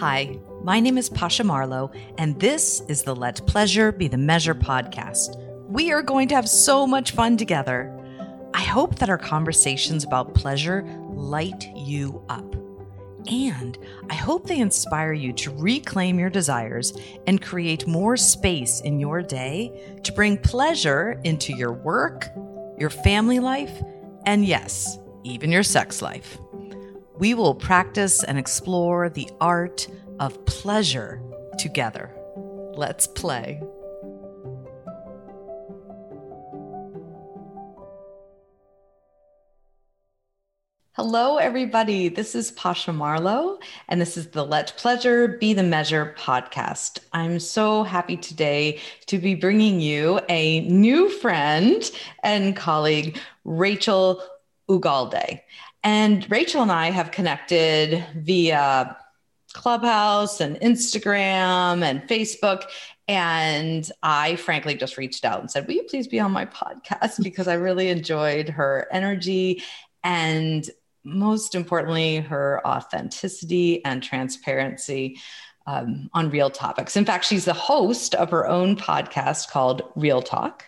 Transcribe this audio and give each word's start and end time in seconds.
Hi, 0.00 0.38
my 0.62 0.78
name 0.78 0.98
is 0.98 1.08
Pasha 1.08 1.42
Marlowe, 1.42 1.90
and 2.18 2.38
this 2.38 2.82
is 2.86 3.02
the 3.02 3.16
Let 3.16 3.46
Pleasure 3.46 3.92
Be 3.92 4.08
the 4.08 4.18
Measure 4.18 4.54
podcast. 4.54 5.38
We 5.70 5.90
are 5.90 6.02
going 6.02 6.28
to 6.28 6.34
have 6.34 6.50
so 6.50 6.86
much 6.86 7.12
fun 7.12 7.38
together. 7.38 7.98
I 8.52 8.60
hope 8.60 8.98
that 8.98 9.08
our 9.08 9.16
conversations 9.16 10.04
about 10.04 10.34
pleasure 10.34 10.82
light 11.14 11.70
you 11.74 12.22
up. 12.28 12.44
And 13.26 13.78
I 14.10 14.16
hope 14.16 14.46
they 14.46 14.58
inspire 14.58 15.14
you 15.14 15.32
to 15.32 15.50
reclaim 15.52 16.18
your 16.18 16.28
desires 16.28 16.92
and 17.26 17.40
create 17.40 17.86
more 17.86 18.18
space 18.18 18.82
in 18.82 19.00
your 19.00 19.22
day 19.22 19.98
to 20.02 20.12
bring 20.12 20.36
pleasure 20.36 21.18
into 21.24 21.54
your 21.54 21.72
work, 21.72 22.26
your 22.78 22.90
family 22.90 23.40
life, 23.40 23.82
and 24.26 24.44
yes, 24.44 24.98
even 25.24 25.50
your 25.50 25.62
sex 25.62 26.02
life. 26.02 26.36
We 27.18 27.32
will 27.32 27.54
practice 27.54 28.22
and 28.22 28.38
explore 28.38 29.08
the 29.08 29.30
art 29.40 29.88
of 30.20 30.44
pleasure 30.44 31.22
together. 31.58 32.14
Let's 32.74 33.06
play. 33.06 33.62
Hello, 40.92 41.38
everybody. 41.38 42.08
This 42.08 42.34
is 42.34 42.50
Pasha 42.50 42.92
Marlowe, 42.92 43.58
and 43.88 43.98
this 43.98 44.18
is 44.18 44.28
the 44.28 44.44
Let 44.44 44.74
Pleasure 44.76 45.38
Be 45.40 45.54
the 45.54 45.62
Measure 45.62 46.14
podcast. 46.18 46.98
I'm 47.14 47.40
so 47.40 47.82
happy 47.82 48.18
today 48.18 48.78
to 49.06 49.16
be 49.16 49.34
bringing 49.34 49.80
you 49.80 50.20
a 50.28 50.60
new 50.68 51.08
friend 51.08 51.82
and 52.22 52.54
colleague, 52.54 53.18
Rachel 53.44 54.22
Ugalde. 54.68 55.40
And 55.86 56.28
Rachel 56.28 56.62
and 56.62 56.72
I 56.72 56.90
have 56.90 57.12
connected 57.12 58.04
via 58.16 58.96
Clubhouse 59.52 60.40
and 60.40 60.56
Instagram 60.56 61.84
and 61.84 62.02
Facebook. 62.08 62.64
And 63.06 63.88
I 64.02 64.34
frankly 64.34 64.74
just 64.74 64.96
reached 64.96 65.24
out 65.24 65.38
and 65.38 65.48
said, 65.48 65.68
Will 65.68 65.74
you 65.74 65.84
please 65.84 66.08
be 66.08 66.18
on 66.18 66.32
my 66.32 66.44
podcast? 66.44 67.22
Because 67.22 67.46
I 67.46 67.54
really 67.54 67.88
enjoyed 67.88 68.48
her 68.48 68.88
energy 68.90 69.62
and 70.02 70.68
most 71.04 71.54
importantly, 71.54 72.16
her 72.16 72.60
authenticity 72.66 73.84
and 73.84 74.02
transparency 74.02 75.20
um, 75.68 76.10
on 76.12 76.30
real 76.30 76.50
topics. 76.50 76.96
In 76.96 77.04
fact, 77.04 77.24
she's 77.24 77.44
the 77.44 77.52
host 77.52 78.16
of 78.16 78.32
her 78.32 78.48
own 78.48 78.74
podcast 78.74 79.50
called 79.50 79.82
Real 79.94 80.20
Talk. 80.20 80.64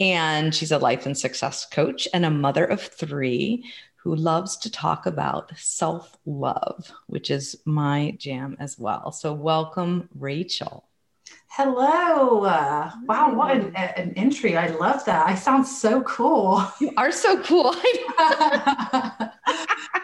And 0.00 0.54
she's 0.54 0.72
a 0.72 0.78
life 0.78 1.04
and 1.04 1.18
success 1.18 1.66
coach 1.66 2.08
and 2.14 2.24
a 2.24 2.30
mother 2.30 2.64
of 2.64 2.80
three 2.80 3.64
who 4.04 4.14
loves 4.14 4.58
to 4.58 4.70
talk 4.70 5.06
about 5.06 5.50
self 5.56 6.16
love, 6.26 6.92
which 7.06 7.30
is 7.30 7.56
my 7.64 8.14
jam 8.18 8.54
as 8.60 8.78
well. 8.78 9.10
So, 9.10 9.32
welcome, 9.32 10.10
Rachel. 10.14 10.84
Hello. 11.48 12.44
Uh, 12.44 12.90
wow, 13.06 13.32
what 13.34 13.52
an, 13.52 13.74
an, 13.74 14.12
entry. 14.16 14.58
I 14.58 14.66
love 14.66 15.04
that. 15.06 15.26
I 15.26 15.34
sound 15.34 15.66
so 15.66 16.02
cool. 16.02 16.62
You 16.80 16.92
are 16.98 17.10
so 17.10 17.42
cool. 17.42 17.72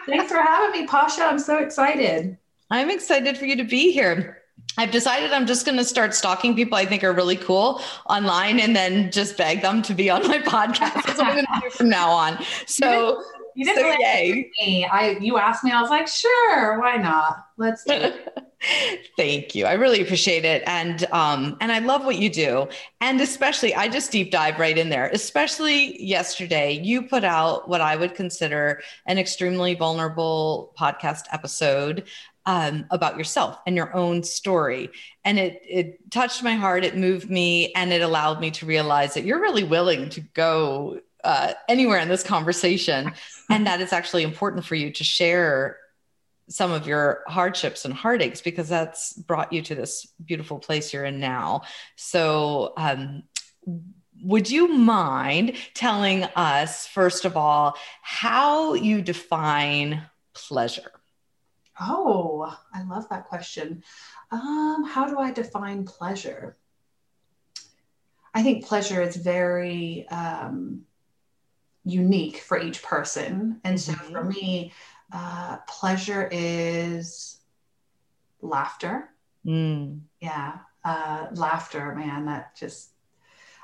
Thanks 0.07 0.31
for 0.31 0.41
having 0.41 0.81
me, 0.81 0.87
Pasha. 0.87 1.23
I'm 1.23 1.37
so 1.37 1.59
excited. 1.59 2.37
I'm 2.71 2.89
excited 2.89 3.37
for 3.37 3.45
you 3.45 3.55
to 3.57 3.65
be 3.65 3.91
here. 3.91 4.39
I've 4.77 4.91
decided 4.91 5.31
I'm 5.31 5.45
just 5.45 5.65
going 5.65 5.77
to 5.77 5.83
start 5.83 6.15
stalking 6.15 6.55
people 6.55 6.77
I 6.77 6.85
think 6.85 7.03
are 7.03 7.13
really 7.13 7.35
cool 7.35 7.81
online 8.09 8.59
and 8.59 8.75
then 8.75 9.11
just 9.11 9.37
beg 9.37 9.61
them 9.61 9.81
to 9.83 9.93
be 9.93 10.09
on 10.09 10.27
my 10.27 10.39
podcast. 10.39 11.05
That's 11.05 11.17
what 11.19 11.27
I'm 11.27 11.33
going 11.33 11.45
to 11.45 11.61
do 11.61 11.69
from 11.69 11.89
now 11.89 12.09
on. 12.09 12.39
So, 12.65 13.21
you 13.55 13.65
didn't 13.65 13.83
so 13.83 13.97
yay. 13.99 14.49
me. 14.59 14.85
I 14.85 15.11
you 15.19 15.37
asked 15.37 15.63
me, 15.63 15.71
I 15.71 15.81
was 15.81 15.89
like, 15.89 16.07
sure, 16.07 16.79
why 16.79 16.97
not? 16.97 17.45
Let's 17.57 17.83
do 17.83 17.93
it. 17.93 18.37
Thank 19.17 19.55
you. 19.55 19.65
I 19.65 19.73
really 19.73 20.01
appreciate 20.01 20.45
it. 20.45 20.61
And 20.67 21.05
um, 21.11 21.57
and 21.59 21.71
I 21.71 21.79
love 21.79 22.05
what 22.05 22.17
you 22.17 22.29
do. 22.29 22.67
And 22.99 23.19
especially 23.19 23.73
I 23.73 23.87
just 23.87 24.11
deep 24.11 24.31
dive 24.31 24.59
right 24.59 24.77
in 24.77 24.89
there. 24.89 25.09
Especially 25.09 26.01
yesterday, 26.03 26.73
you 26.73 27.03
put 27.03 27.23
out 27.23 27.67
what 27.67 27.81
I 27.81 27.95
would 27.95 28.13
consider 28.13 28.81
an 29.07 29.17
extremely 29.17 29.73
vulnerable 29.73 30.73
podcast 30.77 31.23
episode 31.31 32.07
um, 32.45 32.85
about 32.89 33.17
yourself 33.17 33.59
and 33.65 33.75
your 33.75 33.95
own 33.95 34.23
story. 34.23 34.89
And 35.23 35.39
it 35.39 35.61
it 35.67 36.11
touched 36.11 36.43
my 36.43 36.53
heart, 36.53 36.83
it 36.83 36.97
moved 36.97 37.29
me, 37.29 37.73
and 37.73 37.91
it 37.91 38.01
allowed 38.01 38.39
me 38.39 38.51
to 38.51 38.65
realize 38.65 39.13
that 39.15 39.23
you're 39.23 39.41
really 39.41 39.63
willing 39.63 40.09
to 40.09 40.21
go 40.21 40.99
uh, 41.23 41.53
anywhere 41.67 41.99
in 41.99 42.09
this 42.09 42.23
conversation, 42.23 43.11
and 43.49 43.67
that 43.67 43.81
it's 43.81 43.93
actually 43.93 44.23
important 44.23 44.65
for 44.65 44.75
you 44.75 44.91
to 44.91 45.03
share 45.03 45.77
some 46.49 46.71
of 46.71 46.85
your 46.85 47.23
hardships 47.27 47.85
and 47.85 47.93
heartaches 47.93 48.41
because 48.41 48.67
that's 48.67 49.13
brought 49.13 49.53
you 49.53 49.61
to 49.61 49.75
this 49.75 50.05
beautiful 50.23 50.59
place 50.59 50.93
you're 50.93 51.05
in 51.05 51.19
now. 51.19 51.61
So, 51.95 52.73
um, 52.77 53.23
would 54.23 54.49
you 54.51 54.67
mind 54.67 55.55
telling 55.73 56.23
us, 56.35 56.87
first 56.87 57.25
of 57.25 57.35
all, 57.35 57.75
how 58.01 58.75
you 58.75 59.01
define 59.01 60.03
pleasure? 60.33 60.91
Oh, 61.79 62.55
I 62.73 62.83
love 62.83 63.09
that 63.09 63.25
question. 63.25 63.83
Um, 64.29 64.85
how 64.87 65.07
do 65.07 65.17
I 65.17 65.31
define 65.31 65.85
pleasure? 65.85 66.55
I 68.33 68.43
think 68.43 68.65
pleasure 68.65 69.01
is 69.01 69.15
very 69.15 70.07
um, 70.09 70.83
unique 71.83 72.37
for 72.37 72.59
each 72.59 72.83
person. 72.83 73.59
And 73.63 73.79
so 73.79 73.93
mm-hmm. 73.93 74.11
for 74.11 74.23
me, 74.23 74.73
uh, 75.11 75.57
pleasure 75.67 76.29
is 76.31 77.39
laughter. 78.41 79.09
Mm. 79.45 80.01
Yeah. 80.19 80.59
Uh, 80.83 81.27
laughter, 81.33 81.93
man, 81.95 82.25
that 82.25 82.55
just, 82.55 82.89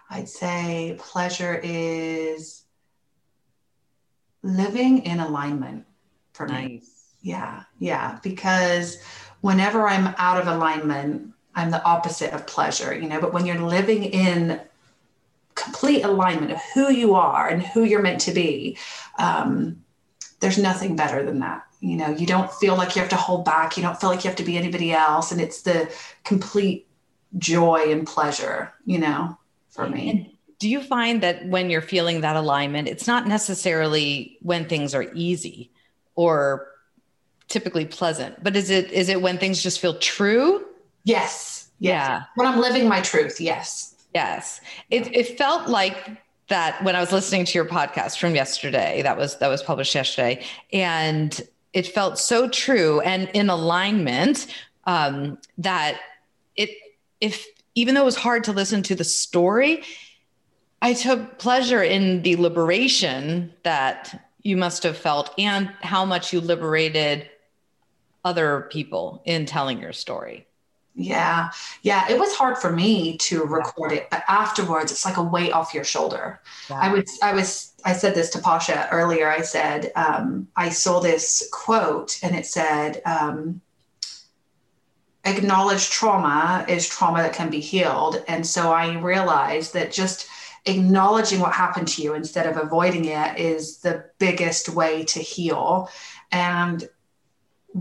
I'd 0.10 0.30
say 0.30 0.96
pleasure 1.00 1.60
is 1.64 2.64
living 4.44 5.00
in 5.00 5.20
alignment 5.20 5.86
for 6.34 6.48
nice. 6.48 6.68
me. 6.68 6.82
Yeah. 7.22 7.64
Yeah. 7.80 8.20
Because 8.24 8.98
whenever 9.42 9.88
I'm 9.88 10.14
out 10.18 10.40
of 10.40 10.48
alignment, 10.48 11.34
I'm 11.56 11.72
the 11.72 11.84
opposite 11.84 12.34
of 12.34 12.46
pleasure, 12.46 12.96
you 12.96 13.10
know, 13.10 13.20
but 13.20 13.34
when 13.34 13.46
you're 13.46 13.60
living 13.60 14.04
in 14.04 14.62
complete 15.58 16.04
alignment 16.04 16.52
of 16.52 16.62
who 16.74 16.92
you 16.92 17.16
are 17.16 17.48
and 17.50 17.62
who 17.62 17.84
you're 17.84 18.02
meant 18.02 18.22
to 18.22 18.32
be, 18.32 18.78
um, 19.18 19.84
there's 20.40 20.58
nothing 20.58 20.96
better 20.96 21.26
than 21.26 21.40
that. 21.40 21.64
You 21.80 21.98
know, 21.98 22.10
you 22.10 22.26
don't 22.26 22.52
feel 22.54 22.76
like 22.76 22.96
you 22.96 23.02
have 23.02 23.10
to 23.10 23.16
hold 23.18 23.46
back. 23.46 23.76
You 23.76 23.84
don't 23.84 24.00
feel 24.00 24.10
like 24.10 24.24
you 24.24 24.30
have 24.30 24.38
to 24.38 24.44
be 24.44 24.58
anybody 24.58 24.92
else. 24.94 25.32
And 25.32 25.42
it's 25.42 25.62
the 25.62 25.92
complete 26.24 26.88
joy 27.38 27.92
and 27.92 28.06
pleasure, 28.06 28.74
you 28.86 29.00
know, 29.00 29.38
for 29.70 29.88
me. 29.88 30.10
And 30.10 30.26
do 30.60 30.70
you 30.70 30.82
find 30.82 31.22
that 31.22 31.46
when 31.48 31.70
you're 31.70 31.82
feeling 31.82 32.22
that 32.22 32.36
alignment, 32.36 32.88
it's 32.88 33.06
not 33.06 33.28
necessarily 33.28 34.38
when 34.42 34.68
things 34.68 34.96
are 34.96 35.12
easy 35.14 35.72
or 36.16 36.68
typically 37.48 37.86
pleasant, 37.86 38.44
but 38.44 38.56
is 38.56 38.70
it 38.70 38.92
is 38.92 39.10
it 39.10 39.22
when 39.22 39.38
things 39.38 39.62
just 39.62 39.80
feel 39.80 39.98
true? 40.00 40.66
Yes. 41.04 41.70
yes. 41.80 42.08
Yeah. 42.08 42.24
When 42.36 42.48
I'm 42.48 42.60
living 42.60 42.88
my 42.88 43.02
truth, 43.02 43.40
yes. 43.40 43.94
Yes. 44.18 44.62
It, 44.90 45.16
it 45.16 45.38
felt 45.38 45.70
like 45.70 46.10
that 46.48 46.84
when 46.84 46.96
I 46.96 47.02
was 47.02 47.12
listening 47.12 47.46
to 47.46 47.54
your 47.54 47.66
podcast 47.66 48.18
from 48.18 48.34
yesterday, 48.34 49.04
that 49.04 49.16
was 49.16 49.38
that 49.38 49.48
was 49.48 49.62
published 49.62 49.94
yesterday, 49.94 50.44
and 50.74 51.40
it 51.72 51.86
felt 51.86 52.18
so 52.18 52.50
true 52.50 53.00
and 53.02 53.30
in 53.36 53.52
alignment 53.52 54.48
um, 54.86 55.38
that 55.60 56.00
it 56.56 56.72
if 57.22 57.46
even 57.76 57.94
though 57.94 58.02
it 58.02 58.06
was 58.06 58.16
hard 58.16 58.44
to 58.46 58.54
listen 58.54 58.82
to 58.82 58.96
the 58.96 59.04
story, 59.04 59.84
I 60.82 60.94
took 60.96 61.38
pleasure 61.38 61.84
in 61.84 62.24
the 62.24 62.38
liberation 62.38 63.54
that 63.62 64.28
you 64.42 64.58
must 64.58 64.82
have 64.82 64.98
felt 64.98 65.32
and 65.38 65.68
how 65.82 66.06
much 66.06 66.34
you 66.34 66.42
liberated 66.42 67.30
other 68.26 68.68
people 68.72 69.22
in 69.26 69.46
telling 69.46 69.80
your 69.80 69.94
story. 69.94 70.47
Yeah. 71.00 71.52
Yeah. 71.84 72.10
It 72.10 72.18
was 72.18 72.34
hard 72.34 72.58
for 72.58 72.72
me 72.72 73.18
to 73.18 73.44
record 73.44 73.92
it, 73.92 74.10
but 74.10 74.24
afterwards 74.28 74.92
it's 74.92 75.06
like 75.06 75.18
a 75.18 75.24
weight 75.24 75.52
off 75.52 75.72
your 75.72 75.84
shoulder. 75.84 76.42
I 76.72 76.92
was, 76.92 77.20
I 77.22 77.34
was, 77.34 77.74
I 77.86 77.94
said 77.94 78.16
this 78.16 78.32
to 78.32 78.40
Pasha 78.40 78.90
earlier. 78.92 79.30
I 79.30 79.42
said, 79.42 79.92
um, 79.96 80.48
I 80.56 80.70
saw 80.70 81.00
this 81.00 81.48
quote 81.54 82.18
and 82.24 82.36
it 82.36 82.48
said, 82.48 83.04
um, 83.06 83.62
acknowledge 85.24 85.92
trauma 85.92 86.66
is 86.68 86.90
trauma 86.90 87.22
that 87.22 87.34
can 87.34 87.52
be 87.52 87.60
healed. 87.60 88.24
And 88.28 88.46
so 88.46 88.72
I 88.72 88.98
realized 88.98 89.74
that 89.74 89.92
just 89.92 90.28
acknowledging 90.66 91.40
what 91.40 91.54
happened 91.54 91.88
to 91.90 92.02
you 92.02 92.16
instead 92.16 92.48
of 92.48 92.58
avoiding 92.58 93.06
it 93.06 93.38
is 93.38 93.78
the 93.78 94.04
biggest 94.18 94.70
way 94.70 95.04
to 95.06 95.20
heal. 95.20 95.90
And 96.32 96.90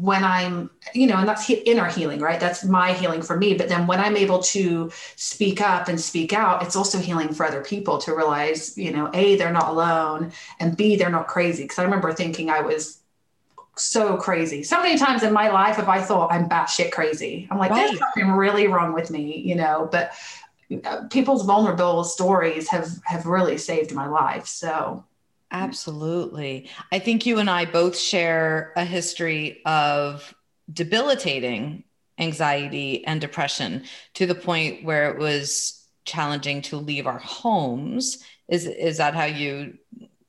when 0.01 0.25
I'm, 0.25 0.71
you 0.93 1.07
know, 1.07 1.17
and 1.17 1.29
that's 1.29 1.49
inner 1.49 1.87
healing, 1.87 2.21
right? 2.21 2.39
That's 2.39 2.65
my 2.65 2.93
healing 2.93 3.23
for 3.23 3.37
me. 3.37 3.55
But 3.55 3.69
then 3.69 3.87
when 3.87 3.99
I'm 3.99 4.17
able 4.17 4.43
to 4.43 4.91
speak 5.17 5.61
up 5.61 5.89
and 5.89 5.99
speak 5.99 6.33
out, 6.33 6.63
it's 6.63 6.77
also 6.77 6.99
healing 6.99 7.33
for 7.33 7.47
other 7.47 7.63
people 7.63 7.97
to 7.99 8.15
realize, 8.15 8.77
you 8.77 8.93
know, 8.93 9.11
A, 9.15 9.37
they're 9.37 9.53
not 9.53 9.69
alone, 9.69 10.33
and 10.61 10.77
B, 10.77 10.97
they're 10.97 11.11
not 11.11 11.29
crazy. 11.29 11.65
Because 11.65 11.79
I 11.79 11.85
remember 11.85 12.13
thinking 12.13 12.51
I 12.51 12.61
was 12.61 13.01
so 13.77 14.17
crazy. 14.17 14.63
So 14.63 14.83
many 14.83 14.99
times 14.99 15.23
in 15.23 15.33
my 15.33 15.49
life 15.49 15.77
have 15.77 15.89
I 15.89 16.03
thought 16.03 16.33
I'm 16.33 16.49
batshit 16.49 16.93
crazy. 16.93 17.49
I'm 17.51 17.59
like, 17.59 17.71
right. 17.71 17.89
there's 17.89 17.99
something 17.99 18.33
really 18.33 18.67
wrong 18.67 18.93
with 18.93 19.11
me, 19.11 19.39
you 19.39 19.55
know, 19.55 19.89
but 19.91 20.13
uh, 20.85 21.05
people's 21.09 21.45
vulnerable 21.45 22.05
stories 22.05 22.69
have 22.69 22.91
have 23.05 23.25
really 23.25 23.57
saved 23.57 23.95
my 23.95 24.09
life. 24.09 24.47
So 24.47 25.05
absolutely. 25.51 26.71
I 26.93 26.99
think 26.99 27.27
you 27.27 27.39
and 27.39 27.51
I 27.51 27.65
both 27.65 27.97
share 27.97 28.73
a 28.77 28.85
history 28.85 29.63
of 29.65 30.35
debilitating 30.73 31.85
anxiety 32.19 33.05
and 33.07 33.21
depression 33.21 33.85
to 34.15 34.27
the 34.27 34.35
point 34.35 34.85
where 34.85 35.11
it 35.11 35.19
was 35.19 35.87
challenging 36.05 36.63
to 36.63 36.77
leave 36.77 37.07
our 37.07 37.19
homes. 37.19 38.25
Is 38.49 38.67
is 38.67 38.99
that 38.99 39.15
how 39.15 39.25
you 39.25 39.79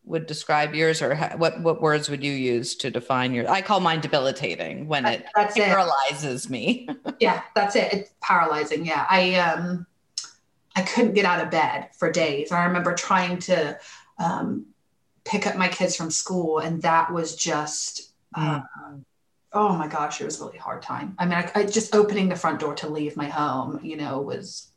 would 0.08 0.26
describe 0.26 0.74
yours 0.74 1.02
or 1.02 1.16
what 1.36 1.62
what 1.62 1.82
words 1.82 2.10
would 2.10 2.24
you 2.24 2.32
use 2.32 2.76
to 2.76 2.90
define 2.90 3.34
yours 3.34 3.48
i 3.48 3.62
call 3.62 3.82
mine 3.82 4.00
debilitating 4.00 4.88
when 4.88 5.06
it 5.06 5.26
that's 5.36 5.56
paralyzes 5.56 6.46
it. 6.46 6.50
me 6.50 6.88
yeah 7.20 7.42
that's 7.56 7.76
it 7.76 7.92
it's 7.92 8.12
paralyzing 8.22 8.86
yeah 8.86 9.06
i 9.10 9.36
um 9.36 9.86
i 10.76 10.82
couldn't 10.82 11.14
get 11.14 11.26
out 11.26 11.44
of 11.44 11.52
bed 11.52 11.90
for 11.98 12.10
days 12.10 12.52
i 12.52 12.64
remember 12.66 12.94
trying 12.94 13.38
to 13.38 13.78
um 14.18 14.66
pick 15.28 15.48
up 15.48 15.56
my 15.56 15.68
kids 15.68 15.96
from 15.96 16.10
school 16.10 16.60
and 16.60 16.82
that 16.82 17.12
was 17.12 17.36
just 17.36 18.12
uh, 18.36 18.62
oh 19.54 19.74
my 19.74 19.88
gosh 19.88 20.22
it 20.22 20.26
was 20.26 20.40
a 20.42 20.46
really 20.46 20.58
hard 20.58 20.82
time 20.82 21.16
i 21.20 21.26
mean 21.26 21.34
I, 21.34 21.52
I 21.56 21.64
just 21.66 21.96
opening 21.96 22.30
the 22.30 22.36
front 22.36 22.60
door 22.60 22.76
to 22.76 22.90
leave 22.90 23.16
my 23.18 23.28
home 23.28 23.80
you 23.84 23.98
know 23.98 24.22
was 24.22 24.72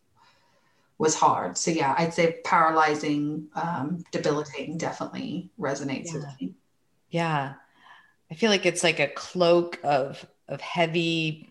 was 1.01 1.15
hard. 1.15 1.57
So 1.57 1.71
yeah, 1.71 1.95
I'd 1.97 2.13
say 2.13 2.41
paralyzing, 2.45 3.49
um, 3.55 4.05
debilitating 4.13 4.77
definitely 4.77 5.49
resonates 5.59 6.09
yeah. 6.09 6.13
with 6.13 6.27
me. 6.39 6.55
Yeah. 7.09 7.55
I 8.31 8.35
feel 8.35 8.51
like 8.51 8.67
it's 8.67 8.85
like 8.85 9.01
a 9.01 9.09
cloak 9.09 9.81
of 9.83 10.25
of 10.47 10.61
heavy, 10.61 11.51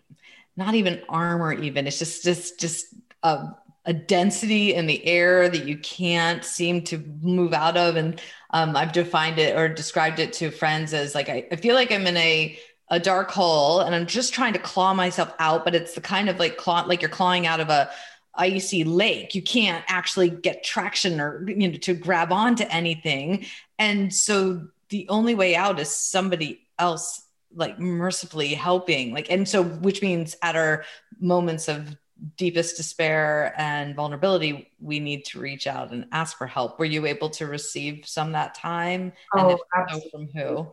not 0.56 0.74
even 0.74 1.02
armor 1.08 1.52
even. 1.52 1.88
It's 1.88 1.98
just 1.98 2.22
just 2.22 2.60
just 2.60 2.94
a, 3.24 3.48
a 3.84 3.92
density 3.92 4.72
in 4.72 4.86
the 4.86 5.04
air 5.04 5.48
that 5.48 5.66
you 5.66 5.76
can't 5.78 6.44
seem 6.44 6.82
to 6.84 6.98
move 7.20 7.52
out 7.52 7.76
of. 7.76 7.96
And 7.96 8.22
um, 8.52 8.76
I've 8.76 8.92
defined 8.92 9.38
it 9.38 9.56
or 9.56 9.68
described 9.68 10.18
it 10.18 10.32
to 10.34 10.50
friends 10.50 10.92
as 10.92 11.14
like 11.14 11.28
I, 11.28 11.46
I 11.50 11.56
feel 11.56 11.74
like 11.74 11.92
I'm 11.92 12.06
in 12.06 12.16
a 12.16 12.58
a 12.90 12.98
dark 12.98 13.30
hole 13.30 13.80
and 13.80 13.94
I'm 13.94 14.06
just 14.06 14.34
trying 14.34 14.52
to 14.54 14.58
claw 14.58 14.92
myself 14.92 15.32
out, 15.38 15.64
but 15.64 15.76
it's 15.76 15.94
the 15.94 16.00
kind 16.00 16.28
of 16.28 16.38
like 16.40 16.56
claw 16.56 16.82
like 16.82 17.00
you're 17.00 17.10
clawing 17.10 17.46
out 17.46 17.60
of 17.60 17.68
a 17.68 17.90
icy 18.34 18.84
lake. 18.84 19.34
You 19.34 19.42
can't 19.42 19.84
actually 19.86 20.30
get 20.30 20.64
traction 20.64 21.20
or 21.20 21.48
you 21.48 21.68
know 21.68 21.78
to 21.78 21.94
grab 21.94 22.32
onto 22.32 22.64
anything. 22.68 23.46
And 23.78 24.12
so 24.12 24.66
the 24.88 25.08
only 25.08 25.36
way 25.36 25.54
out 25.54 25.78
is 25.78 25.90
somebody 25.90 26.66
else 26.78 27.22
like 27.54 27.78
mercifully 27.78 28.54
helping. 28.54 29.14
Like 29.14 29.30
and 29.30 29.48
so 29.48 29.62
which 29.62 30.02
means 30.02 30.36
at 30.42 30.56
our 30.56 30.84
moments 31.20 31.68
of 31.68 31.96
deepest 32.36 32.76
despair 32.76 33.54
and 33.56 33.94
vulnerability 33.94 34.70
we 34.80 35.00
need 35.00 35.24
to 35.24 35.40
reach 35.40 35.66
out 35.66 35.90
and 35.90 36.06
ask 36.12 36.36
for 36.36 36.46
help 36.46 36.78
were 36.78 36.84
you 36.84 37.06
able 37.06 37.30
to 37.30 37.46
receive 37.46 38.06
some 38.06 38.32
that 38.32 38.54
time 38.54 39.12
oh, 39.34 39.38
and 39.38 39.50
if 39.52 39.60
absolutely. 39.76 40.10
so 40.10 40.10
from 40.10 40.28
who 40.28 40.72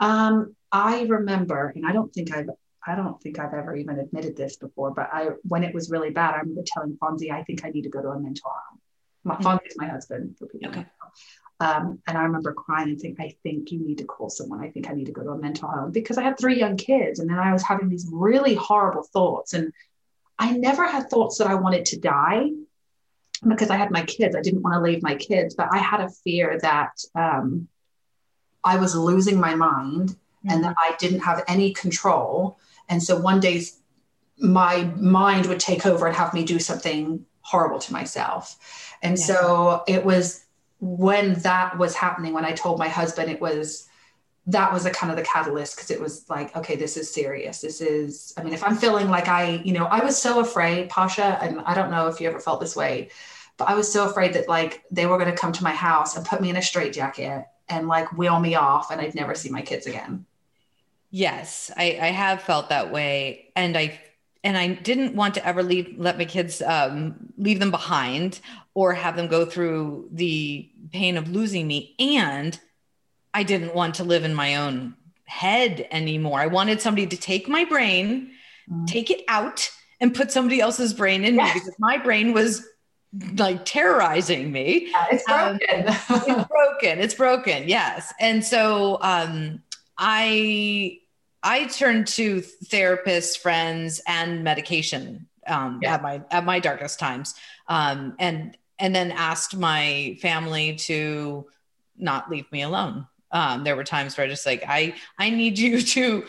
um, 0.00 0.56
i 0.72 1.02
remember 1.02 1.72
and 1.76 1.86
i 1.86 1.92
don't 1.92 2.12
think 2.12 2.34
i've 2.34 2.48
I 2.86 2.94
don't 2.96 3.20
think 3.22 3.38
I've 3.38 3.54
ever 3.54 3.74
even 3.74 3.98
admitted 3.98 4.36
this 4.36 4.56
before, 4.56 4.90
but 4.90 5.08
I 5.12 5.30
when 5.48 5.64
it 5.64 5.74
was 5.74 5.90
really 5.90 6.10
bad, 6.10 6.34
I 6.34 6.40
remember 6.40 6.62
telling 6.66 6.98
Fonzie, 6.98 7.30
I 7.30 7.42
think 7.42 7.64
I 7.64 7.70
need 7.70 7.82
to 7.82 7.88
go 7.88 8.02
to 8.02 8.08
a 8.08 8.20
mental 8.20 8.50
home. 8.50 8.80
My 9.24 9.34
mm-hmm. 9.36 9.46
Fonzie 9.46 9.66
is 9.68 9.76
my 9.78 9.86
husband 9.86 10.36
for 10.38 10.46
people. 10.46 10.68
Okay. 10.68 10.86
Um, 11.60 12.00
and 12.06 12.18
I 12.18 12.22
remember 12.24 12.52
crying 12.52 12.90
and 12.90 13.00
saying, 13.00 13.16
I 13.18 13.34
think 13.42 13.70
you 13.70 13.80
need 13.80 13.98
to 13.98 14.04
call 14.04 14.28
someone. 14.28 14.62
I 14.62 14.70
think 14.70 14.90
I 14.90 14.92
need 14.92 15.06
to 15.06 15.12
go 15.12 15.22
to 15.22 15.30
a 15.30 15.38
mental 15.38 15.68
home 15.68 15.92
because 15.92 16.18
I 16.18 16.22
had 16.22 16.38
three 16.38 16.58
young 16.58 16.76
kids. 16.76 17.20
And 17.20 17.30
then 17.30 17.38
I 17.38 17.52
was 17.52 17.62
having 17.62 17.88
these 17.88 18.08
really 18.12 18.54
horrible 18.54 19.04
thoughts. 19.04 19.54
And 19.54 19.72
I 20.38 20.52
never 20.52 20.86
had 20.86 21.08
thoughts 21.08 21.38
that 21.38 21.46
I 21.46 21.54
wanted 21.54 21.86
to 21.86 22.00
die 22.00 22.50
because 23.46 23.70
I 23.70 23.76
had 23.76 23.90
my 23.90 24.02
kids. 24.02 24.34
I 24.34 24.40
didn't 24.40 24.62
want 24.62 24.74
to 24.74 24.80
leave 24.80 25.02
my 25.02 25.14
kids, 25.14 25.54
but 25.54 25.68
I 25.70 25.78
had 25.78 26.00
a 26.00 26.08
fear 26.08 26.58
that 26.60 26.92
um, 27.14 27.68
I 28.62 28.76
was 28.78 28.96
losing 28.96 29.38
my 29.38 29.54
mind 29.54 30.10
mm-hmm. 30.10 30.50
and 30.50 30.64
that 30.64 30.76
I 30.78 30.94
didn't 30.98 31.20
have 31.20 31.44
any 31.46 31.72
control 31.72 32.58
and 32.88 33.02
so 33.02 33.18
one 33.18 33.40
day 33.40 33.62
my 34.38 34.84
mind 34.96 35.46
would 35.46 35.60
take 35.60 35.86
over 35.86 36.06
and 36.06 36.16
have 36.16 36.34
me 36.34 36.44
do 36.44 36.58
something 36.58 37.24
horrible 37.40 37.78
to 37.78 37.92
myself. 37.92 38.92
And 39.02 39.18
yeah. 39.18 39.24
so 39.24 39.84
it 39.86 40.04
was 40.04 40.44
when 40.80 41.34
that 41.40 41.78
was 41.78 41.94
happening, 41.94 42.34
when 42.34 42.44
I 42.44 42.52
told 42.52 42.78
my 42.78 42.88
husband, 42.88 43.30
it 43.30 43.40
was 43.40 43.88
that 44.46 44.72
was 44.72 44.84
a 44.84 44.90
kind 44.90 45.10
of 45.10 45.16
the 45.16 45.24
catalyst 45.24 45.76
because 45.76 45.90
it 45.90 46.00
was 46.00 46.28
like, 46.28 46.54
okay, 46.56 46.76
this 46.76 46.96
is 46.96 47.12
serious. 47.12 47.60
This 47.60 47.80
is, 47.80 48.34
I 48.36 48.42
mean, 48.42 48.52
if 48.52 48.62
I'm 48.62 48.76
feeling 48.76 49.08
like 49.08 49.28
I, 49.28 49.62
you 49.64 49.72
know, 49.72 49.86
I 49.86 50.04
was 50.04 50.20
so 50.20 50.40
afraid, 50.40 50.90
Pasha, 50.90 51.38
and 51.42 51.60
I 51.60 51.74
don't 51.74 51.90
know 51.90 52.08
if 52.08 52.20
you 52.20 52.28
ever 52.28 52.40
felt 52.40 52.60
this 52.60 52.76
way, 52.76 53.10
but 53.56 53.68
I 53.68 53.74
was 53.74 53.90
so 53.90 54.08
afraid 54.08 54.34
that 54.34 54.48
like 54.48 54.84
they 54.90 55.06
were 55.06 55.16
going 55.16 55.30
to 55.30 55.36
come 55.36 55.52
to 55.52 55.62
my 55.62 55.72
house 55.72 56.16
and 56.16 56.26
put 56.26 56.42
me 56.42 56.50
in 56.50 56.56
a 56.56 56.62
straitjacket 56.62 57.46
and 57.68 57.88
like 57.88 58.12
wheel 58.12 58.38
me 58.38 58.54
off 58.54 58.90
and 58.90 59.00
I'd 59.00 59.14
never 59.14 59.34
see 59.34 59.48
my 59.48 59.62
kids 59.62 59.86
again. 59.86 60.26
Yes, 61.10 61.70
I, 61.76 61.98
I 62.02 62.06
have 62.08 62.42
felt 62.42 62.70
that 62.70 62.90
way, 62.90 63.52
and 63.54 63.78
I 63.78 64.00
and 64.42 64.58
I 64.58 64.74
didn't 64.74 65.14
want 65.14 65.34
to 65.34 65.46
ever 65.46 65.62
leave 65.62 65.94
let 65.96 66.18
my 66.18 66.24
kids 66.24 66.60
um, 66.60 67.32
leave 67.38 67.60
them 67.60 67.70
behind 67.70 68.40
or 68.74 68.94
have 68.94 69.14
them 69.14 69.28
go 69.28 69.46
through 69.46 70.08
the 70.10 70.68
pain 70.92 71.16
of 71.16 71.30
losing 71.30 71.68
me, 71.68 71.94
and 72.00 72.58
I 73.34 73.42
didn't 73.42 73.74
want 73.74 73.96
to 73.96 74.04
live 74.04 74.24
in 74.24 74.34
my 74.34 74.56
own 74.56 74.94
head 75.26 75.88
anymore. 75.90 76.40
I 76.40 76.46
wanted 76.46 76.80
somebody 76.80 77.06
to 77.08 77.16
take 77.16 77.48
my 77.48 77.64
brain, 77.64 78.30
mm. 78.70 78.86
take 78.86 79.10
it 79.10 79.24
out, 79.28 79.68
and 80.00 80.14
put 80.14 80.30
somebody 80.30 80.60
else's 80.60 80.94
brain 80.94 81.24
in 81.24 81.34
yes. 81.34 81.54
me 81.54 81.60
because 81.60 81.74
my 81.78 81.98
brain 81.98 82.32
was 82.32 82.66
like 83.36 83.64
terrorizing 83.64 84.52
me. 84.52 84.88
Yeah, 84.90 85.06
it's 85.10 85.28
um, 85.28 85.58
broken. 85.58 85.88
Um, 85.88 85.94
it's 86.38 86.48
broken. 86.48 86.98
It's 87.00 87.14
broken. 87.14 87.68
Yes. 87.68 88.12
And 88.20 88.44
so 88.44 88.98
um, 89.02 89.62
I 89.98 90.98
I 91.42 91.66
turned 91.66 92.06
to 92.08 92.42
therapists, 92.66 93.36
friends, 93.36 94.00
and 94.06 94.44
medication 94.44 95.28
um, 95.46 95.80
yeah. 95.82 95.94
at 95.94 96.02
my 96.02 96.22
at 96.30 96.44
my 96.44 96.60
darkest 96.60 96.98
times, 96.98 97.34
um, 97.68 98.14
and 98.18 98.56
and 98.78 98.94
then 98.94 99.12
asked 99.12 99.56
my 99.56 100.16
family 100.20 100.76
to 100.76 101.46
not 101.96 102.30
leave 102.30 102.50
me 102.50 102.62
alone. 102.62 103.06
Um, 103.34 103.64
there 103.64 103.76
were 103.76 103.84
times 103.84 104.16
where 104.16 104.26
I 104.26 104.30
just 104.30 104.46
like 104.46 104.64
I 104.66 104.94
I 105.18 105.28
need 105.28 105.58
you 105.58 105.82
to 105.96 106.24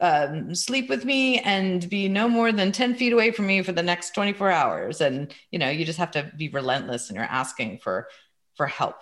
um, 0.00 0.54
sleep 0.54 0.88
with 0.88 1.04
me 1.04 1.40
and 1.40 1.88
be 1.90 2.08
no 2.08 2.28
more 2.28 2.52
than 2.52 2.72
10 2.72 2.94
feet 2.94 3.12
away 3.12 3.30
from 3.32 3.46
me 3.46 3.62
for 3.62 3.72
the 3.72 3.82
next 3.82 4.14
24 4.14 4.50
hours. 4.50 5.00
And 5.00 5.34
you 5.50 5.58
know 5.58 5.68
you 5.70 5.84
just 5.84 5.98
have 5.98 6.12
to 6.12 6.30
be 6.36 6.48
relentless 6.48 7.08
and 7.08 7.16
you're 7.16 7.24
asking 7.24 7.78
for 7.78 8.08
for 8.56 8.66
help. 8.66 8.96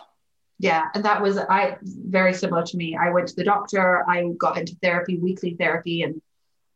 Yeah 0.61 0.87
and 0.95 1.05
that 1.05 1.21
was 1.23 1.39
i 1.39 1.77
very 1.83 2.33
similar 2.33 2.63
to 2.65 2.77
me. 2.77 2.97
I 2.97 3.11
went 3.11 3.29
to 3.29 3.37
the 3.37 3.45
doctor. 3.45 4.09
I 4.09 4.29
got 4.39 4.57
into 4.57 4.77
therapy 4.83 5.19
weekly 5.19 5.55
therapy 5.59 6.03
and 6.03 6.23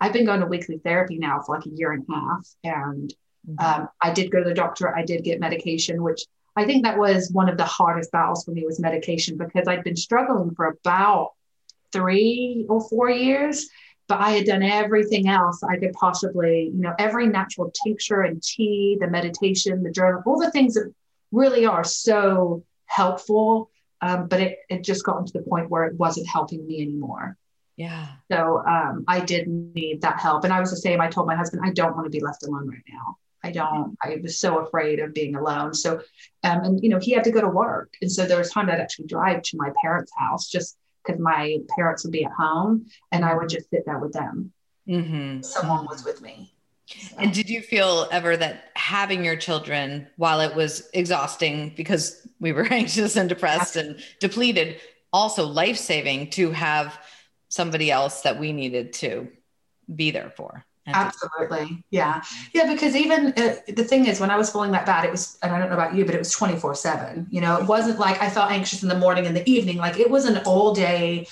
i've 0.00 0.12
been 0.12 0.26
going 0.26 0.40
to 0.40 0.46
weekly 0.46 0.78
therapy 0.78 1.16
now 1.16 1.40
for 1.40 1.56
like 1.56 1.66
a 1.66 1.70
year 1.70 1.92
and 1.92 2.04
a 2.08 2.12
half. 2.12 2.48
And 2.64 3.14
mm-hmm. 3.48 3.82
um, 3.82 3.88
i 4.00 4.12
did 4.12 4.30
go 4.32 4.42
to 4.42 4.48
the 4.48 4.54
doctor. 4.54 4.94
I 4.96 5.04
did 5.04 5.22
get 5.24 5.40
medication 5.40 6.02
which 6.02 6.22
i 6.56 6.64
think 6.64 6.84
that 6.84 6.98
was 6.98 7.30
one 7.32 7.48
of 7.48 7.56
the 7.56 7.64
hardest 7.64 8.12
battles 8.12 8.44
for 8.44 8.52
me 8.52 8.64
was 8.64 8.80
medication 8.80 9.36
because 9.36 9.68
i'd 9.68 9.84
been 9.84 9.96
struggling 9.96 10.54
for 10.54 10.66
about 10.66 11.32
three 11.92 12.66
or 12.68 12.86
four 12.88 13.10
years 13.10 13.68
but 14.08 14.20
i 14.20 14.30
had 14.30 14.46
done 14.46 14.62
everything 14.62 15.28
else 15.28 15.62
i 15.62 15.76
could 15.76 15.92
possibly 15.92 16.70
you 16.74 16.80
know 16.80 16.94
every 16.98 17.26
natural 17.26 17.72
tincture 17.84 18.22
and 18.22 18.42
tea 18.42 18.96
the 19.00 19.08
meditation 19.08 19.82
the 19.82 19.90
journal 19.90 20.22
all 20.26 20.38
the 20.38 20.50
things 20.50 20.74
that 20.74 20.92
really 21.30 21.64
are 21.66 21.84
so 21.84 22.64
helpful 22.86 23.70
um, 24.02 24.26
but 24.26 24.40
it, 24.40 24.58
it 24.68 24.84
just 24.84 25.04
gotten 25.04 25.24
to 25.24 25.32
the 25.32 25.42
point 25.42 25.70
where 25.70 25.84
it 25.84 25.94
wasn't 25.94 26.28
helping 26.28 26.66
me 26.66 26.82
anymore. 26.82 27.36
Yeah. 27.76 28.08
So 28.30 28.62
um, 28.66 29.04
I 29.06 29.20
did 29.20 29.46
need 29.46 30.02
that 30.02 30.20
help. 30.20 30.44
And 30.44 30.52
I 30.52 30.60
was 30.60 30.70
the 30.70 30.76
same. 30.76 31.00
I 31.00 31.08
told 31.08 31.28
my 31.28 31.36
husband, 31.36 31.62
I 31.64 31.70
don't 31.70 31.94
want 31.94 32.06
to 32.06 32.10
be 32.10 32.20
left 32.20 32.42
alone 32.44 32.68
right 32.68 32.82
now. 32.92 33.16
I 33.44 33.50
don't, 33.50 33.96
I 34.02 34.18
was 34.22 34.38
so 34.38 34.58
afraid 34.58 35.00
of 35.00 35.14
being 35.14 35.34
alone. 35.34 35.74
So, 35.74 36.02
um, 36.44 36.64
and 36.64 36.82
you 36.82 36.88
know, 36.88 36.98
he 36.98 37.12
had 37.12 37.24
to 37.24 37.30
go 37.30 37.40
to 37.40 37.48
work. 37.48 37.94
And 38.00 38.10
so 38.10 38.24
there 38.24 38.38
was 38.38 38.50
time 38.50 38.68
I'd 38.68 38.80
actually 38.80 39.06
drive 39.06 39.42
to 39.42 39.56
my 39.56 39.70
parents' 39.82 40.12
house 40.16 40.48
just 40.48 40.76
because 41.04 41.20
my 41.20 41.58
parents 41.76 42.04
would 42.04 42.12
be 42.12 42.24
at 42.24 42.32
home 42.32 42.86
and 43.10 43.24
I 43.24 43.34
would 43.34 43.48
just 43.48 43.68
sit 43.70 43.84
there 43.84 43.98
with 43.98 44.12
them. 44.12 44.52
Mm-hmm. 44.88 45.42
Someone 45.42 45.86
was 45.86 46.04
with 46.04 46.20
me. 46.20 46.52
And 47.18 47.32
did 47.32 47.48
you 47.48 47.62
feel 47.62 48.08
ever 48.12 48.36
that 48.36 48.70
having 48.74 49.24
your 49.24 49.36
children, 49.36 50.08
while 50.16 50.40
it 50.40 50.54
was 50.54 50.88
exhausting 50.92 51.72
because 51.76 52.26
we 52.40 52.52
were 52.52 52.66
anxious 52.70 53.16
and 53.16 53.28
depressed 53.28 53.76
and 53.76 54.02
depleted, 54.20 54.80
also 55.12 55.46
life 55.46 55.76
saving 55.76 56.30
to 56.30 56.50
have 56.50 56.98
somebody 57.48 57.90
else 57.90 58.22
that 58.22 58.38
we 58.38 58.52
needed 58.52 58.92
to 58.94 59.28
be 59.94 60.10
there 60.10 60.32
for? 60.36 60.64
Absolutely. 60.86 61.84
Yeah. 61.90 62.22
Yeah. 62.52 62.72
Because 62.72 62.96
even 62.96 63.28
uh, 63.36 63.56
the 63.68 63.84
thing 63.84 64.06
is, 64.06 64.20
when 64.20 64.30
I 64.30 64.36
was 64.36 64.50
feeling 64.50 64.72
that 64.72 64.86
bad, 64.86 65.04
it 65.04 65.10
was, 65.10 65.38
and 65.42 65.52
I 65.52 65.58
don't 65.58 65.68
know 65.68 65.74
about 65.74 65.94
you, 65.94 66.04
but 66.04 66.14
it 66.14 66.18
was 66.18 66.32
24 66.32 66.74
7. 66.74 67.28
You 67.30 67.40
know, 67.40 67.56
it 67.56 67.66
wasn't 67.66 67.98
like 67.98 68.20
I 68.20 68.30
felt 68.30 68.50
anxious 68.50 68.82
in 68.82 68.88
the 68.88 68.98
morning 68.98 69.26
and 69.26 69.36
the 69.36 69.48
evening. 69.48 69.76
Like 69.76 69.98
it 69.98 70.10
was 70.10 70.24
an 70.24 70.38
all 70.44 70.74
day 70.74 71.26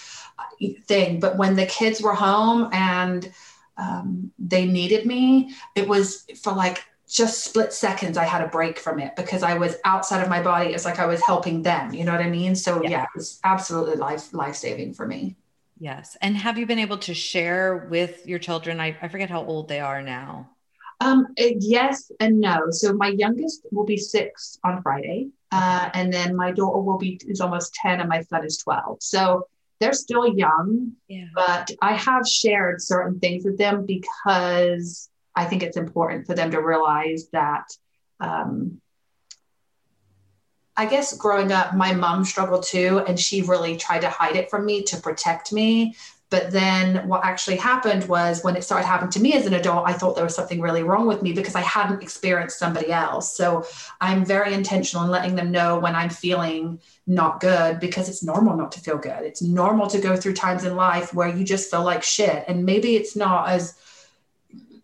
thing. 0.87 1.21
But 1.21 1.37
when 1.37 1.57
the 1.57 1.67
kids 1.67 2.01
were 2.01 2.15
home 2.15 2.69
and 2.73 3.33
um, 3.77 4.31
they 4.39 4.67
needed 4.67 5.07
me, 5.07 5.55
it 5.75 5.89
was 5.89 6.27
for 6.43 6.53
like 6.53 6.85
just 7.09 7.45
split 7.45 7.73
seconds 7.73 8.17
I 8.17 8.25
had 8.25 8.43
a 8.43 8.49
break 8.49 8.79
from 8.79 9.01
it 9.01 9.17
because 9.17 9.43
I 9.43 9.55
was 9.55 9.77
outside 9.85 10.23
of 10.23 10.29
my 10.29 10.41
body. 10.41 10.73
It's 10.73 10.85
like 10.85 11.01
I 11.01 11.07
was 11.07 11.21
helping 11.21 11.63
them. 11.63 11.93
You 11.93 12.05
know 12.05 12.13
what 12.13 12.21
I 12.21 12.31
mean? 12.31 12.55
So 12.55 12.83
yeah, 12.83 12.91
yeah 12.91 13.03
it 13.03 13.09
was 13.17 13.41
absolutely 13.45 13.97
life 13.97 14.33
life 14.33 14.55
saving 14.55 14.95
for 14.95 15.07
me. 15.07 15.37
Yes. 15.81 16.17
And 16.21 16.37
have 16.37 16.59
you 16.59 16.67
been 16.67 16.79
able 16.79 16.99
to 16.99 17.15
share 17.15 17.89
with 17.91 18.27
your 18.27 18.39
children? 18.39 18.79
I, 18.81 18.95
I 19.01 19.09
forget 19.09 19.31
how 19.31 19.45
old 19.45 19.67
they 19.67 19.81
are 19.81 20.03
now. 20.03 20.51
Um, 21.01 21.29
yes 21.39 22.13
and 22.21 22.39
no. 22.39 22.67
So 22.71 22.93
my 22.93 23.09
youngest 23.09 23.67
will 23.73 23.87
be 23.87 23.97
six 23.97 24.59
on 24.63 24.83
Friday, 24.83 25.29
uh, 25.51 25.89
and 25.95 26.13
then 26.13 26.37
my 26.37 26.51
daughter 26.51 26.79
will 26.79 26.99
be 26.99 27.19
is 27.27 27.41
almost 27.41 27.73
ten, 27.73 28.01
and 28.01 28.09
my 28.11 28.21
son 28.21 28.45
is 28.45 28.59
twelve. 28.59 28.99
So 29.01 29.47
they're 29.81 29.95
still 29.95 30.37
young, 30.37 30.93
yeah. 31.09 31.25
but 31.35 31.71
I 31.81 31.95
have 31.95 32.29
shared 32.29 32.83
certain 32.83 33.19
things 33.19 33.47
with 33.47 33.57
them 33.57 33.87
because 33.87 35.09
I 35.35 35.47
think 35.47 35.63
it's 35.63 35.79
important 35.79 36.27
for 36.27 36.35
them 36.35 36.51
to 36.51 36.61
realize 36.61 37.29
that. 37.33 37.65
Um, 38.21 38.83
I 40.81 40.87
guess 40.87 41.15
growing 41.15 41.53
up, 41.53 41.77
my 41.77 41.93
mom 41.93 42.25
struggled 42.25 42.63
too, 42.63 43.05
and 43.07 43.21
she 43.21 43.43
really 43.43 43.77
tried 43.77 44.01
to 44.01 44.09
hide 44.09 44.35
it 44.35 44.49
from 44.49 44.65
me 44.65 44.83
to 44.85 44.97
protect 44.97 45.53
me. 45.53 45.95
But 46.31 46.53
then 46.53 47.07
what 47.07 47.23
actually 47.23 47.59
happened 47.59 48.09
was 48.09 48.43
when 48.43 48.57
it 48.57 48.65
started 48.65 48.87
happening 48.87 49.11
to 49.11 49.21
me 49.21 49.35
as 49.35 49.45
an 49.45 49.53
adult, 49.53 49.87
I 49.87 49.93
thought 49.93 50.15
there 50.15 50.25
was 50.25 50.35
something 50.35 50.59
really 50.59 50.83
wrong 50.83 51.07
with 51.07 51.21
me 51.21 51.35
because 51.35 51.55
I 51.55 51.61
hadn't 51.61 52.03
experienced 52.03 52.59
somebody 52.59 52.91
else. 52.91 53.37
So 53.37 53.67
I'm 54.01 54.25
very 54.25 54.55
intentional 54.55 55.05
in 55.05 55.11
letting 55.11 55.35
them 55.35 55.51
know 55.51 55.79
when 55.79 55.95
I'm 55.95 56.09
feeling 56.09 56.81
not 57.07 57.41
good 57.41 57.79
because 57.79 58.09
it's 58.09 58.23
normal 58.23 58.57
not 58.57 58.73
to 58.73 58.81
feel 58.81 58.97
good. 58.97 59.23
It's 59.23 59.43
normal 59.43 59.87
to 59.89 60.01
go 60.01 60.17
through 60.17 60.33
times 60.33 60.65
in 60.65 60.77
life 60.77 61.13
where 61.13 61.29
you 61.29 61.45
just 61.45 61.71
feel 61.71 61.85
like 61.85 62.03
shit. 62.03 62.43
And 62.49 62.65
maybe 62.65 62.97
it's 62.97 63.15
not 63.15 63.51
as, 63.51 63.75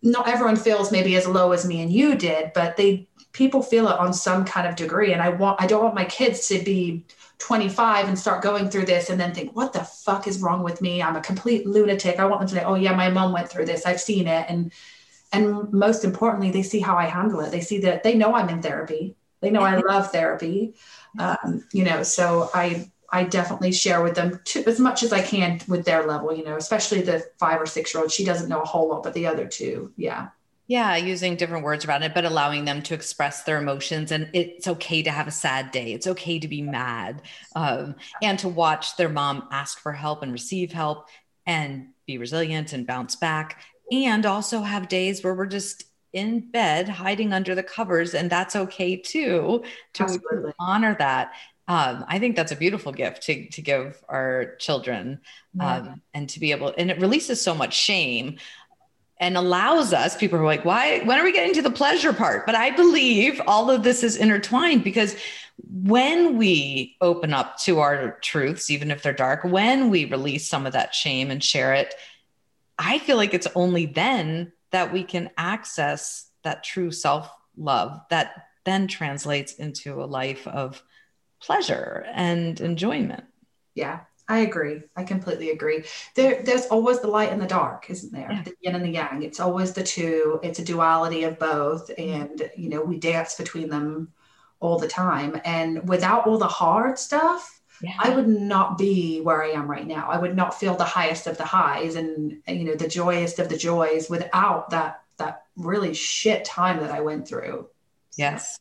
not 0.03 0.27
everyone 0.27 0.57
feels 0.57 0.91
maybe 0.91 1.15
as 1.15 1.25
low 1.25 1.53
as 1.53 1.65
me 1.65 1.81
and 1.81 1.91
you 1.91 2.13
did, 2.13 2.51
but 2.53 2.77
they, 2.77 3.07
people 3.37 3.61
feel 3.61 3.87
it 3.87 3.99
on 3.99 4.11
some 4.11 4.43
kind 4.43 4.67
of 4.67 4.75
degree. 4.75 5.13
And 5.13 5.21
I 5.21 5.29
want, 5.29 5.61
I 5.61 5.67
don't 5.67 5.83
want 5.83 5.93
my 5.93 6.05
kids 6.05 6.47
to 6.47 6.57
be 6.57 7.05
25 7.37 8.07
and 8.07 8.17
start 8.17 8.41
going 8.41 8.67
through 8.67 8.87
this 8.87 9.11
and 9.11 9.19
then 9.19 9.31
think, 9.31 9.55
what 9.55 9.73
the 9.73 9.83
fuck 9.83 10.25
is 10.25 10.41
wrong 10.41 10.63
with 10.63 10.81
me? 10.81 11.03
I'm 11.03 11.15
a 11.15 11.21
complete 11.21 11.67
lunatic. 11.67 12.19
I 12.19 12.25
want 12.25 12.41
them 12.41 12.49
to 12.49 12.55
say, 12.55 12.63
oh 12.63 12.73
yeah, 12.73 12.95
my 12.95 13.11
mom 13.11 13.33
went 13.33 13.47
through 13.47 13.65
this. 13.65 13.85
I've 13.85 14.01
seen 14.01 14.27
it. 14.27 14.47
And 14.49 14.73
and 15.33 15.71
most 15.71 16.03
importantly, 16.03 16.49
they 16.51 16.63
see 16.63 16.79
how 16.79 16.95
I 16.95 17.05
handle 17.05 17.41
it. 17.41 17.51
They 17.51 17.61
see 17.61 17.79
that 17.81 18.01
they 18.01 18.15
know 18.15 18.33
I'm 18.33 18.49
in 18.49 18.61
therapy. 18.61 19.15
They 19.41 19.51
know 19.51 19.61
I 19.61 19.75
love 19.87 20.11
therapy. 20.11 20.73
Um, 21.19 21.63
you 21.71 21.83
know, 21.83 22.01
so 22.01 22.49
I 22.55 22.89
I 23.11 23.23
definitely 23.25 23.71
share 23.71 24.01
with 24.01 24.15
them 24.15 24.39
too, 24.45 24.63
as 24.65 24.79
much 24.79 25.03
as 25.03 25.13
I 25.13 25.21
can 25.21 25.61
with 25.67 25.85
their 25.85 26.07
level, 26.07 26.33
you 26.33 26.43
know, 26.43 26.55
especially 26.55 27.01
the 27.01 27.23
five 27.37 27.61
or 27.61 27.67
six 27.67 27.93
year 27.93 28.01
old. 28.01 28.11
She 28.11 28.25
doesn't 28.25 28.49
know 28.49 28.61
a 28.61 28.65
whole 28.65 28.89
lot, 28.89 29.03
but 29.03 29.13
the 29.13 29.27
other 29.27 29.45
two, 29.45 29.93
yeah. 29.95 30.29
Yeah, 30.69 30.97
using 30.97 31.37
different 31.37 31.63
words 31.63 31.85
around 31.85 32.03
it, 32.03 32.13
but 32.13 32.25
allowing 32.25 32.65
them 32.65 32.81
to 32.83 32.93
express 32.93 33.43
their 33.43 33.57
emotions. 33.57 34.11
And 34.11 34.29
it's 34.33 34.67
okay 34.67 35.01
to 35.01 35.11
have 35.11 35.25
a 35.27 35.31
sad 35.31 35.71
day. 35.71 35.93
It's 35.93 36.07
okay 36.07 36.39
to 36.39 36.47
be 36.47 36.61
mad 36.61 37.21
um, 37.55 37.95
and 38.21 38.37
to 38.39 38.49
watch 38.49 38.97
their 38.97 39.07
mom 39.07 39.47
ask 39.49 39.79
for 39.79 39.93
help 39.93 40.23
and 40.23 40.33
receive 40.33 40.73
help 40.73 41.07
and 41.45 41.87
be 42.05 42.17
resilient 42.17 42.73
and 42.73 42.85
bounce 42.85 43.15
back. 43.15 43.61
And 43.93 44.25
also 44.25 44.59
have 44.59 44.89
days 44.89 45.23
where 45.23 45.33
we're 45.33 45.45
just 45.45 45.85
in 46.11 46.51
bed 46.51 46.89
hiding 46.89 47.31
under 47.31 47.55
the 47.55 47.63
covers. 47.63 48.13
And 48.13 48.29
that's 48.29 48.55
okay 48.55 48.97
too, 48.97 49.63
to 49.93 50.03
Absolutely. 50.03 50.51
honor 50.59 50.97
that. 50.99 51.31
Um, 51.69 52.03
I 52.07 52.19
think 52.19 52.35
that's 52.35 52.51
a 52.51 52.57
beautiful 52.57 52.91
gift 52.91 53.23
to, 53.23 53.49
to 53.49 53.61
give 53.61 54.01
our 54.07 54.55
children 54.57 55.19
um, 55.59 56.01
and 56.13 56.29
to 56.29 56.39
be 56.39 56.51
able, 56.51 56.73
and 56.77 56.89
it 56.89 56.99
releases 57.01 57.41
so 57.41 57.53
much 57.53 57.73
shame 57.73 58.37
and 59.19 59.35
allows 59.35 59.93
us 59.93 60.15
people 60.15 60.37
are 60.37 60.45
like 60.45 60.65
why 60.65 60.99
when 60.99 61.19
are 61.19 61.23
we 61.23 61.31
getting 61.31 61.53
to 61.53 61.61
the 61.61 61.71
pleasure 61.71 62.13
part? 62.13 62.45
But 62.45 62.55
i 62.55 62.69
believe 62.71 63.41
all 63.47 63.69
of 63.69 63.83
this 63.83 64.03
is 64.03 64.15
intertwined 64.15 64.83
because 64.83 65.15
when 65.69 66.37
we 66.37 66.95
open 67.01 67.33
up 67.33 67.57
to 67.59 67.79
our 67.79 68.19
truths 68.21 68.69
even 68.69 68.91
if 68.91 69.01
they're 69.01 69.13
dark 69.13 69.43
when 69.43 69.89
we 69.89 70.05
release 70.05 70.47
some 70.47 70.65
of 70.65 70.73
that 70.73 70.93
shame 70.93 71.31
and 71.31 71.43
share 71.43 71.73
it 71.73 71.95
i 72.77 72.99
feel 72.99 73.17
like 73.17 73.33
it's 73.33 73.47
only 73.55 73.87
then 73.87 74.51
that 74.71 74.93
we 74.93 75.03
can 75.03 75.29
access 75.37 76.29
that 76.43 76.63
true 76.63 76.91
self 76.91 77.29
love 77.57 77.99
that 78.09 78.47
then 78.65 78.87
translates 78.87 79.53
into 79.53 80.03
a 80.03 80.05
life 80.05 80.45
of 80.45 80.83
pleasure 81.39 82.05
and 82.13 82.59
enjoyment. 82.59 83.23
Yeah 83.75 84.01
I 84.29 84.39
agree. 84.39 84.81
I 84.95 85.03
completely 85.03 85.51
agree. 85.51 85.85
There, 86.15 86.43
there's 86.43 86.65
always 86.65 86.99
the 86.99 87.07
light 87.07 87.31
and 87.31 87.41
the 87.41 87.47
dark, 87.47 87.89
isn't 87.89 88.11
there? 88.11 88.29
Yeah. 88.29 88.43
The 88.43 88.53
yin 88.61 88.75
and 88.75 88.83
the 88.83 88.89
yang. 88.89 89.23
It's 89.23 89.39
always 89.39 89.71
the 89.71 89.83
two. 89.83 90.39
It's 90.43 90.59
a 90.59 90.65
duality 90.65 91.23
of 91.23 91.39
both, 91.39 91.89
mm-hmm. 91.89 92.21
and 92.21 92.51
you 92.55 92.69
know 92.69 92.81
we 92.81 92.97
dance 92.97 93.35
between 93.35 93.69
them 93.69 94.11
all 94.59 94.77
the 94.79 94.87
time. 94.87 95.39
And 95.45 95.87
without 95.87 96.27
all 96.27 96.37
the 96.37 96.47
hard 96.47 96.99
stuff, 96.99 97.61
yeah. 97.81 97.95
I 97.99 98.15
would 98.15 98.27
not 98.27 98.77
be 98.77 99.21
where 99.21 99.43
I 99.43 99.49
am 99.49 99.69
right 99.69 99.87
now. 99.87 100.09
I 100.09 100.19
would 100.19 100.35
not 100.35 100.59
feel 100.59 100.75
the 100.75 100.83
highest 100.83 101.27
of 101.27 101.37
the 101.37 101.45
highs 101.45 101.95
and 101.95 102.41
you 102.47 102.65
know 102.65 102.75
the 102.75 102.87
joyous 102.87 103.39
of 103.39 103.47
the 103.47 103.57
joys 103.57 104.09
without 104.09 104.69
that 104.71 105.03
that 105.17 105.45
really 105.55 105.93
shit 105.93 106.43
time 106.43 106.79
that 106.81 106.91
I 106.91 106.99
went 106.99 107.27
through. 107.27 107.67
Yes. 108.17 108.59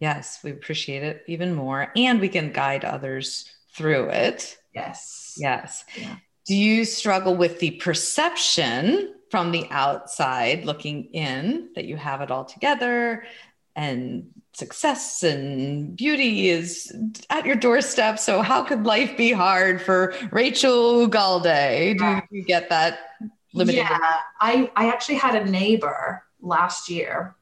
Yes, 0.00 0.40
we 0.42 0.50
appreciate 0.50 1.04
it 1.04 1.22
even 1.28 1.54
more 1.54 1.92
and 1.94 2.20
we 2.20 2.28
can 2.28 2.50
guide 2.50 2.84
others 2.84 3.48
through 3.72 4.08
it 4.08 4.58
Yes. 4.74 5.34
Yes. 5.38 5.84
Yeah. 5.96 6.16
Do 6.46 6.54
you 6.54 6.84
struggle 6.84 7.36
with 7.36 7.60
the 7.60 7.72
perception 7.72 9.14
from 9.30 9.52
the 9.52 9.66
outside 9.70 10.64
looking 10.64 11.04
in 11.12 11.70
that 11.74 11.84
you 11.84 11.96
have 11.96 12.20
it 12.20 12.30
all 12.30 12.44
together 12.44 13.24
and 13.74 14.26
success 14.52 15.22
and 15.22 15.96
beauty 15.96 16.48
is 16.48 16.94
at 17.30 17.46
your 17.46 17.56
doorstep? 17.56 18.18
So, 18.18 18.42
how 18.42 18.62
could 18.62 18.84
life 18.84 19.16
be 19.16 19.32
hard 19.32 19.80
for 19.80 20.14
Rachel 20.30 21.06
Ugalde? 21.06 21.98
Do 21.98 22.36
you 22.36 22.44
get 22.44 22.68
that 22.70 22.98
limited? 23.54 23.78
Yeah, 23.78 23.98
I, 24.40 24.70
I 24.76 24.88
actually 24.88 25.16
had 25.16 25.34
a 25.34 25.48
neighbor 25.48 26.24
last 26.40 26.90
year 26.90 27.36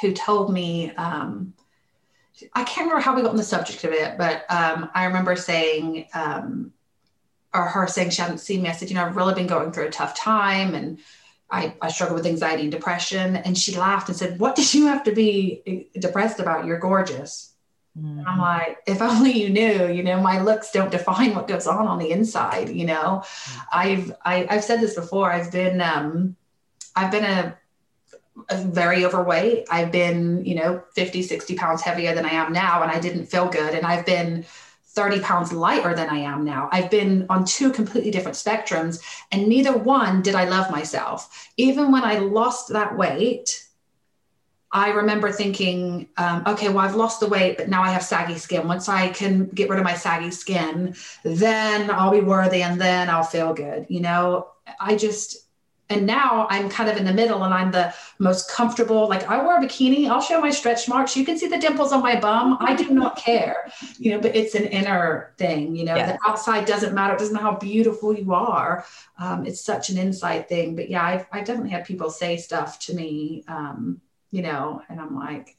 who 0.00 0.12
told 0.12 0.52
me, 0.52 0.92
um, 0.92 1.52
I 2.54 2.64
can't 2.64 2.86
remember 2.86 3.00
how 3.00 3.14
we 3.14 3.22
got 3.22 3.30
on 3.30 3.36
the 3.36 3.42
subject 3.42 3.84
of 3.84 3.92
it, 3.92 4.18
but 4.18 4.44
um, 4.50 4.90
I 4.94 5.04
remember 5.04 5.36
saying, 5.36 6.06
um, 6.14 6.72
or 7.54 7.62
her 7.62 7.86
saying 7.86 8.10
she 8.10 8.22
hadn't 8.22 8.38
seen 8.38 8.62
me. 8.62 8.68
I 8.68 8.72
said, 8.72 8.88
you 8.88 8.94
know, 8.94 9.04
I've 9.04 9.16
really 9.16 9.34
been 9.34 9.46
going 9.46 9.72
through 9.72 9.86
a 9.86 9.90
tough 9.90 10.14
time 10.14 10.74
and 10.74 10.98
I, 11.50 11.74
I 11.80 11.88
struggle 11.88 12.14
with 12.14 12.26
anxiety 12.26 12.62
and 12.62 12.72
depression. 12.72 13.36
And 13.36 13.56
she 13.56 13.76
laughed 13.76 14.08
and 14.08 14.16
said, 14.16 14.38
What 14.38 14.54
did 14.54 14.72
you 14.74 14.86
have 14.86 15.02
to 15.04 15.12
be 15.12 15.88
depressed 15.98 16.40
about? 16.40 16.66
You're 16.66 16.78
gorgeous. 16.78 17.54
Mm-hmm. 17.98 18.22
I'm 18.26 18.38
like, 18.38 18.78
if 18.86 19.00
only 19.00 19.32
you 19.32 19.48
knew, 19.48 19.88
you 19.88 20.02
know, 20.02 20.20
my 20.20 20.40
looks 20.40 20.70
don't 20.70 20.90
define 20.90 21.34
what 21.34 21.48
goes 21.48 21.66
on 21.66 21.86
on 21.86 21.98
the 21.98 22.10
inside. 22.10 22.68
You 22.68 22.86
know, 22.86 23.22
mm-hmm. 23.24 23.60
I've, 23.72 24.12
I, 24.24 24.34
have 24.36 24.50
i 24.50 24.54
have 24.54 24.64
said 24.64 24.80
this 24.80 24.94
before. 24.94 25.32
I've 25.32 25.50
been, 25.50 25.80
um, 25.80 26.36
I've 26.94 27.10
been 27.10 27.24
a 27.24 27.56
very 28.56 29.04
overweight. 29.04 29.66
I've 29.70 29.92
been, 29.92 30.44
you 30.44 30.54
know, 30.54 30.82
50, 30.94 31.22
60 31.22 31.54
pounds 31.54 31.82
heavier 31.82 32.14
than 32.14 32.24
I 32.24 32.30
am 32.30 32.52
now, 32.52 32.82
and 32.82 32.90
I 32.90 32.98
didn't 32.98 33.26
feel 33.26 33.48
good. 33.48 33.74
And 33.74 33.86
I've 33.86 34.06
been 34.06 34.44
30 34.86 35.20
pounds 35.20 35.52
lighter 35.52 35.94
than 35.94 36.08
I 36.08 36.18
am 36.18 36.44
now. 36.44 36.68
I've 36.72 36.90
been 36.90 37.26
on 37.28 37.44
two 37.44 37.70
completely 37.70 38.10
different 38.10 38.36
spectrums, 38.36 39.02
and 39.30 39.46
neither 39.46 39.76
one 39.76 40.22
did 40.22 40.34
I 40.34 40.48
love 40.48 40.70
myself. 40.70 41.48
Even 41.56 41.92
when 41.92 42.04
I 42.04 42.18
lost 42.18 42.72
that 42.72 42.96
weight, 42.96 43.68
I 44.70 44.90
remember 44.90 45.32
thinking, 45.32 46.08
um, 46.18 46.42
okay, 46.46 46.68
well, 46.68 46.80
I've 46.80 46.94
lost 46.94 47.20
the 47.20 47.26
weight, 47.26 47.56
but 47.56 47.68
now 47.68 47.82
I 47.82 47.90
have 47.90 48.02
saggy 48.02 48.36
skin. 48.36 48.68
Once 48.68 48.88
I 48.88 49.08
can 49.08 49.46
get 49.46 49.70
rid 49.70 49.78
of 49.78 49.84
my 49.84 49.94
saggy 49.94 50.30
skin, 50.30 50.94
then 51.24 51.90
I'll 51.90 52.10
be 52.10 52.20
worthy 52.20 52.62
and 52.62 52.78
then 52.78 53.08
I'll 53.08 53.22
feel 53.22 53.54
good. 53.54 53.86
You 53.88 54.00
know, 54.00 54.48
I 54.78 54.96
just, 54.96 55.47
and 55.90 56.06
now 56.06 56.46
I'm 56.50 56.68
kind 56.68 56.90
of 56.90 56.96
in 56.96 57.04
the 57.04 57.12
middle 57.12 57.44
and 57.44 57.54
I'm 57.54 57.70
the 57.70 57.94
most 58.18 58.50
comfortable. 58.50 59.08
Like 59.08 59.28
I 59.28 59.42
wear 59.42 59.58
a 59.58 59.64
bikini, 59.64 60.08
I'll 60.08 60.20
show 60.20 60.40
my 60.40 60.50
stretch 60.50 60.88
marks. 60.88 61.16
You 61.16 61.24
can 61.24 61.38
see 61.38 61.48
the 61.48 61.58
dimples 61.58 61.92
on 61.92 62.02
my 62.02 62.20
bum. 62.20 62.58
I 62.60 62.74
do 62.74 62.90
not 62.90 63.16
care, 63.24 63.70
you 63.98 64.10
know, 64.10 64.20
but 64.20 64.36
it's 64.36 64.54
an 64.54 64.66
inner 64.66 65.34
thing, 65.38 65.74
you 65.74 65.84
know, 65.84 65.94
the 65.94 66.18
outside 66.26 66.66
doesn't 66.66 66.94
matter. 66.94 67.14
It 67.14 67.18
doesn't 67.18 67.34
matter 67.34 67.46
how 67.46 67.56
beautiful 67.56 68.12
you 68.14 68.34
are. 68.34 68.84
Um, 69.18 69.46
it's 69.46 69.62
such 69.62 69.88
an 69.88 69.96
inside 69.96 70.48
thing. 70.48 70.76
But 70.76 70.90
yeah, 70.90 71.04
I've, 71.04 71.26
I've 71.32 71.46
definitely 71.46 71.70
had 71.70 71.86
people 71.86 72.10
say 72.10 72.36
stuff 72.36 72.78
to 72.80 72.94
me, 72.94 73.44
um, 73.48 74.00
you 74.30 74.42
know, 74.42 74.82
and 74.90 75.00
I'm 75.00 75.16
like, 75.16 75.56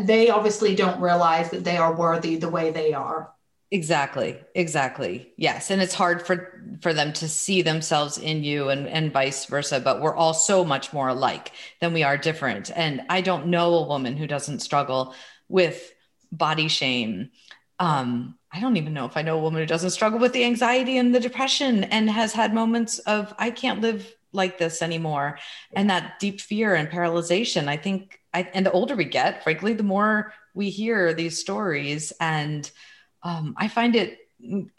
they 0.00 0.30
obviously 0.30 0.74
don't 0.74 1.00
realize 1.00 1.50
that 1.50 1.64
they 1.64 1.76
are 1.76 1.94
worthy 1.94 2.36
the 2.36 2.48
way 2.48 2.70
they 2.70 2.92
are. 2.92 3.32
Exactly. 3.72 4.38
Exactly. 4.54 5.32
Yes. 5.38 5.70
And 5.70 5.80
it's 5.80 5.94
hard 5.94 6.26
for 6.26 6.60
for 6.82 6.92
them 6.92 7.14
to 7.14 7.28
see 7.28 7.62
themselves 7.62 8.18
in 8.18 8.44
you 8.44 8.68
and 8.68 8.86
and 8.86 9.10
vice 9.12 9.46
versa, 9.46 9.80
but 9.80 10.02
we're 10.02 10.14
all 10.14 10.34
so 10.34 10.62
much 10.62 10.92
more 10.92 11.08
alike 11.08 11.52
than 11.80 11.94
we 11.94 12.02
are 12.02 12.18
different. 12.18 12.70
And 12.76 13.00
I 13.08 13.22
don't 13.22 13.46
know 13.46 13.74
a 13.76 13.88
woman 13.88 14.18
who 14.18 14.26
doesn't 14.26 14.60
struggle 14.60 15.14
with 15.48 15.90
body 16.30 16.68
shame 16.68 17.30
Um, 17.80 18.38
I 18.52 18.60
don't 18.60 18.78
even 18.78 18.94
know 18.94 19.06
if 19.06 19.18
I 19.18 19.22
know 19.22 19.38
a 19.38 19.42
woman 19.42 19.60
who 19.62 19.66
doesn't 19.66 19.90
struggle 19.90 20.20
with 20.20 20.32
the 20.34 20.46
anxiety 20.46 20.98
and 20.98 21.14
the 21.14 21.20
depression 21.20 21.84
and 21.84 22.10
has 22.10 22.32
had 22.34 22.54
moments 22.54 23.00
of, 23.00 23.34
I 23.38 23.50
can't 23.50 23.82
live 23.82 24.14
like 24.32 24.58
this 24.58 24.82
anymore. 24.82 25.38
And 25.74 25.90
that 25.90 26.20
deep 26.20 26.40
fear 26.40 26.74
and 26.74 26.88
paralyzation. 26.90 27.68
I 27.68 27.76
think, 27.78 28.20
I, 28.34 28.48
and 28.54 28.66
the 28.66 28.72
older 28.72 28.96
we 28.96 29.04
get, 29.06 29.42
frankly, 29.44 29.74
the 29.74 29.82
more 29.84 30.32
we 30.54 30.70
hear 30.70 31.14
these 31.14 31.38
stories. 31.40 32.12
And 32.20 32.70
um, 33.22 33.54
I 33.56 33.68
find 33.68 33.96
it 33.96 34.18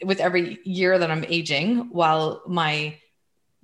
with 0.04 0.20
every 0.20 0.58
year 0.64 0.98
that 0.98 1.10
I'm 1.10 1.24
aging, 1.24 1.90
while 1.90 2.42
my 2.46 2.98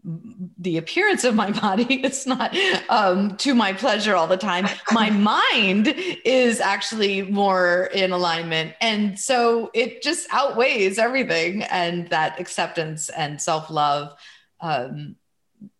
the 0.02 0.78
appearance 0.78 1.24
of 1.24 1.34
my 1.34 1.50
body 1.60 2.02
is 2.04 2.26
not 2.26 2.56
um, 2.88 3.36
to 3.36 3.54
my 3.54 3.72
pleasure 3.72 4.16
all 4.16 4.26
the 4.26 4.36
time 4.36 4.66
my 4.92 5.10
mind 5.10 5.88
is 6.24 6.60
actually 6.60 7.22
more 7.22 7.90
in 7.92 8.12
alignment 8.12 8.74
and 8.80 9.18
so 9.18 9.70
it 9.74 10.02
just 10.02 10.26
outweighs 10.32 10.98
everything 10.98 11.62
and 11.64 12.08
that 12.08 12.40
acceptance 12.40 13.10
and 13.10 13.40
self-love 13.40 14.14
um, 14.60 15.16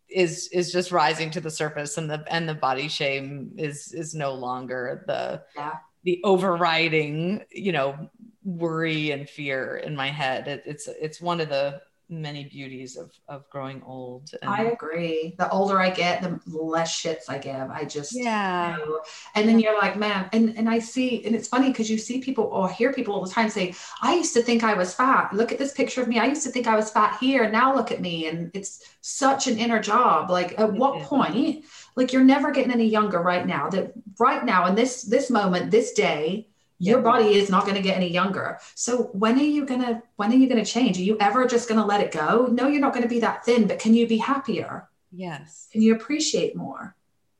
is 0.09 0.49
is 0.49 0.71
just 0.71 0.91
rising 0.91 1.31
to 1.31 1.41
the 1.41 1.49
surface 1.49 1.97
and 1.97 2.09
the 2.09 2.23
and 2.29 2.47
the 2.47 2.53
body 2.53 2.87
shame 2.87 3.51
is 3.57 3.93
is 3.93 4.13
no 4.13 4.33
longer 4.33 5.03
the 5.07 5.41
yeah. 5.55 5.77
the 6.03 6.21
overriding 6.23 7.43
you 7.49 7.71
know 7.71 8.09
worry 8.43 9.11
and 9.11 9.29
fear 9.29 9.77
in 9.77 9.95
my 9.95 10.07
head 10.07 10.47
it, 10.47 10.63
it's 10.65 10.87
it's 10.87 11.21
one 11.21 11.39
of 11.39 11.49
the 11.49 11.81
many 12.11 12.43
beauties 12.43 12.97
of 12.97 13.11
of 13.27 13.49
growing 13.49 13.81
old. 13.83 14.29
And 14.41 14.51
I 14.51 14.63
agree. 14.63 15.33
The 15.37 15.49
older 15.49 15.79
I 15.79 15.89
get, 15.89 16.21
the 16.21 16.39
less 16.45 17.01
shits 17.01 17.29
I 17.29 17.37
give. 17.37 17.71
I 17.71 17.85
just 17.85 18.13
yeah. 18.13 18.77
You 18.77 18.85
know. 18.85 19.01
And 19.35 19.47
then 19.47 19.59
you're 19.59 19.77
like, 19.79 19.97
man, 19.97 20.29
and 20.33 20.55
and 20.57 20.69
I 20.69 20.79
see, 20.79 21.25
and 21.25 21.35
it's 21.35 21.47
funny 21.47 21.69
because 21.69 21.89
you 21.89 21.97
see 21.97 22.19
people 22.19 22.45
or 22.45 22.69
hear 22.69 22.91
people 22.93 23.15
all 23.15 23.23
the 23.23 23.31
time 23.31 23.49
say, 23.49 23.73
I 24.01 24.15
used 24.15 24.33
to 24.33 24.43
think 24.43 24.63
I 24.63 24.73
was 24.73 24.93
fat. 24.93 25.33
Look 25.33 25.51
at 25.51 25.57
this 25.57 25.73
picture 25.73 26.01
of 26.01 26.07
me. 26.07 26.19
I 26.19 26.25
used 26.25 26.43
to 26.43 26.51
think 26.51 26.67
I 26.67 26.75
was 26.75 26.91
fat 26.91 27.17
here, 27.19 27.43
and 27.43 27.53
now 27.53 27.73
look 27.73 27.91
at 27.91 28.01
me. 28.01 28.27
And 28.27 28.51
it's 28.53 28.83
such 28.99 29.47
an 29.47 29.57
inner 29.57 29.79
job. 29.79 30.29
Like, 30.29 30.59
at 30.59 30.73
what 30.73 31.01
point? 31.03 31.65
Like, 31.95 32.13
you're 32.13 32.23
never 32.23 32.51
getting 32.51 32.71
any 32.71 32.87
younger 32.87 33.21
right 33.21 33.45
now. 33.45 33.69
That 33.69 33.93
right 34.19 34.43
now 34.45 34.67
in 34.67 34.75
this 34.75 35.03
this 35.03 35.29
moment, 35.29 35.71
this 35.71 35.93
day 35.93 36.50
your 36.81 36.99
body 36.99 37.35
is 37.35 37.49
not 37.49 37.63
going 37.63 37.75
to 37.75 37.81
get 37.81 37.95
any 37.95 38.09
younger. 38.09 38.57
So 38.73 39.03
when 39.13 39.37
are 39.37 39.43
you 39.43 39.65
going 39.67 39.81
to 39.81 40.01
when 40.15 40.31
are 40.31 40.35
you 40.35 40.49
going 40.49 40.63
to 40.63 40.69
change? 40.69 40.97
Are 40.97 41.03
you 41.03 41.15
ever 41.19 41.45
just 41.45 41.69
going 41.69 41.79
to 41.79 41.85
let 41.85 42.01
it 42.01 42.11
go? 42.11 42.47
No 42.47 42.67
you're 42.67 42.81
not 42.81 42.93
going 42.93 43.03
to 43.03 43.09
be 43.09 43.19
that 43.19 43.45
thin 43.45 43.67
but 43.67 43.77
can 43.77 43.93
you 43.93 44.07
be 44.07 44.17
happier? 44.17 44.89
Yes. 45.11 45.67
Can 45.71 45.83
you 45.83 45.93
appreciate 45.93 46.55
more? 46.55 46.95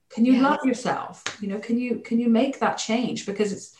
Can 0.09 0.25
you 0.25 0.33
yes. 0.33 0.43
love 0.43 0.59
yourself? 0.63 1.23
You 1.41 1.47
know 1.47 1.59
can 1.59 1.79
you 1.79 1.99
can 1.99 2.19
you 2.19 2.29
make 2.29 2.59
that 2.59 2.75
change? 2.75 3.25
Because 3.25 3.51
it's 3.51 3.75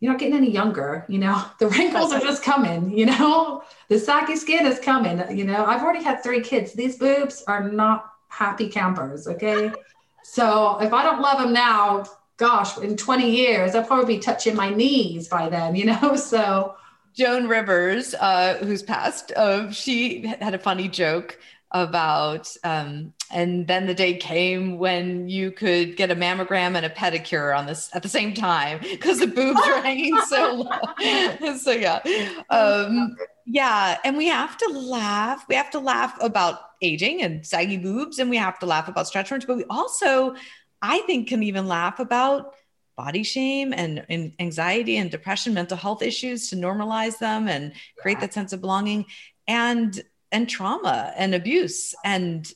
you're 0.00 0.12
not 0.12 0.20
getting 0.20 0.36
any 0.36 0.50
younger 0.50 1.06
you 1.08 1.18
know? 1.18 1.42
The 1.58 1.68
wrinkles 1.68 2.12
are 2.12 2.20
just 2.20 2.42
coming 2.42 2.90
you 2.90 3.06
know? 3.06 3.62
The 3.88 3.98
saggy 3.98 4.36
skin 4.36 4.66
is 4.66 4.78
coming 4.78 5.24
you 5.34 5.44
know? 5.44 5.64
I've 5.64 5.82
already 5.82 6.04
had 6.04 6.22
three 6.22 6.42
kids. 6.42 6.74
These 6.74 6.98
boobs 6.98 7.42
are 7.46 7.70
not 7.70 8.12
happy 8.28 8.68
campers 8.68 9.26
okay? 9.26 9.72
So 10.24 10.78
if 10.80 10.92
i 10.92 11.02
don't 11.02 11.22
love 11.22 11.38
them 11.38 11.54
now 11.54 12.04
gosh, 12.38 12.78
in 12.78 12.96
20 12.96 13.30
years, 13.30 13.74
I'll 13.74 13.84
probably 13.84 14.16
be 14.16 14.20
touching 14.20 14.56
my 14.56 14.70
knees 14.70 15.28
by 15.28 15.48
then, 15.50 15.74
you 15.74 15.84
know? 16.00 16.16
So 16.16 16.74
Joan 17.14 17.48
Rivers, 17.48 18.14
uh, 18.14 18.58
who's 18.62 18.82
passed, 18.82 19.32
uh, 19.36 19.70
she 19.70 20.26
had 20.40 20.54
a 20.54 20.58
funny 20.58 20.88
joke 20.88 21.38
about, 21.72 22.50
um, 22.64 23.12
and 23.30 23.66
then 23.66 23.86
the 23.86 23.94
day 23.94 24.16
came 24.16 24.78
when 24.78 25.28
you 25.28 25.50
could 25.50 25.96
get 25.96 26.10
a 26.10 26.16
mammogram 26.16 26.76
and 26.76 26.86
a 26.86 26.90
pedicure 26.90 27.56
on 27.56 27.66
this 27.66 27.90
at 27.92 28.02
the 28.02 28.08
same 28.08 28.32
time 28.32 28.78
because 28.80 29.18
the 29.18 29.26
boobs 29.26 29.60
were 29.66 29.80
hanging 29.82 30.16
so 30.28 30.54
low. 31.00 31.56
so 31.58 31.72
yeah, 31.72 32.00
um, 32.48 33.16
yeah, 33.44 33.98
and 34.04 34.16
we 34.16 34.28
have 34.28 34.56
to 34.56 34.68
laugh. 34.68 35.44
We 35.48 35.56
have 35.56 35.70
to 35.70 35.78
laugh 35.78 36.16
about 36.22 36.60
aging 36.80 37.22
and 37.22 37.44
saggy 37.44 37.76
boobs, 37.76 38.18
and 38.18 38.30
we 38.30 38.36
have 38.36 38.58
to 38.60 38.66
laugh 38.66 38.88
about 38.88 39.06
stretch 39.06 39.30
marks, 39.30 39.44
but 39.44 39.56
we 39.56 39.64
also 39.68 40.36
I 40.80 41.00
think 41.00 41.28
can 41.28 41.42
even 41.42 41.66
laugh 41.66 41.98
about 42.00 42.54
body 42.96 43.22
shame 43.22 43.72
and, 43.72 44.04
and, 44.08 44.32
anxiety 44.40 44.96
and 44.96 45.10
depression, 45.10 45.54
mental 45.54 45.76
health 45.76 46.02
issues 46.02 46.50
to 46.50 46.56
normalize 46.56 47.18
them 47.18 47.48
and 47.48 47.72
create 47.96 48.16
yeah. 48.16 48.22
that 48.22 48.34
sense 48.34 48.52
of 48.52 48.60
belonging 48.60 49.06
and 49.46 50.02
and 50.30 50.48
trauma 50.48 51.12
and 51.16 51.34
abuse 51.34 51.94
and 52.04 52.52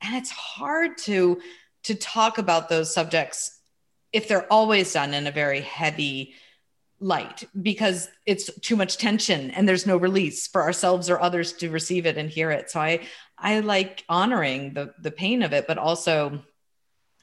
and 0.00 0.16
it's 0.16 0.30
hard 0.30 0.96
to 0.96 1.38
to 1.82 1.94
talk 1.94 2.38
about 2.38 2.68
those 2.68 2.92
subjects 2.92 3.60
if 4.12 4.26
they're 4.26 4.50
always 4.50 4.92
done 4.92 5.14
in 5.14 5.26
a 5.26 5.30
very 5.30 5.60
heavy 5.60 6.34
light 6.98 7.44
because 7.60 8.08
it's 8.26 8.50
too 8.60 8.76
much 8.76 8.98
tension 8.98 9.50
and 9.52 9.68
there's 9.68 9.86
no 9.86 9.96
release 9.96 10.46
for 10.46 10.62
ourselves 10.62 11.08
or 11.08 11.20
others 11.20 11.52
to 11.54 11.70
receive 11.70 12.06
it 12.06 12.18
and 12.18 12.28
hear 12.28 12.50
it 12.50 12.70
so 12.70 12.80
i 12.80 13.00
i 13.38 13.60
like 13.60 14.04
honoring 14.08 14.74
the 14.74 14.92
the 15.00 15.10
pain 15.10 15.42
of 15.42 15.52
it 15.52 15.66
but 15.66 15.78
also 15.78 16.42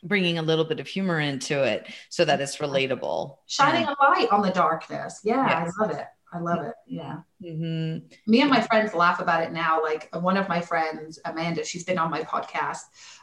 bringing 0.03 0.37
a 0.37 0.41
little 0.41 0.65
bit 0.65 0.79
of 0.79 0.87
humor 0.87 1.19
into 1.19 1.63
it 1.63 1.87
so 2.09 2.25
that 2.25 2.41
it's 2.41 2.57
relatable. 2.57 3.37
Shining 3.47 3.85
a 3.85 3.95
light 4.01 4.29
on 4.31 4.41
the 4.41 4.51
darkness. 4.51 5.21
Yeah 5.23 5.47
yes. 5.47 5.73
i 5.77 5.81
love 5.81 5.91
it. 5.91 6.05
I 6.33 6.39
love 6.39 6.65
it. 6.65 6.73
Yeah. 6.85 7.19
Mm-hmm. 7.41 8.07
me 8.25 8.41
and 8.41 8.49
my 8.49 8.61
friends 8.61 8.93
laugh 8.93 9.21
about 9.21 9.43
it 9.43 9.51
now. 9.51 9.81
Like 9.81 10.09
one 10.13 10.37
of 10.37 10.49
my 10.49 10.59
friends 10.59 11.19
amanda 11.25 11.63
she's 11.63 11.83
been 11.83 11.97
on 11.97 12.11
my 12.11 12.23
podcast. 12.23 12.81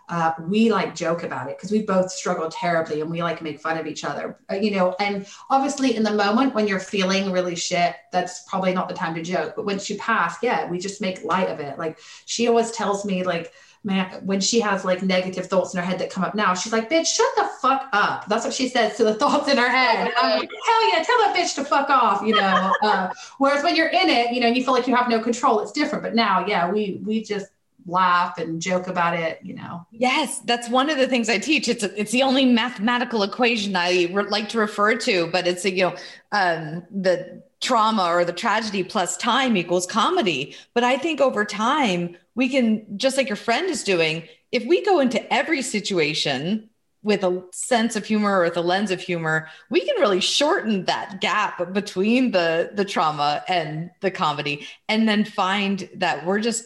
Uh, 0.09 0.33
we 0.41 0.71
like 0.71 0.95
joke 0.95 1.23
about 1.23 1.49
it 1.51 1.57
because 1.57 1.71
we 1.71 1.83
both 1.83 2.11
struggle 2.11 2.49
terribly 2.51 3.01
and 3.01 3.11
we 3.11 3.23
like 3.23 3.43
make 3.43 3.61
fun 3.61 3.77
of 3.77 3.87
each 3.87 4.05
other. 4.05 4.39
Uh, 4.51 4.55
you 4.55 4.71
know 4.71 4.95
and 5.01 5.27
obviously 5.51 5.97
in 5.97 6.03
the 6.03 6.13
moment 6.13 6.55
when 6.55 6.67
you're 6.67 6.81
feeling 6.81 7.31
really 7.33 7.57
shit 7.57 7.97
that's 8.13 8.45
probably 8.49 8.73
not 8.73 8.89
the 8.89 8.95
time 8.95 9.15
to 9.15 9.23
joke. 9.23 9.55
But 9.57 9.67
once 9.67 9.91
you 9.91 9.99
pass 9.99 10.37
yeah 10.43 10.69
we 10.71 10.79
just 10.79 11.01
make 11.01 11.25
light 11.25 11.51
of 11.51 11.61
it. 11.61 11.79
Like 11.79 11.99
she 12.25 12.49
always 12.49 12.71
tells 12.71 13.05
me 13.05 13.23
like 13.23 13.53
man, 13.85 14.07
when 14.25 14.41
she 14.41 14.61
has 14.61 14.85
like 14.85 15.03
negative 15.03 15.47
thoughts 15.47 15.75
in 15.75 15.81
her 15.81 15.87
head 15.87 15.99
that 15.99 16.11
come 16.11 16.25
up 16.25 16.35
now, 16.35 16.55
she's 16.55 16.73
like, 16.73 16.91
bitch, 16.91 17.07
shut 17.07 17.27
the 17.37 17.49
fuck 17.61 17.89
up. 17.93 18.27
That's 18.27 18.45
what 18.45 18.55
she 18.55 18.69
says 18.69 18.97
to 18.97 19.05
the 19.05 19.15
thoughts 19.23 19.49
in 19.49 19.59
her 19.59 19.69
head. 19.69 20.11
Like, 20.21 20.51
hell 20.67 20.89
yeah, 20.89 21.03
tell 21.03 21.19
that 21.19 21.35
bitch 21.37 21.55
to 21.57 21.65
fuck 21.65 21.91
off, 21.91 22.23
you 22.23 22.35
know. 22.35 22.75
Uh, 22.83 23.11
whereas 23.39 23.63
when 23.63 23.77
you're 23.77 23.89
in 23.89 24.09
it, 24.09 24.33
you 24.33 24.41
know, 24.41 24.49
you 24.49 24.65
feel 24.65 24.73
like 24.73 24.87
you 24.87 24.97
have 24.97 25.09
no 25.09 25.21
control, 25.21 25.61
it's 25.61 25.73
different. 25.73 26.03
But 26.03 26.15
now, 26.15 26.47
yeah, 26.47 26.71
we 26.71 27.01
we 27.05 27.23
just 27.23 27.49
laugh 27.87 28.39
and 28.39 28.63
joke 28.63 28.87
about 28.87 29.15
it 29.15 29.39
you 29.43 29.55
know 29.55 29.87
yes 29.91 30.39
that's 30.47 30.71
one 30.71 30.89
of 30.89 30.97
the 30.97 31.07
things 31.07 31.29
i 31.29 31.37
teach 31.37 31.69
it's 31.69 31.83
a, 31.83 32.01
it's 32.01 32.13
the 32.13 32.23
only 32.23 32.47
mathematical 32.47 33.23
equation 33.23 33.77
i 33.77 34.09
re- 34.11 34.25
like 34.25 34.49
to 34.49 34.59
refer 34.59 34.97
to 34.97 35.27
but 35.27 35.47
it's 35.47 35.67
a, 35.67 35.71
you 35.71 35.83
know 35.83 35.97
um, 36.33 36.83
the 36.91 37.43
trauma 37.65 38.05
or 38.05 38.25
the 38.25 38.33
tragedy 38.33 38.85
plus 38.85 39.17
time 39.17 39.57
equals 39.57 39.87
comedy. 39.87 40.55
But 40.75 40.85
i 40.85 40.97
think 40.97 41.21
over 41.21 41.45
time 41.45 42.17
we 42.35 42.49
can 42.49 42.99
just 42.99 43.17
like 43.17 43.29
your 43.29 43.37
friend 43.37 43.69
is 43.69 43.83
doing 43.83 44.23
if 44.53 44.65
we 44.67 44.85
go 44.85 45.01
into 45.01 45.33
every 45.33 45.63
situation 45.63 46.69
with 47.03 47.23
a 47.23 47.43
sense 47.53 47.97
of 47.97 48.05
humor 48.05 48.39
or 48.39 48.45
with 48.45 48.57
a 48.57 48.61
lens 48.61 48.91
of 48.91 49.01
humor 49.01 49.49
we 49.71 49.81
can 49.81 50.01
really 50.01 50.21
shorten 50.21 50.85
that 50.85 51.21
gap 51.21 51.73
between 51.73 52.31
the 52.31 52.71
the 52.75 52.85
trauma 52.85 53.43
and 53.49 53.91
the 54.01 54.11
comedy 54.11 54.67
and 54.89 55.09
then 55.09 55.25
find 55.25 55.89
that 55.95 56.25
we're 56.27 56.41
just 56.41 56.65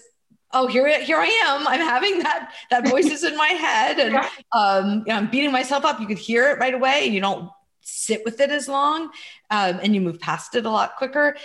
oh 0.53 0.67
here 0.67 1.01
here 1.03 1.19
i 1.19 1.27
am. 1.47 1.67
I'm 1.67 1.81
having 1.81 2.21
that 2.21 2.53
that 2.71 2.89
voices 2.89 3.25
in 3.25 3.37
my 3.37 3.49
head 3.49 3.99
and 3.99 4.17
um 4.53 5.05
you 5.07 5.13
know, 5.13 5.17
i'm 5.17 5.31
beating 5.31 5.53
myself 5.53 5.85
up. 5.85 6.01
You 6.01 6.07
could 6.07 6.19
hear 6.19 6.51
it 6.51 6.59
right 6.59 6.75
away. 6.75 7.03
And 7.05 7.15
you 7.15 7.21
don't 7.21 7.51
sit 7.89 8.25
with 8.25 8.41
it 8.41 8.51
as 8.51 8.69
long 8.69 9.05
um, 9.51 9.81
and 9.83 9.95
you 9.95 10.01
move 10.01 10.21
past 10.21 10.55
it 10.55 10.67
a 10.67 10.71
lot 10.71 10.97
quicker 10.97 11.37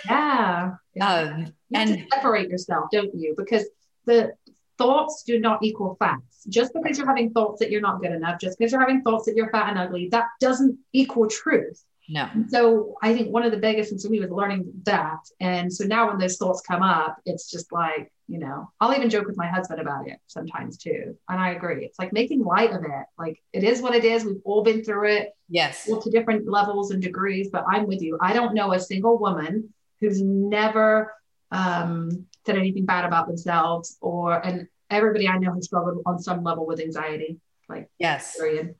yeah. 0.94 1.08
Um, 1.08 1.52
and 1.72 2.06
separate 2.12 2.48
yourself 2.48 2.86
don't 2.92 3.14
you 3.14 3.34
because 3.36 3.64
the 4.06 4.32
thoughts 4.78 5.22
do 5.26 5.38
not 5.38 5.62
equal 5.62 5.96
facts. 5.98 6.44
Just 6.48 6.72
because 6.74 6.98
you're 6.98 7.06
having 7.06 7.30
thoughts 7.30 7.60
that 7.60 7.70
you're 7.70 7.80
not 7.80 8.00
good 8.00 8.12
enough, 8.12 8.40
just 8.40 8.58
because 8.58 8.72
you're 8.72 8.80
having 8.80 9.02
thoughts 9.02 9.26
that 9.26 9.36
you're 9.36 9.50
fat 9.50 9.70
and 9.70 9.78
ugly, 9.78 10.08
that 10.10 10.26
doesn't 10.40 10.78
equal 10.92 11.28
truth. 11.28 11.82
No. 12.06 12.28
so 12.48 12.96
I 13.02 13.14
think 13.14 13.32
one 13.32 13.44
of 13.44 13.50
the 13.50 13.56
biggest 13.56 13.88
things 13.88 14.04
for 14.04 14.10
me 14.10 14.20
was 14.20 14.30
learning 14.30 14.70
that. 14.82 15.20
And 15.40 15.72
so 15.72 15.86
now 15.86 16.08
when 16.08 16.18
those 16.18 16.36
thoughts 16.36 16.60
come 16.60 16.82
up, 16.82 17.16
it's 17.24 17.50
just 17.50 17.72
like, 17.72 18.12
you 18.26 18.38
know, 18.38 18.70
I'll 18.80 18.94
even 18.94 19.10
joke 19.10 19.26
with 19.26 19.36
my 19.36 19.46
husband 19.46 19.80
about 19.80 20.08
it 20.08 20.18
sometimes 20.26 20.78
too. 20.78 21.16
And 21.28 21.40
I 21.40 21.50
agree. 21.50 21.84
It's 21.84 21.98
like 21.98 22.12
making 22.12 22.42
light 22.42 22.72
of 22.72 22.82
it. 22.84 23.06
Like 23.18 23.42
it 23.52 23.64
is 23.64 23.82
what 23.82 23.94
it 23.94 24.04
is. 24.04 24.24
We've 24.24 24.40
all 24.44 24.62
been 24.62 24.82
through 24.82 25.10
it. 25.10 25.30
Yes. 25.48 25.84
to 25.84 26.10
different 26.10 26.48
levels 26.48 26.90
and 26.90 27.02
degrees, 27.02 27.50
but 27.52 27.64
I'm 27.68 27.86
with 27.86 28.00
you. 28.00 28.18
I 28.20 28.32
don't 28.32 28.54
know 28.54 28.72
a 28.72 28.80
single 28.80 29.18
woman 29.18 29.74
who's 30.00 30.22
never 30.22 31.12
um, 31.50 32.26
said 32.46 32.56
anything 32.56 32.86
bad 32.86 33.04
about 33.04 33.26
themselves 33.26 33.96
or 34.00 34.44
and 34.44 34.68
everybody 34.90 35.28
I 35.28 35.38
know 35.38 35.54
has 35.54 35.66
struggled 35.66 36.02
on 36.06 36.18
some 36.18 36.42
level 36.42 36.66
with 36.66 36.80
anxiety. 36.80 37.38
Like 37.68 37.88
yes. 37.98 38.36
Period. 38.36 38.74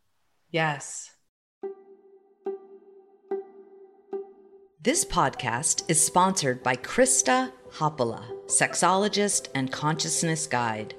Yes. 0.50 1.13
This 4.85 5.03
podcast 5.03 5.85
is 5.88 5.99
sponsored 5.99 6.62
by 6.62 6.77
Krista 6.77 7.51
Haapala, 7.73 8.23
sexologist 8.49 9.49
and 9.55 9.73
consciousness 9.73 10.47
guide. 10.47 10.92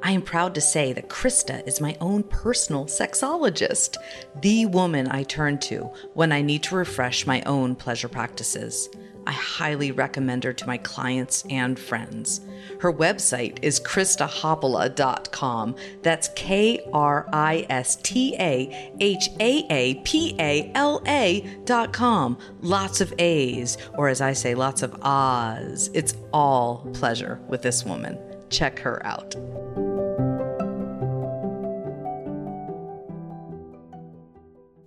I 0.00 0.12
am 0.12 0.22
proud 0.22 0.54
to 0.54 0.60
say 0.60 0.92
that 0.92 1.08
Krista 1.08 1.66
is 1.66 1.80
my 1.80 1.96
own 2.00 2.22
personal 2.22 2.84
sexologist, 2.84 3.96
the 4.42 4.66
woman 4.66 5.08
I 5.08 5.24
turn 5.24 5.58
to 5.62 5.90
when 6.14 6.30
I 6.30 6.40
need 6.40 6.62
to 6.62 6.76
refresh 6.76 7.26
my 7.26 7.42
own 7.42 7.74
pleasure 7.74 8.06
practices. 8.06 8.88
I 9.26 9.32
highly 9.32 9.92
recommend 9.92 10.44
her 10.44 10.52
to 10.52 10.66
my 10.66 10.78
clients 10.78 11.44
and 11.48 11.78
friends. 11.78 12.40
Her 12.80 12.92
website 12.92 13.58
is 13.62 13.78
kristahaapala.com. 13.78 15.76
That's 16.02 16.28
K 16.34 16.80
R 16.92 17.28
I 17.32 17.66
S 17.70 17.96
T 17.96 18.34
A 18.38 18.92
H 19.00 19.28
A 19.38 19.66
A 19.70 19.94
P 20.02 20.34
A 20.40 20.72
L 20.74 21.02
A.com. 21.06 22.38
Lots 22.60 23.00
of 23.00 23.14
A's, 23.18 23.78
or 23.94 24.08
as 24.08 24.20
I 24.20 24.32
say, 24.32 24.54
lots 24.54 24.82
of 24.82 24.96
ahs. 25.02 25.90
It's 25.94 26.14
all 26.32 26.88
pleasure 26.92 27.40
with 27.48 27.62
this 27.62 27.84
woman. 27.84 28.18
Check 28.50 28.80
her 28.80 29.04
out. 29.06 29.36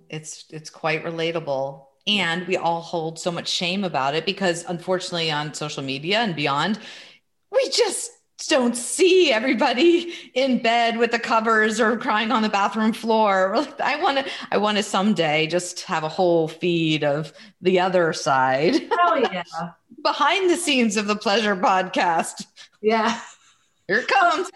It's 0.08 0.44
it's 0.50 0.70
quite 0.70 1.04
relatable 1.04 1.86
and 2.06 2.46
we 2.46 2.56
all 2.56 2.80
hold 2.80 3.18
so 3.18 3.30
much 3.30 3.48
shame 3.48 3.84
about 3.84 4.14
it 4.14 4.24
because 4.24 4.64
unfortunately 4.68 5.30
on 5.30 5.54
social 5.54 5.82
media 5.82 6.18
and 6.18 6.36
beyond 6.36 6.78
we 7.50 7.68
just 7.70 8.10
don't 8.48 8.76
see 8.76 9.32
everybody 9.32 10.12
in 10.34 10.60
bed 10.60 10.98
with 10.98 11.10
the 11.10 11.18
covers 11.18 11.80
or 11.80 11.96
crying 11.96 12.30
on 12.30 12.42
the 12.42 12.50
bathroom 12.50 12.92
floor. 12.92 13.66
I 13.82 14.00
want 14.02 14.18
to 14.18 14.30
i 14.50 14.58
want 14.58 14.76
to 14.76 14.82
someday 14.82 15.46
just 15.46 15.80
have 15.82 16.04
a 16.04 16.08
whole 16.08 16.46
feed 16.46 17.02
of 17.02 17.32
the 17.62 17.80
other 17.80 18.12
side. 18.12 18.74
Oh 18.92 19.16
yeah. 19.32 19.42
Behind 20.02 20.50
the 20.50 20.56
scenes 20.56 20.96
of 20.98 21.06
the 21.06 21.16
pleasure 21.16 21.56
podcast. 21.56 22.44
Yeah 22.82 23.18
here 23.88 23.98
it 23.98 24.08
comes. 24.08 24.50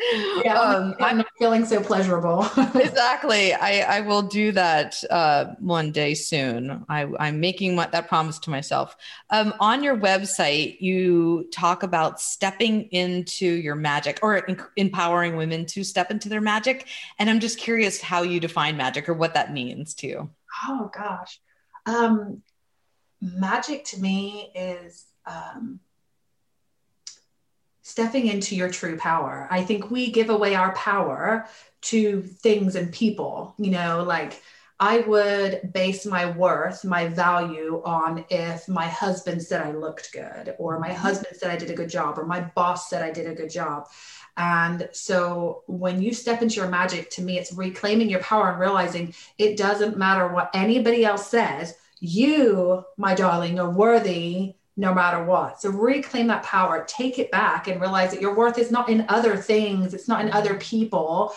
Yeah, 0.45 0.59
um, 0.59 0.95
I'm 1.01 1.19
not 1.19 1.27
feeling 1.39 1.65
so 1.65 1.81
pleasurable. 1.81 2.47
exactly. 2.75 3.55
I, 3.55 3.99
I 3.99 4.01
will 4.01 4.23
do 4.23 4.51
that 4.53 5.03
uh, 5.09 5.55
one 5.61 5.93
day 5.93 6.15
soon. 6.15 6.85
I, 6.89 7.07
I'm 7.21 7.39
making 7.39 7.77
what, 7.77 7.93
that 7.93 8.09
promise 8.09 8.41
to 8.41 8.51
myself. 8.51 8.97
Um, 9.31 9.55
on 9.61 9.85
your 9.85 9.97
website, 9.97 10.81
you 10.81 11.49
talk 11.53 11.85
about 11.85 12.21
stepping 12.21 12.83
into 12.91 13.47
your 13.47 13.77
magic 13.77 14.19
or 14.23 14.39
in, 14.39 14.61
empowering 14.77 15.37
women 15.37 15.65
to 15.67 15.85
step 15.85 16.11
into 16.11 16.29
their 16.29 16.41
magic. 16.41 16.87
And 17.21 17.31
I'm 17.31 17.39
just 17.39 17.59
curious 17.59 18.01
how 18.01 18.23
you 18.23 18.41
define 18.41 18.77
magic 18.77 19.09
or 19.09 19.15
what 19.15 19.35
that 19.35 19.53
means 19.53 19.95
to 19.95 20.09
you. 20.09 20.31
Oh, 20.69 20.91
gosh. 20.93 21.41
Um, 21.87 22.43
magic 23.21 23.85
to 23.87 24.01
me 24.01 24.51
is. 24.57 25.05
Um, 25.27 25.79
stepping 27.83 28.27
into 28.27 28.55
your 28.55 28.71
true 28.71 28.97
power. 28.97 29.49
I 29.51 29.63
think 29.63 29.91
we 29.91 30.11
give 30.11 30.31
away 30.31 30.55
our 30.55 30.75
power 30.75 31.47
to 31.83 32.23
things 32.23 32.77
and 32.77 32.93
people, 32.93 33.55
you 33.59 33.71
know, 33.71 34.05
like 34.07 34.43
I 34.79 35.01
would 35.01 35.73
base 35.75 36.07
my 36.07 36.31
worth, 36.31 36.85
my 36.87 37.09
value 37.09 37.83
on 37.85 38.25
if 38.31 38.67
my 38.67 38.87
husband 38.87 39.43
said 39.43 39.63
I 39.63 39.73
looked 39.73 40.11
good, 40.13 40.55
or 40.59 40.79
my 40.79 40.89
mm-hmm. 40.89 40.97
husband 40.97 41.37
said 41.37 41.51
I 41.51 41.57
did 41.57 41.71
a 41.71 41.75
good 41.75 41.91
job, 41.91 42.19
or 42.19 42.25
my 42.25 42.41
boss 42.41 42.89
said 42.89 43.03
I 43.03 43.11
did 43.11 43.27
a 43.27 43.35
good 43.35 43.51
job. 43.51 43.89
And 44.39 44.89
so 44.93 45.65
when 45.67 46.01
you 46.01 46.15
step 46.15 46.41
into 46.41 46.57
your 46.57 46.69
magic, 46.69 47.11
to 47.11 47.23
me, 47.23 47.39
it's 47.39 47.53
reclaiming 47.53 48.09
your 48.09 48.21
power 48.21 48.51
and 48.51 48.59
realizing 48.59 49.15
it 49.37 49.59
doesn't 49.59 49.99
matter 49.99 50.29
what 50.29 50.51
anybody 50.55 51.05
else 51.05 51.27
says. 51.27 51.75
You, 51.99 52.85
my 52.97 53.15
darling, 53.15 53.61
are 53.61 53.69
worthy 53.69 54.55
no 54.77 54.95
matter 54.95 55.23
what. 55.25 55.61
So 55.61 55.71
reclaim 55.71 56.27
that 56.29 56.43
power, 56.43 56.85
take 56.89 57.19
it 57.19 57.31
back, 57.31 57.69
and 57.69 57.81
realize 57.81 58.13
that 58.13 58.21
your 58.21 58.35
worth 58.35 58.57
is 58.57 58.71
not 58.71 58.89
in 58.89 59.05
other 59.09 59.37
things, 59.37 59.93
it's 59.93 60.09
not 60.09 60.25
in 60.25 60.33
other 60.33 60.51
mm-hmm. 60.51 60.59
people. 60.59 61.35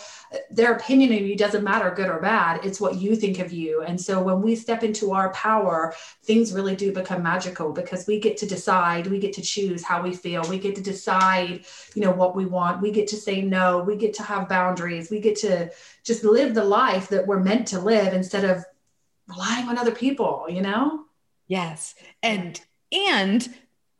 Their 0.50 0.74
opinion 0.74 1.12
of 1.12 1.20
you 1.20 1.36
doesn't 1.36 1.64
matter, 1.64 1.90
good 1.90 2.08
or 2.08 2.20
bad. 2.20 2.64
It's 2.64 2.80
what 2.80 2.96
you 2.96 3.16
think 3.16 3.40
of 3.40 3.52
you. 3.52 3.82
And 3.82 4.00
so 4.00 4.22
when 4.22 4.40
we 4.40 4.54
step 4.54 4.82
into 4.82 5.12
our 5.12 5.32
power, 5.32 5.94
things 6.22 6.52
really 6.52 6.76
do 6.76 6.92
become 6.92 7.22
magical 7.22 7.72
because 7.72 8.06
we 8.06 8.18
get 8.20 8.36
to 8.38 8.46
decide, 8.46 9.08
we 9.08 9.18
get 9.18 9.32
to 9.34 9.42
choose 9.42 9.82
how 9.82 10.02
we 10.02 10.14
feel, 10.14 10.42
we 10.48 10.58
get 10.58 10.76
to 10.76 10.82
decide, 10.82 11.64
you 11.94 12.02
know, 12.02 12.12
what 12.12 12.36
we 12.36 12.46
want, 12.46 12.80
we 12.80 12.92
get 12.92 13.08
to 13.08 13.16
say 13.16 13.42
no, 13.42 13.82
we 13.82 13.96
get 13.96 14.14
to 14.14 14.22
have 14.22 14.48
boundaries, 14.48 15.10
we 15.10 15.20
get 15.20 15.36
to 15.36 15.70
just 16.04 16.24
live 16.24 16.54
the 16.54 16.64
life 16.64 17.08
that 17.08 17.26
we're 17.26 17.40
meant 17.40 17.66
to 17.68 17.80
live 17.80 18.14
instead 18.14 18.44
of 18.44 18.64
relying 19.28 19.68
on 19.68 19.76
other 19.76 19.92
people, 19.92 20.46
you 20.48 20.62
know? 20.62 21.04
Yes. 21.46 21.94
And 22.22 22.58
and 22.94 23.46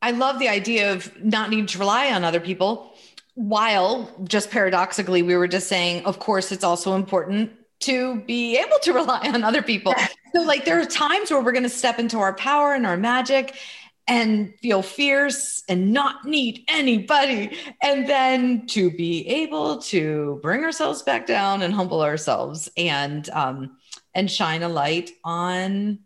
I 0.00 0.10
love 0.10 0.38
the 0.38 0.48
idea 0.48 0.92
of 0.92 1.10
not 1.24 1.50
needing 1.50 1.66
to 1.66 1.78
rely 1.78 2.12
on 2.12 2.24
other 2.24 2.40
people. 2.40 2.92
While 3.34 4.10
just 4.24 4.50
paradoxically, 4.50 5.22
we 5.22 5.34
were 5.34 5.48
just 5.48 5.66
saying, 5.66 6.04
of 6.04 6.18
course, 6.18 6.52
it's 6.52 6.62
also 6.62 6.94
important 6.94 7.52
to 7.80 8.20
be 8.22 8.58
able 8.58 8.78
to 8.82 8.92
rely 9.00 9.20
on 9.24 9.42
other 9.42 9.62
people. 9.62 9.94
So, 10.34 10.42
like, 10.42 10.64
there 10.64 10.80
are 10.80 10.84
times 10.84 11.30
where 11.30 11.40
we're 11.40 11.52
going 11.52 11.64
to 11.64 11.68
step 11.68 11.98
into 11.98 12.18
our 12.18 12.34
power 12.34 12.74
and 12.74 12.86
our 12.86 12.96
magic 12.96 13.56
and 14.06 14.52
feel 14.60 14.82
fierce 14.82 15.64
and 15.68 15.92
not 15.92 16.26
need 16.26 16.64
anybody. 16.68 17.56
And 17.82 18.06
then 18.06 18.66
to 18.68 18.90
be 18.90 19.26
able 19.26 19.78
to 19.82 20.38
bring 20.42 20.62
ourselves 20.64 21.02
back 21.02 21.26
down 21.26 21.62
and 21.62 21.72
humble 21.72 22.02
ourselves 22.02 22.68
and, 22.76 23.28
um, 23.30 23.78
and 24.14 24.30
shine 24.30 24.62
a 24.62 24.68
light 24.68 25.10
on 25.24 26.00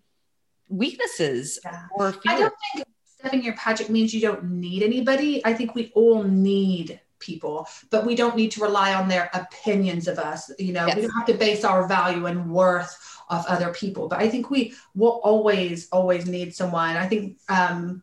weaknesses 0.68 1.58
yeah. 1.64 1.86
or. 1.92 2.14
I 2.26 2.38
don't 2.38 2.54
think 2.74 2.86
stepping 3.18 3.42
your 3.42 3.54
pageant 3.54 3.90
means 3.90 4.14
you 4.14 4.20
don't 4.20 4.44
need 4.44 4.82
anybody. 4.82 5.44
I 5.44 5.52
think 5.52 5.74
we 5.74 5.90
all 5.94 6.22
need 6.22 7.00
people, 7.18 7.68
but 7.90 8.06
we 8.06 8.14
don't 8.14 8.36
need 8.36 8.52
to 8.52 8.60
rely 8.60 8.94
on 8.94 9.08
their 9.08 9.28
opinions 9.34 10.08
of 10.08 10.18
us. 10.18 10.50
You 10.58 10.72
know, 10.72 10.86
yes. 10.86 10.96
we 10.96 11.02
don't 11.02 11.10
have 11.12 11.26
to 11.26 11.34
base 11.34 11.64
our 11.64 11.86
value 11.88 12.26
and 12.26 12.50
worth 12.50 12.96
of 13.28 13.44
other 13.46 13.72
people. 13.72 14.08
But 14.08 14.20
I 14.20 14.28
think 14.28 14.50
we 14.50 14.74
will 14.94 15.20
always, 15.22 15.88
always 15.90 16.26
need 16.26 16.54
someone. 16.54 16.96
I 16.96 17.06
think 17.06 17.38
um, 17.48 18.02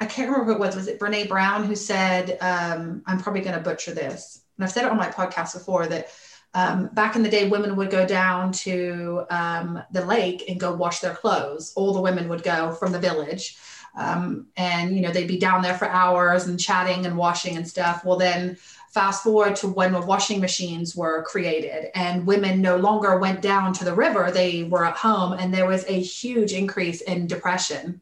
I 0.00 0.06
can't 0.06 0.28
remember 0.28 0.52
who 0.52 0.58
it 0.58 0.60
was. 0.60 0.76
Was 0.76 0.88
it 0.88 0.98
Brene 0.98 1.28
Brown 1.28 1.64
who 1.64 1.76
said, 1.76 2.36
um, 2.40 3.02
I'm 3.06 3.20
probably 3.20 3.40
going 3.40 3.56
to 3.56 3.62
butcher 3.62 3.94
this. 3.94 4.42
And 4.56 4.64
I've 4.64 4.72
said 4.72 4.84
it 4.84 4.90
on 4.90 4.96
my 4.96 5.08
podcast 5.08 5.54
before 5.54 5.86
that 5.86 6.08
um, 6.54 6.88
back 6.94 7.16
in 7.16 7.22
the 7.22 7.28
day, 7.28 7.48
women 7.48 7.76
would 7.76 7.90
go 7.90 8.06
down 8.06 8.52
to 8.52 9.24
um, 9.30 9.82
the 9.92 10.04
lake 10.04 10.44
and 10.48 10.58
go 10.58 10.74
wash 10.74 11.00
their 11.00 11.14
clothes. 11.14 11.72
All 11.76 11.92
the 11.92 12.00
women 12.00 12.28
would 12.28 12.42
go 12.42 12.72
from 12.72 12.92
the 12.92 12.98
village. 12.98 13.58
Um, 13.96 14.48
and, 14.56 14.94
you 14.94 15.02
know, 15.02 15.10
they'd 15.10 15.28
be 15.28 15.38
down 15.38 15.62
there 15.62 15.76
for 15.76 15.88
hours 15.88 16.46
and 16.46 16.60
chatting 16.60 17.06
and 17.06 17.16
washing 17.16 17.56
and 17.56 17.66
stuff. 17.66 18.04
Well, 18.04 18.16
then 18.16 18.56
fast 18.90 19.22
forward 19.22 19.56
to 19.56 19.68
when 19.68 19.92
washing 20.06 20.40
machines 20.40 20.96
were 20.96 21.22
created 21.24 21.90
and 21.94 22.26
women 22.26 22.62
no 22.62 22.76
longer 22.76 23.18
went 23.18 23.42
down 23.42 23.72
to 23.74 23.84
the 23.84 23.94
river, 23.94 24.30
they 24.30 24.64
were 24.64 24.84
at 24.84 24.96
home. 24.96 25.32
And 25.34 25.52
there 25.52 25.66
was 25.66 25.84
a 25.86 26.00
huge 26.00 26.52
increase 26.52 27.00
in 27.02 27.26
depression 27.26 28.00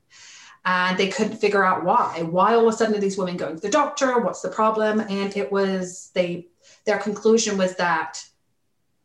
and 0.64 0.96
they 0.96 1.09
couldn't 1.09 1.37
figure 1.37 1.64
out 1.64 1.85
why. 1.85 2.22
Why 2.22 2.54
all 2.54 2.66
of 2.66 2.74
a 2.74 2.76
sudden 2.76 2.94
are 2.94 3.00
these 3.00 3.18
women 3.18 3.37
going 3.37 3.57
to 3.57 3.62
the 3.62 3.68
doctor? 3.68 4.18
What's 4.20 4.40
the 4.40 4.48
problem? 4.48 5.00
And 5.00 5.37
it 5.37 5.50
was 5.52 6.11
they 6.14 6.48
their 6.87 6.98
conclusion 6.98 7.59
was 7.59 7.76
that 7.76 8.24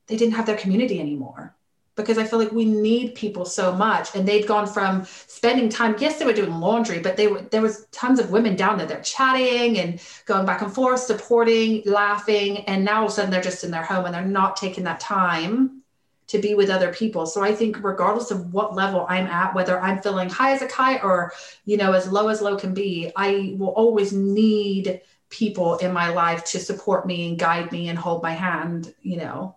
they 0.09 0.17
didn't 0.17 0.33
have 0.33 0.45
their 0.45 0.57
community 0.57 0.99
anymore 0.99 1.55
because 1.95 2.17
I 2.17 2.23
feel 2.23 2.39
like 2.39 2.51
we 2.51 2.65
need 2.65 3.15
people 3.15 3.45
so 3.45 3.73
much. 3.73 4.15
And 4.15 4.27
they'd 4.27 4.47
gone 4.47 4.67
from 4.67 5.05
spending 5.05 5.69
time, 5.69 5.95
yes, 5.99 6.17
they 6.17 6.25
were 6.25 6.33
doing 6.33 6.59
laundry, 6.59 6.99
but 6.99 7.17
they 7.17 7.27
were 7.27 7.41
there 7.41 7.61
was 7.61 7.87
tons 7.91 8.19
of 8.19 8.31
women 8.31 8.55
down 8.55 8.77
there. 8.77 8.87
They're 8.87 9.01
chatting 9.01 9.77
and 9.79 10.01
going 10.25 10.45
back 10.45 10.61
and 10.61 10.73
forth, 10.73 11.01
supporting, 11.01 11.83
laughing. 11.85 12.59
And 12.65 12.83
now 12.83 13.01
all 13.01 13.05
of 13.05 13.11
a 13.11 13.13
sudden 13.13 13.31
they're 13.31 13.41
just 13.41 13.63
in 13.63 13.71
their 13.71 13.83
home 13.83 14.05
and 14.05 14.13
they're 14.13 14.25
not 14.25 14.55
taking 14.55 14.83
that 14.85 14.99
time 14.99 15.83
to 16.27 16.39
be 16.39 16.53
with 16.53 16.69
other 16.69 16.93
people. 16.93 17.25
So 17.25 17.43
I 17.43 17.53
think 17.53 17.83
regardless 17.83 18.31
of 18.31 18.53
what 18.53 18.75
level 18.75 19.05
I'm 19.09 19.25
at, 19.27 19.53
whether 19.55 19.79
I'm 19.79 20.01
feeling 20.01 20.29
high 20.29 20.53
as 20.53 20.61
a 20.61 20.67
kite 20.67 21.03
or, 21.03 21.33
you 21.65 21.75
know, 21.75 21.91
as 21.91 22.11
low 22.11 22.27
as 22.27 22.41
low 22.41 22.55
can 22.55 22.73
be, 22.73 23.11
I 23.15 23.55
will 23.57 23.69
always 23.69 24.13
need 24.13 25.01
people 25.29 25.77
in 25.77 25.91
my 25.91 26.09
life 26.09 26.43
to 26.45 26.59
support 26.59 27.05
me 27.07 27.29
and 27.29 27.39
guide 27.39 27.71
me 27.71 27.89
and 27.89 27.97
hold 27.97 28.23
my 28.23 28.31
hand, 28.31 28.93
you 29.01 29.17
know. 29.17 29.55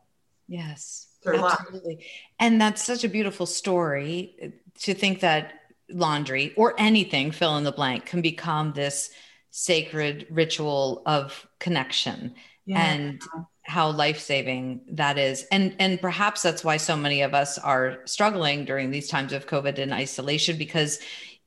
Yes, 0.49 1.09
absolutely. 1.27 1.97
Life. 1.97 2.05
And 2.39 2.61
that's 2.61 2.85
such 2.85 3.05
a 3.05 3.09
beautiful 3.09 3.47
story 3.47 4.55
to 4.81 4.95
think 4.95 5.21
that 5.21 5.55
laundry 5.91 6.53
or 6.57 6.75
anything, 6.79 7.31
fill 7.31 7.57
in 7.57 7.65
the 7.65 7.73
blank, 7.73 8.07
can 8.07 8.23
become 8.23 8.73
this 8.73 9.11
sacred 9.51 10.27
ritual 10.31 11.03
of 11.05 11.47
connection 11.59 12.35
yeah. 12.65 12.83
and 12.83 13.23
how 13.65 13.91
life-saving 13.91 14.81
that 14.91 15.19
is 15.19 15.47
and 15.53 15.77
and 15.79 16.01
perhaps 16.01 16.43
that's 16.43 16.65
why 16.65 16.77
so 16.77 16.97
many 16.97 17.23
of 17.23 17.33
us 17.33 17.59
are 17.59 17.99
struggling 18.07 18.65
during 18.65 18.91
these 18.91 19.09
times 19.09 19.33
of 19.33 19.47
covid 19.47 19.79
and 19.79 19.93
isolation 19.93 20.57
because 20.57 20.99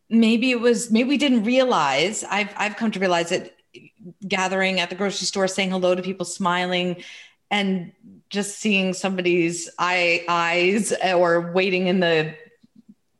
maybe 0.09 0.51
it 0.51 0.61
was 0.61 0.91
maybe 0.91 1.09
we 1.09 1.17
didn't 1.17 1.43
realize 1.43 2.23
i've 2.29 2.53
i've 2.57 2.77
come 2.77 2.91
to 2.91 2.99
realize 2.99 3.29
that 3.29 3.55
gathering 4.27 4.79
at 4.79 4.89
the 4.89 4.95
grocery 4.95 5.25
store 5.25 5.47
saying 5.47 5.71
hello 5.71 5.95
to 5.95 6.01
people 6.01 6.25
smiling 6.25 6.95
and 7.51 7.91
just 8.29 8.59
seeing 8.59 8.93
somebody's 8.93 9.69
eye, 9.79 10.25
eyes 10.27 10.93
or 11.03 11.51
waiting 11.51 11.87
in 11.87 11.99
the 11.99 12.35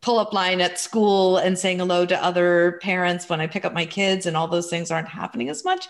pull 0.02 0.20
up 0.20 0.34
line 0.34 0.62
at 0.62 0.80
school 0.80 1.38
and 1.38 1.58
saying 1.58 1.80
hello 1.80 2.06
to 2.06 2.24
other 2.24 2.80
parents 2.84 3.28
when 3.28 3.42
I 3.42 3.48
pick 3.48 3.66
up 3.66 3.74
my 3.74 3.86
kids 3.86 4.28
and 4.28 4.38
all 4.38 4.48
those 4.48 4.70
things 4.70 4.92
aren't 4.92 5.08
happening 5.08 5.50
as 5.50 5.66
much. 5.66 5.88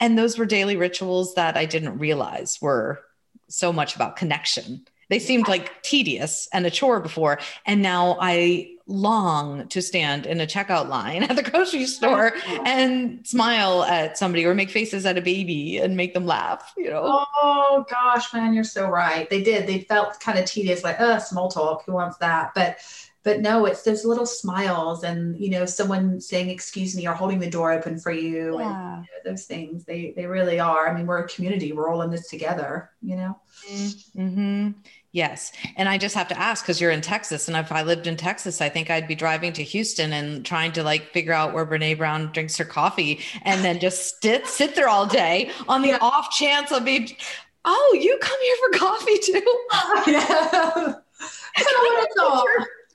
And 0.00 0.16
those 0.16 0.38
were 0.38 0.46
daily 0.46 0.76
rituals 0.76 1.34
that 1.34 1.56
I 1.56 1.66
didn't 1.66 1.98
realize 1.98 2.58
were 2.62 3.02
so 3.48 3.72
much 3.72 3.94
about 3.94 4.16
connection. 4.16 4.86
They 5.10 5.18
seemed 5.18 5.48
like 5.48 5.82
tedious 5.82 6.48
and 6.52 6.64
a 6.66 6.70
chore 6.70 7.00
before. 7.00 7.40
And 7.66 7.82
now 7.82 8.16
I 8.20 8.77
long 8.88 9.68
to 9.68 9.80
stand 9.80 10.26
in 10.26 10.40
a 10.40 10.46
checkout 10.46 10.88
line 10.88 11.22
at 11.24 11.36
the 11.36 11.42
grocery 11.42 11.86
store 11.86 12.32
and 12.64 13.24
smile 13.26 13.84
at 13.84 14.18
somebody 14.18 14.44
or 14.44 14.54
make 14.54 14.70
faces 14.70 15.06
at 15.06 15.16
a 15.16 15.22
baby 15.22 15.78
and 15.78 15.96
make 15.96 16.14
them 16.14 16.26
laugh, 16.26 16.72
you 16.76 16.90
know? 16.90 17.24
Oh 17.42 17.86
gosh, 17.88 18.32
man, 18.32 18.52
you're 18.54 18.64
so 18.64 18.88
right. 18.88 19.28
They 19.30 19.42
did. 19.42 19.66
They 19.66 19.80
felt 19.80 20.18
kind 20.20 20.38
of 20.38 20.46
tedious, 20.46 20.82
like, 20.82 21.00
uh, 21.00 21.18
small 21.18 21.48
talk, 21.48 21.84
who 21.84 21.92
wants 21.92 22.16
that? 22.18 22.52
But 22.54 22.78
but 23.24 23.40
no, 23.40 23.66
it's 23.66 23.82
those 23.82 24.06
little 24.06 24.24
smiles 24.24 25.04
and 25.04 25.38
you 25.38 25.50
know, 25.50 25.66
someone 25.66 26.18
saying 26.18 26.48
excuse 26.48 26.96
me 26.96 27.06
or 27.06 27.12
holding 27.12 27.38
the 27.38 27.50
door 27.50 27.72
open 27.72 27.98
for 27.98 28.10
you 28.10 28.58
yeah. 28.58 28.94
and 28.94 29.04
you 29.04 29.10
know, 29.12 29.30
those 29.30 29.44
things. 29.44 29.84
They 29.84 30.14
they 30.16 30.24
really 30.24 30.60
are. 30.60 30.88
I 30.88 30.96
mean, 30.96 31.06
we're 31.06 31.18
a 31.18 31.28
community, 31.28 31.72
we're 31.72 31.90
all 31.90 32.00
in 32.02 32.10
this 32.10 32.28
together, 32.28 32.90
you 33.02 33.16
know. 33.16 33.38
Mm-hmm. 33.70 34.70
Yes. 35.12 35.52
And 35.76 35.88
I 35.88 35.96
just 35.96 36.14
have 36.14 36.28
to 36.28 36.38
ask 36.38 36.64
because 36.64 36.80
you're 36.80 36.90
in 36.90 37.00
Texas. 37.00 37.48
And 37.48 37.56
if 37.56 37.72
I 37.72 37.82
lived 37.82 38.06
in 38.06 38.16
Texas, 38.16 38.60
I 38.60 38.68
think 38.68 38.90
I'd 38.90 39.08
be 39.08 39.14
driving 39.14 39.54
to 39.54 39.62
Houston 39.62 40.12
and 40.12 40.44
trying 40.44 40.72
to 40.72 40.82
like 40.82 41.12
figure 41.12 41.32
out 41.32 41.54
where 41.54 41.64
Brene 41.64 41.96
Brown 41.96 42.30
drinks 42.32 42.58
her 42.58 42.64
coffee 42.64 43.20
and 43.42 43.64
then 43.64 43.80
just 43.80 44.22
sit, 44.22 44.46
sit 44.46 44.74
there 44.74 44.88
all 44.88 45.06
day 45.06 45.50
on 45.66 45.80
the 45.80 45.88
yeah. 45.88 45.98
off 46.02 46.30
chance 46.30 46.70
I'll 46.72 46.80
be, 46.80 47.16
oh, 47.64 47.98
you 47.98 48.18
come 48.20 48.38
here 48.42 48.56
for 48.60 48.78
coffee 48.78 49.18
too? 49.18 49.58
Yeah. 50.06 50.94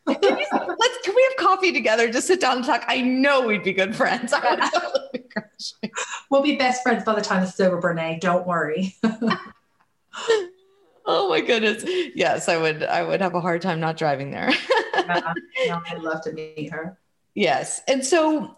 can, 0.08 0.38
you, 0.38 0.48
let's 0.52 0.98
can 1.04 1.16
we 1.16 1.24
have 1.24 1.36
coffee 1.38 1.72
together? 1.72 2.12
Just 2.12 2.28
sit 2.28 2.40
down 2.40 2.58
and 2.58 2.66
talk. 2.66 2.84
I 2.88 3.02
know 3.02 3.46
we'd 3.46 3.64
be 3.64 3.74
good 3.74 3.96
friends. 3.96 4.34
we'll 6.30 6.42
be 6.42 6.56
best 6.56 6.84
friends 6.84 7.04
by 7.04 7.16
the 7.16 7.22
time 7.22 7.42
this 7.42 7.54
is 7.54 7.60
over, 7.60 7.82
Brene. 7.82 8.20
Don't 8.20 8.46
worry. 8.48 8.96
Oh 11.06 11.30
my 11.30 11.42
goodness. 11.42 11.84
Yes, 12.16 12.48
I 12.48 12.58
would 12.58 12.84
I 12.84 13.04
would 13.04 13.22
have 13.22 13.36
a 13.36 13.42
hard 13.42 13.62
time 13.62 13.80
not 13.80 13.98
driving 13.98 14.32
there. 14.32 14.52
yeah, 14.96 15.34
I'd 15.90 16.00
love 16.00 16.22
to 16.24 16.32
meet 16.32 16.72
her. 16.72 16.98
Yes. 17.36 17.82
And 17.88 18.06
so 18.06 18.58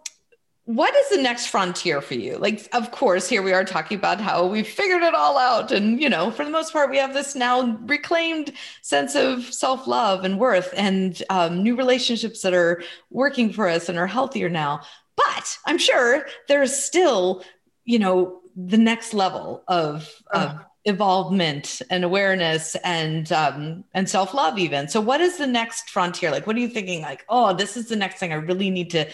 what 0.66 0.96
is 0.96 1.10
the 1.10 1.22
next 1.22 1.48
frontier 1.48 2.02
for 2.02 2.16
you? 2.16 2.38
Like, 2.38 2.68
of 2.74 2.90
course, 2.90 3.30
here 3.30 3.44
we 3.44 3.54
are 3.54 3.64
talking 3.64 3.98
about 4.00 4.20
how 4.20 4.48
we've 4.48 4.68
figured 4.68 5.04
it 5.04 5.14
all 5.14 5.38
out. 5.38 5.72
And, 5.72 6.02
you 6.02 6.10
know, 6.10 6.32
for 6.32 6.44
the 6.44 6.50
most 6.50 6.74
part, 6.74 6.90
we 6.90 6.98
have 6.98 7.14
this 7.14 7.36
now 7.36 7.78
reclaimed 7.86 8.52
sense 8.82 9.14
of 9.14 9.44
self 9.54 9.86
love 9.86 10.26
and 10.26 10.40
worth 10.40 10.74
and 10.76 11.22
um, 11.30 11.62
new 11.62 11.76
relationships 11.76 12.42
that 12.42 12.56
are 12.56 12.82
working 13.12 13.54
for 13.54 13.70
us 13.70 13.90
and 13.90 14.00
are 14.00 14.08
healthier 14.08 14.50
now. 14.50 14.82
But 15.16 15.58
I'm 15.68 15.78
sure 15.78 16.26
there's 16.48 16.76
still, 16.76 17.44
you 17.86 18.00
know, 18.00 18.42
the 18.56 18.78
next 18.78 19.14
level 19.14 19.64
of, 19.68 20.10
of 20.32 20.66
involvement 20.86 21.82
and 21.90 22.04
awareness 22.04 22.76
and 22.84 23.32
um, 23.32 23.84
and 23.94 24.10
self 24.10 24.34
love 24.34 24.58
even. 24.58 24.88
So, 24.88 25.02
what 25.02 25.20
is 25.20 25.38
the 25.38 25.48
next 25.48 25.90
frontier? 25.90 26.32
Like, 26.32 26.48
what 26.48 26.56
are 26.56 26.60
you 26.60 26.70
thinking? 26.70 27.02
Like, 27.02 27.26
oh, 27.28 27.54
this 27.54 27.76
is 27.76 27.90
the 27.90 27.96
next 27.96 28.20
thing 28.20 28.32
I 28.32 28.36
really 28.36 28.70
need 28.70 28.92
to 28.92 29.10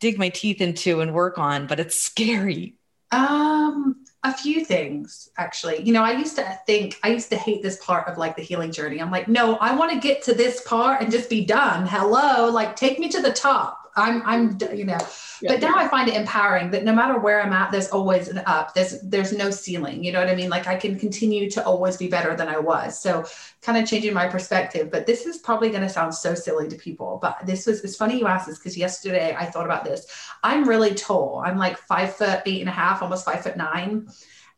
dig 0.00 0.18
my 0.18 0.28
teeth 0.28 0.60
into 0.60 1.00
and 1.00 1.12
work 1.12 1.38
on, 1.38 1.66
but 1.66 1.80
it's 1.80 2.00
scary. 2.00 2.74
Um, 3.12 4.04
a 4.24 4.32
few 4.32 4.64
things 4.64 5.30
actually. 5.38 5.82
You 5.82 5.92
know, 5.92 6.02
I 6.02 6.12
used 6.12 6.36
to 6.36 6.60
think 6.66 6.98
I 7.02 7.10
used 7.10 7.30
to 7.30 7.36
hate 7.36 7.62
this 7.62 7.84
part 7.84 8.08
of 8.08 8.18
like 8.18 8.36
the 8.36 8.42
healing 8.42 8.72
journey. 8.72 9.00
I'm 9.00 9.10
like, 9.10 9.28
no, 9.28 9.56
I 9.56 9.74
want 9.74 9.92
to 9.92 10.00
get 10.00 10.22
to 10.24 10.34
this 10.34 10.62
part 10.62 11.00
and 11.00 11.12
just 11.12 11.30
be 11.30 11.44
done. 11.44 11.86
Hello, 11.86 12.50
like 12.50 12.76
take 12.76 12.98
me 12.98 13.08
to 13.10 13.22
the 13.22 13.32
top. 13.32 13.85
I'm, 13.96 14.22
I'm, 14.24 14.58
you 14.74 14.84
know, 14.84 14.98
yeah. 15.40 15.52
but 15.52 15.60
now 15.60 15.74
I 15.76 15.88
find 15.88 16.08
it 16.08 16.14
empowering 16.14 16.70
that 16.72 16.84
no 16.84 16.94
matter 16.94 17.18
where 17.18 17.42
I'm 17.42 17.52
at, 17.52 17.72
there's 17.72 17.88
always 17.88 18.28
an 18.28 18.42
up. 18.46 18.74
There's, 18.74 19.00
there's 19.00 19.32
no 19.32 19.50
ceiling. 19.50 20.04
You 20.04 20.12
know 20.12 20.20
what 20.20 20.28
I 20.28 20.34
mean? 20.34 20.50
Like 20.50 20.66
I 20.66 20.76
can 20.76 20.98
continue 20.98 21.50
to 21.50 21.64
always 21.64 21.96
be 21.96 22.08
better 22.08 22.36
than 22.36 22.48
I 22.48 22.58
was. 22.58 23.00
So 23.00 23.24
kind 23.62 23.78
of 23.78 23.88
changing 23.88 24.12
my 24.12 24.28
perspective. 24.28 24.90
But 24.90 25.06
this 25.06 25.24
is 25.24 25.38
probably 25.38 25.70
going 25.70 25.82
to 25.82 25.88
sound 25.88 26.14
so 26.14 26.34
silly 26.34 26.68
to 26.68 26.76
people. 26.76 27.18
But 27.20 27.38
this 27.44 27.66
was, 27.66 27.82
it's 27.84 27.96
funny 27.96 28.18
you 28.18 28.26
asked 28.26 28.46
this 28.46 28.58
because 28.58 28.76
yesterday 28.76 29.34
I 29.38 29.46
thought 29.46 29.64
about 29.64 29.84
this. 29.84 30.06
I'm 30.44 30.68
really 30.68 30.94
tall. 30.94 31.42
I'm 31.44 31.56
like 31.56 31.78
five 31.78 32.14
foot 32.14 32.42
eight 32.44 32.60
and 32.60 32.68
a 32.68 32.72
half, 32.72 33.02
almost 33.02 33.24
five 33.24 33.42
foot 33.42 33.56
nine 33.56 34.08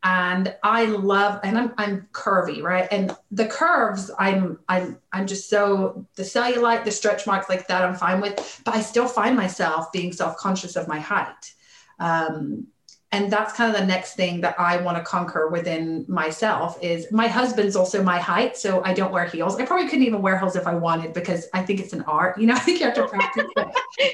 and 0.03 0.55
I 0.63 0.85
love 0.85 1.41
and 1.43 1.57
I'm 1.57 1.73
I'm 1.77 2.07
curvy, 2.13 2.61
right? 2.61 2.87
And 2.91 3.15
the 3.31 3.47
curves 3.47 4.09
I'm 4.17 4.59
I'm 4.69 4.97
I'm 5.11 5.27
just 5.27 5.49
so 5.49 6.05
the 6.15 6.23
cellulite, 6.23 6.85
the 6.85 6.91
stretch 6.91 7.27
marks 7.27 7.49
like 7.49 7.67
that 7.67 7.83
I'm 7.83 7.95
fine 7.95 8.21
with, 8.21 8.61
but 8.63 8.75
I 8.75 8.81
still 8.81 9.07
find 9.07 9.35
myself 9.35 9.91
being 9.91 10.13
self-conscious 10.13 10.75
of 10.75 10.87
my 10.87 10.99
height. 10.99 11.53
Um, 11.99 12.67
and 13.11 13.31
that's 13.31 13.53
kind 13.53 13.73
of 13.73 13.79
the 13.79 13.87
next 13.87 14.13
thing 14.13 14.41
that 14.41 14.59
I 14.59 14.77
want 14.77 14.97
to 14.97 15.03
conquer 15.03 15.47
within 15.47 16.05
myself 16.07 16.77
is 16.81 17.11
my 17.11 17.27
husband's 17.27 17.75
also 17.75 18.03
my 18.03 18.19
height, 18.19 18.55
so 18.55 18.83
I 18.83 18.93
don't 18.93 19.11
wear 19.11 19.25
heels. 19.25 19.55
I 19.59 19.65
probably 19.65 19.87
couldn't 19.87 20.05
even 20.05 20.21
wear 20.21 20.37
heels 20.37 20.55
if 20.55 20.67
I 20.67 20.75
wanted 20.75 21.13
because 21.13 21.47
I 21.53 21.63
think 21.63 21.79
it's 21.79 21.93
an 21.93 22.03
art. 22.03 22.37
You 22.37 22.45
know, 22.45 22.53
I 22.55 22.59
think 22.59 22.79
you 22.79 22.85
have 22.85 22.95
to 22.95 23.07
practice. 23.07 23.45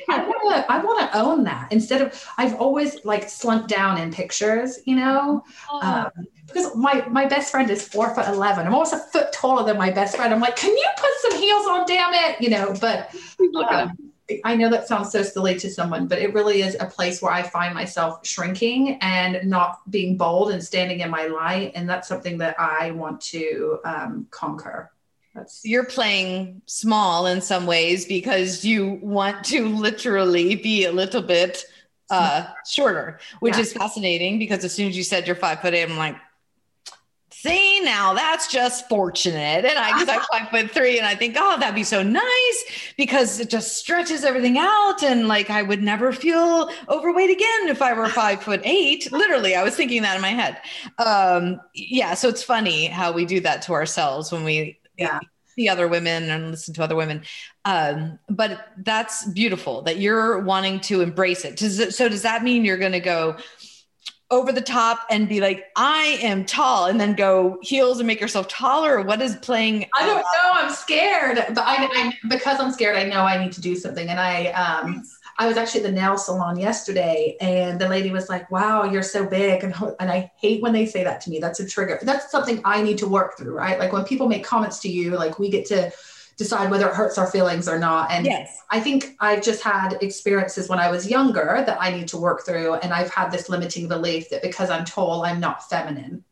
I 0.10 0.26
want 0.26 0.56
to 0.56 0.72
I 0.72 0.78
want 0.80 1.12
to 1.12 1.20
own 1.20 1.44
that 1.44 1.72
instead 1.72 2.02
of 2.02 2.26
I've 2.38 2.56
always 2.56 3.04
like 3.04 3.28
slumped 3.30 3.68
down 3.68 3.98
in 3.98 4.12
pictures. 4.12 4.80
You 4.86 4.96
know. 4.96 5.44
Oh. 5.70 5.82
Um, 5.82 6.28
because 6.48 6.76
my 6.76 7.06
my 7.10 7.26
best 7.26 7.52
friend 7.52 7.70
is 7.70 7.86
four 7.86 8.14
foot 8.14 8.28
eleven. 8.28 8.66
I'm 8.66 8.74
almost 8.74 8.94
a 8.94 9.00
foot 9.00 9.34
taller 9.34 9.66
than 9.66 9.78
my 9.78 9.90
best 9.90 10.16
friend. 10.16 10.34
I'm 10.34 10.40
like, 10.40 10.56
can 10.56 10.72
you 10.72 10.88
put 10.96 11.10
some 11.22 11.42
heels 11.42 11.66
on? 11.68 11.86
Damn 11.86 12.14
it, 12.14 12.40
you 12.40 12.50
know. 12.50 12.74
But 12.80 13.14
um, 13.70 13.98
I 14.44 14.56
know 14.56 14.70
that 14.70 14.88
sounds 14.88 15.12
so 15.12 15.22
silly 15.22 15.58
to 15.60 15.70
someone, 15.70 16.08
but 16.08 16.18
it 16.18 16.34
really 16.34 16.62
is 16.62 16.76
a 16.80 16.86
place 16.86 17.22
where 17.22 17.32
I 17.32 17.44
find 17.44 17.76
myself 17.76 18.26
shrinking 18.26 18.98
and 19.02 19.48
not 19.48 19.90
being 19.92 20.18
bold 20.18 20.52
and 20.52 20.64
standing 20.64 21.02
in 21.02 21.12
my 21.12 21.28
light. 21.28 21.74
And 21.76 21.88
that's 21.88 22.08
something 22.08 22.40
that 22.40 22.60
I 22.60 22.92
want 22.92 23.22
to 23.22 23.80
um, 23.86 24.28
conquer. 24.32 24.92
That's... 25.36 25.62
You're 25.64 25.86
playing 25.86 26.62
small 26.66 27.28
in 27.28 27.40
some 27.42 27.68
ways 27.68 28.06
because 28.06 28.66
you 28.66 29.00
want 29.02 29.44
to 29.46 29.68
literally 29.68 30.56
be 30.56 30.86
a 30.86 30.92
little 30.92 31.22
bit 31.22 31.64
uh, 32.10 32.48
shorter, 32.66 33.20
which 33.42 33.56
yeah. 33.56 33.62
is 33.62 33.74
fascinating 33.74 34.40
because 34.40 34.64
as 34.64 34.74
soon 34.74 34.88
as 34.90 34.98
you 34.98 35.04
said 35.04 35.28
you're 35.28 35.36
five 35.36 35.62
foot 35.62 35.74
eight, 35.74 35.84
I'm 35.84 35.98
like, 35.98 36.16
see 37.46 37.80
now 37.82 38.14
that's 38.14 38.48
just 38.48 38.88
fortunate. 38.90 39.66
And 39.66 39.78
i 39.78 39.94
because 39.94 40.10
i'm 40.10 40.22
five 40.32 40.50
foot 40.50 40.72
three 40.72 40.98
and 40.98 41.08
i 41.08 41.16
think 41.16 41.36
oh 41.38 41.58
that'd 41.60 41.76
be 41.76 41.84
so 41.84 42.04
nice 42.04 42.94
because 42.98 43.40
it 43.40 43.50
just 43.50 43.78
stretches 43.78 44.24
everything 44.24 44.58
out 44.58 45.04
and 45.04 45.28
like 45.28 45.50
i 45.50 45.62
would 45.62 45.82
never 45.82 46.12
feel 46.12 46.70
overweight 46.90 47.30
again 47.30 47.68
if 47.68 47.82
i 47.82 47.94
were 47.94 48.10
five 48.10 48.42
foot 48.42 48.62
eight. 48.64 49.12
Literally 49.12 49.56
i 49.56 49.64
was 49.64 49.76
thinking 49.76 50.02
that 50.02 50.16
in 50.16 50.22
my 50.22 50.30
head. 50.30 50.62
Um 50.98 51.62
yeah 51.74 52.14
so 52.14 52.30
it's 52.30 52.44
funny 52.44 52.88
how 52.88 53.12
we 53.12 53.26
do 53.26 53.40
that 53.42 53.62
to 53.64 53.74
ourselves 53.74 54.32
when 54.32 54.44
we 54.44 54.80
yeah. 54.98 55.20
see 55.56 55.68
other 55.68 55.88
women 55.88 56.30
and 56.30 56.52
listen 56.52 56.74
to 56.74 56.84
other 56.84 56.96
women. 56.96 57.24
Um, 57.66 58.20
but 58.30 58.68
that's 58.78 59.26
beautiful 59.26 59.82
that 59.84 59.98
you're 59.98 60.40
wanting 60.40 60.80
to 60.82 61.02
embrace 61.02 61.46
it. 61.46 61.58
Does 61.58 61.80
it, 61.80 61.94
so 61.94 62.08
does 62.08 62.22
that 62.22 62.44
mean 62.44 62.64
you're 62.64 62.78
going 62.78 62.92
to 62.92 63.00
go 63.00 63.38
over 64.36 64.52
the 64.52 64.62
top 64.62 65.00
and 65.10 65.30
be 65.30 65.40
like, 65.40 65.66
I 65.76 66.20
am 66.22 66.46
tall, 66.46 66.86
and 66.86 67.00
then 67.00 67.16
go 67.16 67.58
heels 67.62 68.00
and 68.00 68.08
make 68.08 68.20
yourself 68.20 68.48
taller? 68.48 69.02
What 69.02 69.22
is 69.22 69.36
playing? 69.38 69.88
I 69.98 70.06
don't 70.06 70.18
know. 70.18 70.52
I'm 70.54 70.72
scared, 70.72 71.38
but 71.50 71.60
I, 71.60 71.88
I, 71.92 72.14
because 72.28 72.60
I'm 72.60 72.72
scared, 72.72 72.98
I 72.98 73.04
know 73.04 73.22
I 73.22 73.44
need 73.44 73.54
to 73.54 73.62
do 73.62 73.76
something. 73.76 74.10
And 74.10 74.20
I, 74.20 74.48
um, 74.48 75.04
I 75.38 75.48
was 75.48 75.58
actually 75.58 75.82
at 75.82 75.88
the 75.88 75.92
nail 75.92 76.18
salon 76.18 76.58
yesterday, 76.58 77.36
and 77.42 77.80
the 77.80 77.90
lady 77.90 78.12
was 78.12 78.30
like, 78.30 78.50
"Wow, 78.52 78.84
you're 78.84 79.04
so 79.04 79.26
big," 79.26 79.64
and 79.64 79.74
and 80.00 80.10
I 80.10 80.32
hate 80.38 80.62
when 80.62 80.72
they 80.72 80.86
say 80.86 81.04
that 81.04 81.20
to 81.22 81.30
me. 81.30 81.40
That's 81.40 81.60
a 81.60 81.68
trigger. 81.68 82.00
That's 82.02 82.32
something 82.32 82.62
I 82.64 82.82
need 82.82 82.98
to 83.00 83.08
work 83.08 83.38
through, 83.38 83.54
right? 83.54 83.78
Like 83.78 83.92
when 83.92 84.06
people 84.06 84.28
make 84.28 84.46
comments 84.46 84.80
to 84.80 84.90
you, 84.90 85.12
like 85.12 85.38
we 85.38 85.50
get 85.50 85.66
to 85.68 85.92
decide 86.38 86.70
whether 86.70 86.88
it 86.90 86.96
hurts 86.96 87.18
our 87.18 87.28
feelings 87.28 87.68
or 87.68 87.80
not. 87.80 88.12
And 88.12 88.26
yes. 88.26 88.62
I 88.70 88.80
think 88.80 89.16
I've 89.20 89.42
just 89.42 89.64
had 89.64 89.98
experiences 90.02 90.68
when 90.68 90.80
I 90.80 90.92
was 90.92 91.10
younger 91.10 91.64
that 91.66 91.78
I 91.80 91.92
need 91.92 92.08
to 92.10 92.18
work 92.18 92.46
through. 92.46 92.76
And 92.76 92.94
I've 92.94 93.10
had 93.10 93.32
this 93.32 93.48
limiting 93.48 93.88
belief 93.88 94.30
that 94.30 94.42
because 94.42 94.70
I'm 94.70 94.84
tall, 94.86 95.24
I'm 95.24 95.40
not 95.40 95.68
feminine. 95.70 96.24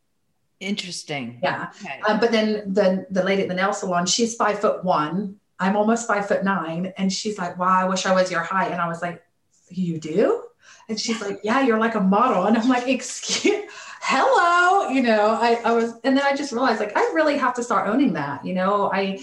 Interesting. 0.60 1.40
Yeah. 1.42 1.72
Okay. 1.82 2.02
Um, 2.08 2.20
but 2.20 2.32
then 2.32 2.74
the, 2.74 3.06
the 3.12 3.24
lady 3.24 3.44
at 3.44 3.48
the 3.48 3.56
nail 3.56 3.74
salon, 3.74 4.06
she's 4.06 4.36
five 4.36 4.60
foot 4.60 4.84
one. 4.84 5.38
I'm 5.60 5.78
almost 5.78 6.08
five 6.08 6.28
foot 6.28 6.44
nine. 6.44 6.94
And 6.98 7.12
she's 7.12 7.38
like, 7.38 7.58
wow, 7.58 7.80
I 7.80 7.86
wish 7.86 8.06
I 8.06 8.14
was 8.14 8.30
your 8.30 8.42
height. 8.42 8.72
And 8.72 8.82
I 8.82 8.88
was 8.88 9.02
like, 9.02 9.24
you 9.70 10.00
do? 10.00 10.44
And 10.90 11.00
she's 11.00 11.22
like, 11.22 11.40
yeah, 11.44 11.62
you're 11.62 11.80
like 11.80 11.96
a 11.96 12.02
model. 12.02 12.44
And 12.46 12.58
I'm 12.58 12.68
like, 12.68 12.88
excuse 12.88 13.64
hello 14.06 14.90
you 14.90 15.02
know 15.02 15.30
I, 15.30 15.62
I 15.64 15.72
was 15.72 15.94
and 16.04 16.18
then 16.18 16.26
i 16.26 16.36
just 16.36 16.52
realized 16.52 16.80
like 16.80 16.96
i 16.96 17.12
really 17.14 17.38
have 17.38 17.54
to 17.56 17.64
start 17.64 17.88
owning 17.88 18.14
that 18.14 18.46
you 18.46 18.54
know 18.54 18.92
i 18.92 19.20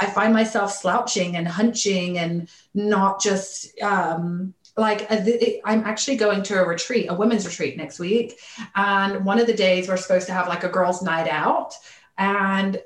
I 0.00 0.06
find 0.06 0.32
myself 0.32 0.72
slouching 0.72 1.36
and 1.36 1.46
hunching 1.46 2.18
and 2.18 2.48
not 2.72 3.20
just 3.20 3.78
um, 3.82 4.54
like 4.76 5.06
I'm 5.10 5.84
actually 5.84 6.16
going 6.16 6.42
to 6.44 6.62
a 6.62 6.66
retreat, 6.66 7.06
a 7.10 7.14
women's 7.14 7.44
retreat 7.44 7.76
next 7.76 7.98
week. 7.98 8.38
And 8.74 9.24
one 9.26 9.38
of 9.38 9.46
the 9.46 9.52
days 9.52 9.88
we're 9.88 9.98
supposed 9.98 10.26
to 10.28 10.32
have 10.32 10.48
like 10.48 10.64
a 10.64 10.68
girls' 10.68 11.02
night 11.02 11.28
out. 11.28 11.74
And 12.16 12.80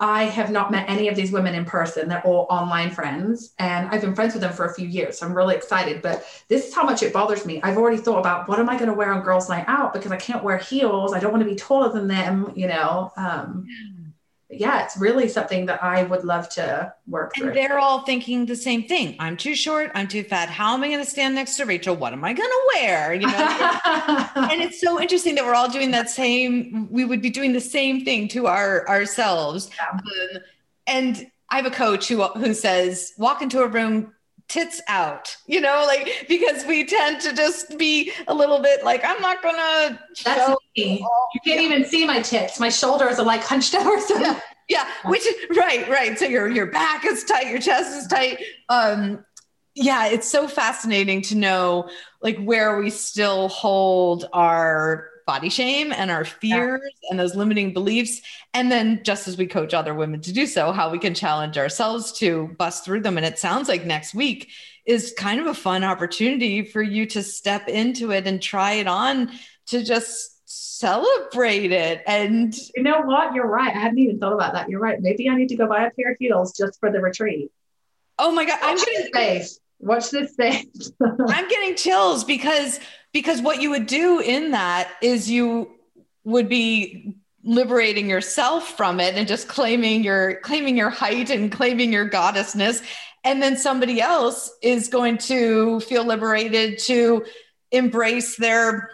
I 0.00 0.24
have 0.24 0.50
not 0.50 0.70
met 0.70 0.88
any 0.88 1.08
of 1.08 1.14
these 1.14 1.30
women 1.30 1.54
in 1.54 1.66
person. 1.66 2.08
They're 2.08 2.26
all 2.26 2.46
online 2.48 2.90
friends. 2.90 3.52
And 3.58 3.88
I've 3.90 4.00
been 4.00 4.14
friends 4.14 4.32
with 4.32 4.40
them 4.40 4.52
for 4.52 4.64
a 4.64 4.74
few 4.74 4.88
years. 4.88 5.18
So 5.18 5.26
I'm 5.26 5.34
really 5.34 5.54
excited. 5.54 6.00
But 6.00 6.24
this 6.48 6.66
is 6.66 6.74
how 6.74 6.84
much 6.84 7.02
it 7.02 7.12
bothers 7.12 7.44
me. 7.44 7.60
I've 7.62 7.76
already 7.76 7.98
thought 7.98 8.18
about 8.18 8.48
what 8.48 8.58
am 8.58 8.70
I 8.70 8.76
going 8.76 8.88
to 8.88 8.94
wear 8.94 9.12
on 9.12 9.22
girls' 9.22 9.50
night 9.50 9.66
out 9.68 9.92
because 9.92 10.10
I 10.10 10.16
can't 10.16 10.42
wear 10.42 10.56
heels. 10.56 11.12
I 11.12 11.20
don't 11.20 11.32
want 11.32 11.44
to 11.44 11.48
be 11.48 11.56
taller 11.56 11.92
than 11.92 12.08
them, 12.08 12.50
you 12.56 12.66
know. 12.66 13.12
Um, 13.16 13.66
yeah, 13.68 13.99
it's 14.50 14.96
really 14.96 15.28
something 15.28 15.66
that 15.66 15.82
I 15.82 16.02
would 16.02 16.24
love 16.24 16.48
to 16.50 16.92
work 17.06 17.32
and 17.36 17.44
through. 17.44 17.54
they're 17.54 17.78
all 17.78 18.02
thinking 18.02 18.46
the 18.46 18.56
same 18.56 18.88
thing. 18.88 19.14
I'm 19.20 19.36
too 19.36 19.54
short. 19.54 19.92
I'm 19.94 20.08
too 20.08 20.24
fat. 20.24 20.48
How 20.48 20.74
am 20.74 20.82
I 20.82 20.88
going 20.88 21.04
to 21.04 21.08
stand 21.08 21.36
next 21.36 21.56
to 21.58 21.66
Rachel? 21.66 21.94
What 21.94 22.12
am 22.12 22.24
I 22.24 22.32
going 22.32 22.50
to 22.50 22.70
wear? 22.74 23.14
You 23.14 23.26
know, 23.28 23.32
and 24.34 24.60
it's 24.60 24.80
so 24.80 25.00
interesting 25.00 25.36
that 25.36 25.44
we're 25.44 25.54
all 25.54 25.68
doing 25.68 25.92
that 25.92 26.10
same. 26.10 26.88
We 26.90 27.04
would 27.04 27.22
be 27.22 27.30
doing 27.30 27.52
the 27.52 27.60
same 27.60 28.04
thing 28.04 28.26
to 28.28 28.46
our 28.48 28.88
ourselves. 28.88 29.70
Yeah. 29.76 29.98
Um, 29.98 30.42
and 30.86 31.30
I 31.48 31.56
have 31.56 31.66
a 31.66 31.70
coach 31.70 32.08
who 32.08 32.22
who 32.24 32.52
says, 32.54 33.12
walk 33.18 33.42
into 33.42 33.60
a 33.60 33.68
room, 33.68 34.12
tits 34.50 34.82
out, 34.88 35.36
you 35.46 35.60
know, 35.60 35.84
like 35.86 36.26
because 36.28 36.66
we 36.66 36.84
tend 36.84 37.20
to 37.22 37.32
just 37.32 37.78
be 37.78 38.12
a 38.26 38.34
little 38.34 38.60
bit 38.60 38.84
like, 38.84 39.02
I'm 39.04 39.20
not 39.22 39.42
gonna 39.42 39.98
That's 40.24 40.56
me. 40.76 40.98
You 41.34 41.40
can't 41.44 41.60
yeah. 41.62 41.66
even 41.66 41.84
see 41.84 42.06
my 42.06 42.20
tits. 42.20 42.58
My 42.58 42.68
shoulders 42.68 43.18
are 43.18 43.24
like 43.24 43.42
hunched 43.42 43.74
over. 43.76 43.98
So 44.00 44.18
yeah. 44.18 44.40
yeah. 44.68 44.86
Which 45.04 45.22
right, 45.56 45.88
right. 45.88 46.18
So 46.18 46.26
your 46.26 46.48
your 46.48 46.66
back 46.66 47.04
is 47.04 47.24
tight, 47.24 47.46
your 47.46 47.60
chest 47.60 47.96
is 47.96 48.06
tight. 48.08 48.38
Um 48.68 49.24
yeah, 49.76 50.08
it's 50.08 50.28
so 50.28 50.48
fascinating 50.48 51.22
to 51.22 51.36
know 51.36 51.88
like 52.20 52.38
where 52.42 52.78
we 52.78 52.90
still 52.90 53.48
hold 53.48 54.26
our 54.32 55.09
body 55.30 55.48
shame 55.48 55.92
and 55.92 56.10
our 56.10 56.24
fears 56.24 56.80
yeah. 56.82 57.10
and 57.10 57.20
those 57.20 57.36
limiting 57.36 57.72
beliefs. 57.72 58.20
And 58.52 58.68
then, 58.68 59.00
just 59.04 59.28
as 59.28 59.36
we 59.36 59.46
coach 59.46 59.72
other 59.72 59.94
women 59.94 60.20
to 60.22 60.32
do 60.32 60.44
so, 60.44 60.72
how 60.72 60.90
we 60.90 60.98
can 60.98 61.14
challenge 61.14 61.56
ourselves 61.56 62.10
to 62.18 62.48
bust 62.58 62.84
through 62.84 63.02
them. 63.02 63.16
And 63.16 63.24
it 63.24 63.38
sounds 63.38 63.68
like 63.68 63.86
next 63.86 64.12
week 64.12 64.48
is 64.86 65.14
kind 65.16 65.40
of 65.40 65.46
a 65.46 65.54
fun 65.54 65.84
opportunity 65.84 66.64
for 66.64 66.82
you 66.82 67.06
to 67.06 67.22
step 67.22 67.68
into 67.68 68.10
it 68.10 68.26
and 68.26 68.42
try 68.42 68.72
it 68.72 68.88
on 68.88 69.30
to 69.66 69.84
just 69.84 70.40
celebrate 70.46 71.70
it. 71.70 72.02
And 72.08 72.52
you 72.74 72.82
know 72.82 73.02
what? 73.02 73.32
You're 73.32 73.46
right. 73.46 73.72
I 73.72 73.78
hadn't 73.78 74.00
even 74.00 74.18
thought 74.18 74.32
about 74.32 74.54
that. 74.54 74.68
You're 74.68 74.80
right. 74.80 75.00
Maybe 75.00 75.28
I 75.28 75.36
need 75.36 75.50
to 75.50 75.56
go 75.56 75.68
buy 75.68 75.86
a 75.86 75.90
pair 75.92 76.10
of 76.10 76.16
heels 76.18 76.56
just 76.56 76.80
for 76.80 76.90
the 76.90 77.00
retreat. 77.00 77.52
Oh 78.18 78.32
my 78.32 78.44
God. 78.44 78.58
Watch 78.60 78.70
I'm 78.70 78.76
getting 78.78 79.00
this 79.00 79.10
face. 79.12 79.60
Watch 79.78 80.10
this 80.10 80.34
face. 80.34 80.92
I'm 81.28 81.48
getting 81.48 81.76
chills 81.76 82.24
because 82.24 82.80
because 83.12 83.42
what 83.42 83.60
you 83.60 83.70
would 83.70 83.86
do 83.86 84.20
in 84.20 84.52
that 84.52 84.90
is 85.02 85.30
you 85.30 85.70
would 86.24 86.48
be 86.48 87.14
liberating 87.42 88.08
yourself 88.08 88.76
from 88.76 89.00
it 89.00 89.14
and 89.14 89.26
just 89.26 89.48
claiming 89.48 90.04
your 90.04 90.36
claiming 90.40 90.76
your 90.76 90.90
height 90.90 91.30
and 91.30 91.50
claiming 91.50 91.92
your 91.92 92.08
goddessness. 92.08 92.82
And 93.24 93.42
then 93.42 93.56
somebody 93.56 94.00
else 94.00 94.50
is 94.62 94.88
going 94.88 95.18
to 95.18 95.80
feel 95.80 96.04
liberated 96.04 96.78
to 96.80 97.24
embrace 97.70 98.36
their 98.36 98.90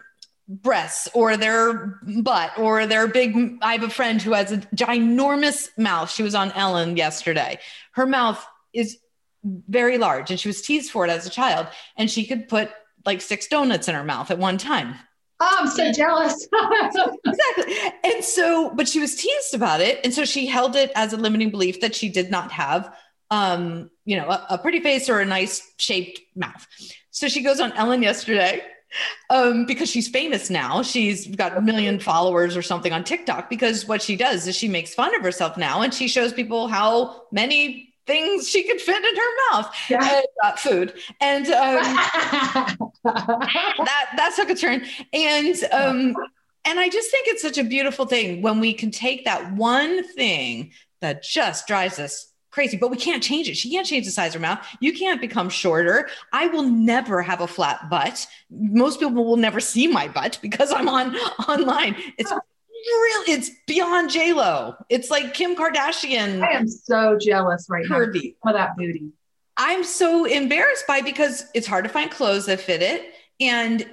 breasts 0.48 1.08
or 1.12 1.36
their 1.36 1.98
butt 2.22 2.56
or 2.56 2.86
their 2.86 3.08
big 3.08 3.58
i 3.62 3.72
have 3.72 3.82
a 3.82 3.90
friend 3.90 4.22
who 4.22 4.32
has 4.32 4.52
a 4.52 4.58
ginormous 4.58 5.68
mouth. 5.76 6.10
She 6.10 6.22
was 6.22 6.34
on 6.34 6.52
ellen 6.52 6.96
yesterday. 6.96 7.58
Her 7.92 8.06
mouth 8.06 8.44
is 8.72 8.98
very 9.42 9.98
large 9.98 10.30
and 10.30 10.38
she 10.38 10.48
was 10.48 10.62
teased 10.62 10.90
for 10.90 11.04
it 11.04 11.10
as 11.10 11.26
a 11.26 11.30
child. 11.30 11.66
And 11.96 12.10
she 12.10 12.26
could 12.26 12.48
put 12.48 12.70
like 13.06 13.20
six 13.20 13.46
donuts 13.46 13.88
in 13.88 13.94
her 13.94 14.04
mouth 14.04 14.30
at 14.30 14.38
one 14.38 14.58
time. 14.58 14.96
Oh, 15.38 15.56
I'm 15.60 15.68
so 15.68 15.92
jealous. 15.92 16.48
exactly. 17.26 17.74
And 18.04 18.24
so, 18.24 18.74
but 18.74 18.88
she 18.88 19.00
was 19.00 19.16
teased 19.16 19.54
about 19.54 19.80
it. 19.80 20.00
And 20.02 20.14
so 20.14 20.24
she 20.24 20.46
held 20.46 20.76
it 20.76 20.90
as 20.94 21.12
a 21.12 21.16
limiting 21.16 21.50
belief 21.50 21.80
that 21.82 21.94
she 21.94 22.08
did 22.08 22.30
not 22.30 22.50
have, 22.52 22.94
um, 23.30 23.90
you 24.06 24.16
know, 24.16 24.28
a, 24.28 24.46
a 24.50 24.58
pretty 24.58 24.80
face 24.80 25.10
or 25.10 25.20
a 25.20 25.26
nice 25.26 25.74
shaped 25.78 26.20
mouth. 26.34 26.66
So 27.10 27.28
she 27.28 27.42
goes 27.42 27.60
on 27.60 27.72
Ellen 27.72 28.02
yesterday 28.02 28.62
um, 29.28 29.66
because 29.66 29.90
she's 29.90 30.08
famous 30.08 30.48
now. 30.48 30.82
She's 30.82 31.26
got 31.26 31.56
a 31.56 31.60
million 31.60 31.98
followers 31.98 32.56
or 32.56 32.62
something 32.62 32.92
on 32.92 33.04
TikTok 33.04 33.50
because 33.50 33.86
what 33.86 34.00
she 34.00 34.16
does 34.16 34.46
is 34.46 34.56
she 34.56 34.68
makes 34.68 34.94
fun 34.94 35.14
of 35.14 35.22
herself 35.22 35.56
now 35.56 35.82
and 35.82 35.92
she 35.92 36.08
shows 36.08 36.32
people 36.32 36.68
how 36.68 37.24
many 37.30 37.94
things 38.06 38.48
she 38.48 38.62
could 38.62 38.80
fit 38.80 39.04
in 39.04 39.16
her 39.16 39.52
mouth. 39.52 39.74
Yeah. 39.88 40.16
and, 40.16 40.26
uh, 40.42 40.56
food. 40.56 40.94
And 41.20 41.46
um, 41.46 41.82
that 43.04 44.06
that 44.16 44.32
took 44.36 44.50
a 44.50 44.54
turn. 44.54 44.84
And 45.12 45.56
um, 45.72 46.14
and 46.66 46.80
i 46.80 46.88
just 46.88 47.10
think 47.10 47.28
it's 47.28 47.42
such 47.42 47.58
a 47.58 47.64
beautiful 47.64 48.06
thing 48.06 48.42
when 48.42 48.60
we 48.60 48.72
can 48.74 48.90
take 48.90 49.24
that 49.24 49.52
one 49.52 50.02
thing 50.14 50.72
that 51.00 51.22
just 51.22 51.66
drives 51.66 51.98
us 51.98 52.32
crazy 52.50 52.76
but 52.78 52.90
we 52.90 52.96
can't 52.96 53.22
change 53.22 53.50
it. 53.50 53.56
She 53.56 53.70
can't 53.70 53.86
change 53.86 54.06
the 54.06 54.10
size 54.10 54.34
of 54.34 54.40
her 54.40 54.46
mouth. 54.46 54.66
You 54.80 54.94
can't 54.94 55.20
become 55.20 55.50
shorter. 55.50 56.08
I 56.32 56.46
will 56.46 56.62
never 56.62 57.20
have 57.20 57.42
a 57.42 57.46
flat 57.46 57.90
butt. 57.90 58.26
Most 58.50 58.98
people 58.98 59.26
will 59.26 59.36
never 59.36 59.60
see 59.60 59.86
my 59.86 60.08
butt 60.08 60.38
because 60.40 60.72
i'm 60.72 60.88
on 60.88 61.14
online. 61.48 61.96
It's 62.16 62.32
really 62.92 63.32
it's 63.32 63.50
beyond 63.66 64.10
J 64.10 64.32
Lo. 64.32 64.74
It's 64.88 65.10
like 65.10 65.34
Kim 65.34 65.56
Kardashian. 65.56 66.42
I 66.42 66.52
am 66.52 66.68
so 66.68 67.18
jealous 67.20 67.66
right 67.68 67.84
curvy. 67.86 68.34
now 68.44 68.52
of 68.52 68.56
that 68.56 68.76
booty. 68.76 69.10
I'm 69.56 69.84
so 69.84 70.24
embarrassed 70.24 70.86
by 70.86 71.00
because 71.00 71.46
it's 71.54 71.66
hard 71.66 71.84
to 71.84 71.90
find 71.90 72.10
clothes 72.10 72.46
that 72.46 72.60
fit 72.60 72.82
it, 72.82 73.14
and 73.40 73.86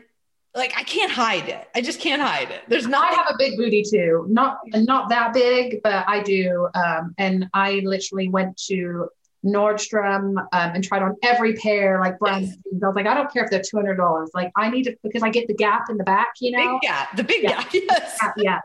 like 0.56 0.74
I 0.78 0.84
can't 0.84 1.12
hide 1.12 1.50
it. 1.50 1.68
I 1.74 1.82
just 1.82 2.00
can't 2.00 2.22
hide 2.22 2.52
it. 2.52 2.62
There's 2.68 2.88
not. 2.88 3.12
I 3.12 3.16
have 3.16 3.28
a 3.30 3.36
big 3.38 3.58
booty 3.58 3.84
too. 3.84 4.26
Not 4.30 4.60
not 4.68 5.10
that 5.10 5.34
big, 5.34 5.82
but 5.84 6.06
I 6.08 6.22
do. 6.22 6.68
Um, 6.76 7.16
and 7.18 7.50
I 7.54 7.82
literally 7.84 8.30
went 8.30 8.58
to 8.68 9.10
Nordstrom 9.46 10.38
um, 10.38 10.48
and 10.52 10.84
tried 10.84 11.02
on 11.02 11.16
every 11.24 11.54
pair 11.54 12.00
like 12.00 12.20
brand. 12.20 12.46
Yes. 12.46 12.58
I 12.84 12.88
was 12.88 12.96
like, 12.96 13.08
I 13.08 13.14
don't 13.14 13.32
care 13.32 13.44
if 13.44 13.50
they're 13.50 13.62
two 13.62 13.78
hundred 13.78 13.96
dollars. 13.96 14.32
Like 14.34 14.52
I 14.56 14.70
need 14.70 14.84
to 14.84 14.98
because 15.04 15.24
I 15.24 15.30
get 15.30 15.48
the 15.48 15.54
gap 15.54 15.90
in 15.90 15.98
the 15.98 16.04
back. 16.04 16.34
You 16.40 16.52
know, 16.52 16.74
big 16.74 16.90
gap, 16.90 17.16
the 17.16 17.24
big 17.24 17.44
yeah. 17.44 17.64
gap. 17.64 17.74
Yes. 17.74 18.20
Yeah. 18.38 18.60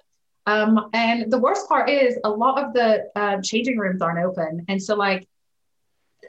Um, 0.49 0.91
and 0.93 1.31
the 1.31 1.39
worst 1.39 1.69
part 1.69 1.91
is 1.91 2.19
a 2.25 2.31
lot 2.31 2.63
of 2.63 2.73
the 2.73 3.11
uh, 3.15 3.41
changing 3.43 3.77
rooms 3.77 4.01
aren't 4.01 4.25
open. 4.25 4.65
And 4.69 4.83
so 4.83 4.95
like 4.95 5.29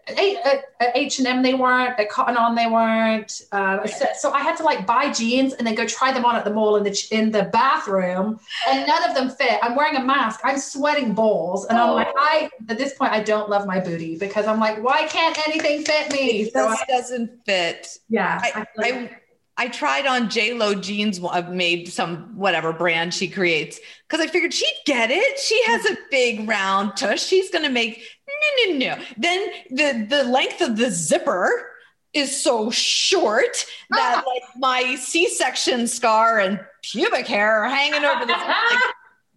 at 0.07 0.95
H&M 0.95 1.43
they 1.43 1.53
weren't, 1.53 1.99
at 1.99 2.09
Cotton 2.09 2.37
On 2.37 2.55
they 2.55 2.67
weren't. 2.67 3.41
Uh, 3.51 3.85
so, 3.85 4.05
so, 4.17 4.31
I 4.31 4.39
had 4.39 4.55
to 4.57 4.63
like 4.63 4.85
buy 4.85 5.11
jeans 5.11 5.53
and 5.53 5.65
then 5.65 5.75
go 5.75 5.85
try 5.85 6.11
them 6.11 6.25
on 6.25 6.35
at 6.35 6.43
the 6.43 6.51
mall 6.51 6.77
in 6.77 6.83
the 6.83 7.07
in 7.11 7.31
the 7.31 7.43
bathroom, 7.43 8.39
and 8.67 8.87
none 8.87 9.09
of 9.09 9.15
them 9.15 9.29
fit. 9.29 9.59
I'm 9.61 9.75
wearing 9.75 9.97
a 9.97 10.03
mask. 10.03 10.39
I'm 10.43 10.57
sweating 10.57 11.13
balls, 11.13 11.65
and 11.65 11.77
I'm 11.77 11.93
like. 11.93 12.07
I 12.17 12.49
at 12.67 12.77
this 12.77 12.93
point 12.95 13.11
I 13.11 13.21
don't 13.21 13.49
love 13.49 13.65
my 13.65 13.79
booty 13.79 14.17
because 14.17 14.45
I'm 14.45 14.59
like, 14.59 14.81
why 14.83 15.05
can't 15.07 15.37
anything 15.47 15.83
fit 15.83 16.11
me? 16.11 16.41
It 16.41 16.53
so 16.53 16.73
doesn't 16.87 17.45
fit. 17.45 17.97
Yeah, 18.09 18.39
I, 18.41 18.65
I, 18.77 18.87
I 18.87 19.09
I 19.59 19.67
tried 19.67 20.05
on 20.05 20.29
J 20.29 20.53
Lo 20.53 20.73
jeans. 20.73 21.19
I've 21.21 21.51
made 21.51 21.89
some 21.89 22.33
whatever 22.37 22.71
brand 22.71 23.13
she 23.13 23.27
creates 23.27 23.77
because 24.07 24.25
I 24.25 24.29
figured 24.29 24.53
she'd 24.53 24.81
get 24.85 25.11
it. 25.11 25.37
She 25.37 25.61
has 25.65 25.85
a 25.85 25.97
big 26.09 26.47
round 26.47 26.95
tush. 26.95 27.21
She's 27.21 27.49
gonna 27.51 27.69
make 27.69 28.01
no 28.25 28.73
no 28.73 28.77
no. 28.77 29.03
Then 29.17 29.49
the 29.69 30.05
the 30.09 30.23
length 30.23 30.61
of 30.61 30.77
the 30.77 30.89
zipper 30.89 31.71
is 32.13 32.41
so 32.41 32.71
short 32.71 33.65
that 33.89 34.23
ah. 34.25 34.29
like 34.29 34.43
my 34.55 34.95
C-section 34.95 35.87
scar 35.87 36.39
and 36.39 36.61
pubic 36.81 37.27
hair 37.27 37.63
are 37.63 37.69
hanging 37.69 38.05
over 38.05 38.25
this. 38.25 38.37
Like, 38.37 38.79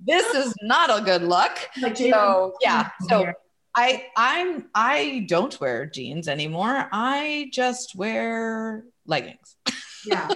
this 0.06 0.35
is 0.37 0.54
not 0.62 0.96
a 0.96 1.02
good 1.02 1.24
look. 1.24 1.68
Like 1.80 1.96
so 1.96 2.54
yeah. 2.61 2.90
So 3.08 3.32
I 3.74 4.06
I'm 4.16 4.68
I 4.72 5.26
don't 5.28 5.61
wear 5.61 5.87
jeans 5.87 6.28
anymore. 6.28 6.88
I 6.92 7.50
just 7.52 7.96
wear 7.96 8.85
leggings 9.04 9.56
yeah. 10.05 10.29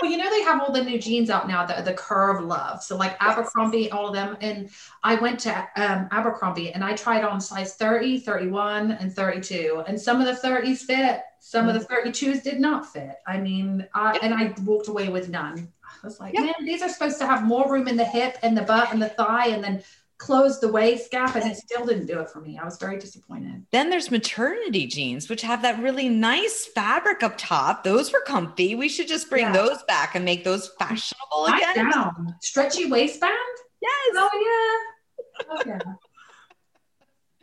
Well, 0.00 0.10
you 0.10 0.16
know, 0.16 0.28
they 0.30 0.42
have 0.42 0.60
all 0.60 0.72
the 0.72 0.82
new 0.82 0.98
jeans 0.98 1.30
out 1.30 1.48
now, 1.48 1.64
the, 1.64 1.80
the 1.82 1.94
curve 1.94 2.42
love. 2.42 2.82
So 2.82 2.96
like 2.96 3.16
Abercrombie, 3.20 3.90
all 3.90 4.08
of 4.08 4.14
them. 4.14 4.36
And 4.40 4.68
I 5.02 5.14
went 5.14 5.38
to 5.40 5.68
um, 5.76 6.08
Abercrombie 6.10 6.72
and 6.72 6.82
I 6.82 6.94
tried 6.94 7.24
on 7.24 7.40
size 7.40 7.74
30, 7.74 8.20
31, 8.20 8.92
and 8.92 9.12
32. 9.12 9.84
And 9.86 10.00
some 10.00 10.20
of 10.20 10.26
the 10.26 10.46
30s 10.46 10.78
fit, 10.78 11.22
some 11.38 11.66
mm-hmm. 11.66 11.76
of 11.76 11.86
the 11.86 11.94
32s 11.94 12.42
did 12.42 12.60
not 12.60 12.92
fit. 12.92 13.16
I 13.26 13.38
mean, 13.38 13.86
I, 13.94 14.18
and 14.22 14.34
I 14.34 14.54
walked 14.64 14.88
away 14.88 15.08
with 15.08 15.28
none. 15.28 15.68
I 16.02 16.06
was 16.06 16.18
like, 16.18 16.34
man, 16.34 16.54
these 16.64 16.82
are 16.82 16.88
supposed 16.88 17.18
to 17.18 17.26
have 17.26 17.44
more 17.44 17.70
room 17.70 17.86
in 17.86 17.96
the 17.96 18.04
hip 18.04 18.36
and 18.42 18.56
the 18.56 18.62
butt 18.62 18.92
and 18.92 19.00
the 19.00 19.10
thigh. 19.10 19.48
And 19.48 19.62
then 19.62 19.82
closed 20.22 20.60
the 20.60 20.70
waist 20.70 21.10
gap 21.10 21.34
and 21.34 21.50
it 21.50 21.56
still 21.56 21.84
didn't 21.84 22.06
do 22.06 22.20
it 22.20 22.30
for 22.30 22.40
me. 22.40 22.56
I 22.56 22.64
was 22.64 22.78
very 22.78 22.96
disappointed. 22.96 23.66
Then 23.72 23.90
there's 23.90 24.08
maternity 24.08 24.86
jeans, 24.86 25.28
which 25.28 25.42
have 25.42 25.62
that 25.62 25.82
really 25.82 26.08
nice 26.08 26.64
fabric 26.64 27.24
up 27.24 27.34
top. 27.36 27.82
Those 27.82 28.12
were 28.12 28.22
comfy. 28.24 28.76
We 28.76 28.88
should 28.88 29.08
just 29.08 29.28
bring 29.28 29.46
yeah. 29.46 29.52
those 29.52 29.82
back 29.88 30.14
and 30.14 30.24
make 30.24 30.44
those 30.44 30.70
fashionable 30.78 31.46
again. 31.46 31.90
Down. 31.90 32.36
Stretchy 32.40 32.86
waistband? 32.86 33.32
Yes. 33.80 34.14
Oh 34.14 34.30
yeah. 34.46 35.44
Oh 35.50 35.62
yeah. 35.66 35.92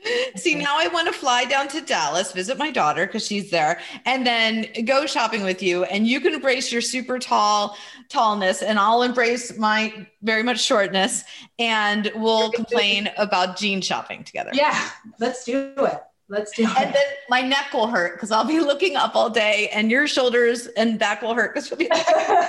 See, 0.36 0.56
now 0.56 0.76
I 0.78 0.88
want 0.88 1.08
to 1.08 1.14
fly 1.14 1.45
down 1.45 1.68
to 1.70 1.82
Dallas, 1.82 2.32
visit 2.32 2.58
my 2.58 2.72
daughter 2.72 3.06
because 3.06 3.26
she's 3.26 3.50
there, 3.50 3.80
and 4.06 4.26
then 4.26 4.68
go 4.86 5.06
shopping 5.06 5.43
with 5.43 5.62
you. 5.62 5.84
And 5.86 6.08
you 6.08 6.20
can 6.22 6.34
embrace 6.34 6.72
your 6.72 6.82
super 6.82 7.20
tall 7.20 7.76
tallness, 8.10 8.62
and 8.62 8.80
I'll 8.80 9.04
embrace 9.04 9.58
my 9.58 10.08
very 10.22 10.43
much 10.43 10.62
shortness, 10.62 11.24
and 11.58 12.12
we'll 12.16 12.52
complain 12.52 13.10
about 13.18 13.58
jean 13.58 13.82
shopping 13.82 14.24
together. 14.24 14.52
Yeah, 14.54 14.89
let's 15.20 15.43
do 15.43 15.74
it. 15.78 16.02
Let's 16.32 16.52
do 16.52 16.64
it. 16.64 16.78
And 16.78 16.93
then 16.93 17.04
my 17.30 17.41
neck 17.41 17.74
will 17.74 17.88
hurt 17.88 18.14
because 18.14 18.32
I'll 18.32 18.45
be 18.45 18.60
looking 18.60 18.95
up 18.95 19.16
all 19.16 19.30
day, 19.30 19.70
and 19.74 19.89
your 19.89 20.08
shoulders 20.08 20.68
and 20.68 21.00
back 21.00 21.22
will 21.22 21.34
hurt 21.34 21.54
because 21.54 21.70
you'll 21.70 21.80
be. 21.80 21.89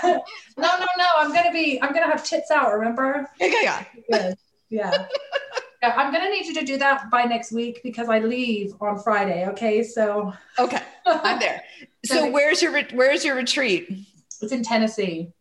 Like, 0.03 0.23
no, 0.69 0.79
no, 0.79 0.87
no! 0.99 1.07
I'm 1.17 1.33
gonna 1.33 1.53
be. 1.53 1.81
I'm 1.81 1.95
gonna 1.95 2.07
have 2.07 2.25
tits 2.25 2.51
out. 2.51 2.75
Remember? 2.75 3.31
Yeah, 3.41 3.47
yeah, 3.63 3.85
yeah. 4.11 4.35
yeah. 4.69 5.07
Yeah, 5.83 5.95
I'm 5.97 6.13
gonna 6.13 6.29
need 6.29 6.47
you 6.47 6.55
to 6.55 6.65
do 6.65 6.77
that 6.79 7.11
by 7.11 7.25
next 7.25 7.53
week 7.53 7.81
because 7.83 8.09
I 8.09 8.19
leave 8.19 8.75
on 8.81 8.99
Friday. 8.99 9.47
Okay, 9.49 9.83
so 9.83 10.33
okay, 10.59 10.83
I'm 11.07 11.39
there. 11.39 11.63
so 12.05 12.31
where's 12.31 12.61
your 12.61 12.83
where's 12.93 13.25
your 13.25 13.35
retreat? 13.35 13.89
It's 14.43 14.53
in 14.53 14.63
Tennessee. 14.63 15.33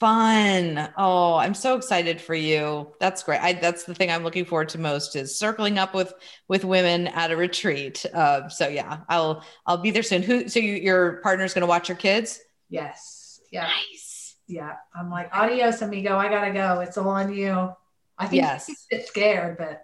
Fun. 0.00 0.92
Oh, 0.96 1.36
I'm 1.36 1.54
so 1.54 1.76
excited 1.76 2.20
for 2.20 2.34
you. 2.34 2.92
That's 2.98 3.22
great. 3.22 3.40
I, 3.40 3.52
that's 3.52 3.84
the 3.84 3.94
thing 3.94 4.10
I'm 4.10 4.24
looking 4.24 4.44
forward 4.44 4.68
to 4.70 4.78
most 4.78 5.14
is 5.14 5.38
circling 5.38 5.78
up 5.78 5.94
with 5.94 6.12
with 6.48 6.64
women 6.64 7.06
at 7.08 7.30
a 7.30 7.36
retreat. 7.36 8.04
Uh, 8.12 8.48
so 8.48 8.66
yeah, 8.66 9.00
I'll 9.08 9.44
I'll 9.66 9.78
be 9.78 9.92
there 9.92 10.02
soon. 10.02 10.22
Who? 10.22 10.48
So 10.48 10.58
you, 10.58 10.74
your 10.74 11.20
partner's 11.22 11.54
going 11.54 11.62
to 11.62 11.68
watch 11.68 11.88
your 11.88 11.96
kids? 11.96 12.40
Yes. 12.68 13.40
Yeah. 13.52 13.68
Nice. 13.68 14.34
Yeah. 14.48 14.74
I'm 14.94 15.10
like 15.10 15.30
adios, 15.32 15.80
amigo. 15.82 16.16
I 16.16 16.28
gotta 16.28 16.52
go. 16.52 16.80
It's 16.80 16.98
all 16.98 17.08
on 17.08 17.32
you. 17.32 17.72
I 18.18 18.26
think 18.26 18.42
yes. 18.42 18.66
he's 18.66 18.86
a 18.90 18.96
bit 18.96 19.06
scared, 19.06 19.58
but 19.58 19.83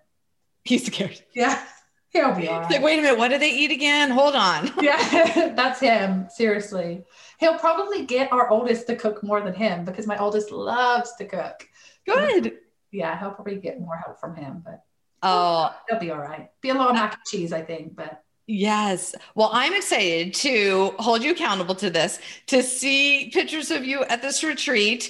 he's 0.64 0.86
scared. 0.86 1.20
Yeah. 1.34 1.62
He'll 2.10 2.34
be 2.34 2.48
all 2.48 2.60
right. 2.60 2.70
Like, 2.70 2.82
wait 2.82 2.98
a 2.98 3.02
minute, 3.02 3.18
what 3.18 3.30
do 3.30 3.38
they 3.38 3.50
eat 3.50 3.70
again? 3.70 4.10
Hold 4.10 4.34
on. 4.34 4.72
yeah, 4.80 5.52
that's 5.56 5.78
him. 5.78 6.26
Seriously. 6.28 7.04
He'll 7.38 7.58
probably 7.58 8.04
get 8.04 8.32
our 8.32 8.50
oldest 8.50 8.88
to 8.88 8.96
cook 8.96 9.22
more 9.22 9.40
than 9.40 9.54
him 9.54 9.84
because 9.84 10.06
my 10.08 10.18
oldest 10.18 10.50
loves 10.50 11.14
to 11.16 11.24
cook. 11.24 11.68
Good. 12.04 12.58
Yeah, 12.90 13.18
he'll 13.18 13.30
probably 13.30 13.56
get 13.56 13.80
more 13.80 13.96
help 13.96 14.18
from 14.18 14.34
him, 14.34 14.62
but 14.64 14.82
oh, 15.22 15.72
he'll 15.88 16.00
be 16.00 16.10
all 16.10 16.18
right. 16.18 16.50
Be 16.60 16.70
a 16.70 16.74
little 16.74 16.92
mac 16.92 17.14
and 17.14 17.22
cheese, 17.24 17.52
I 17.52 17.62
think, 17.62 17.94
but 17.94 18.24
Yes. 18.52 19.14
Well, 19.36 19.50
I'm 19.52 19.74
excited 19.74 20.34
to 20.34 20.92
hold 20.98 21.22
you 21.22 21.30
accountable 21.30 21.76
to 21.76 21.88
this, 21.88 22.18
to 22.48 22.64
see 22.64 23.30
pictures 23.32 23.70
of 23.70 23.84
you 23.84 24.02
at 24.02 24.22
this 24.22 24.42
retreat, 24.42 25.08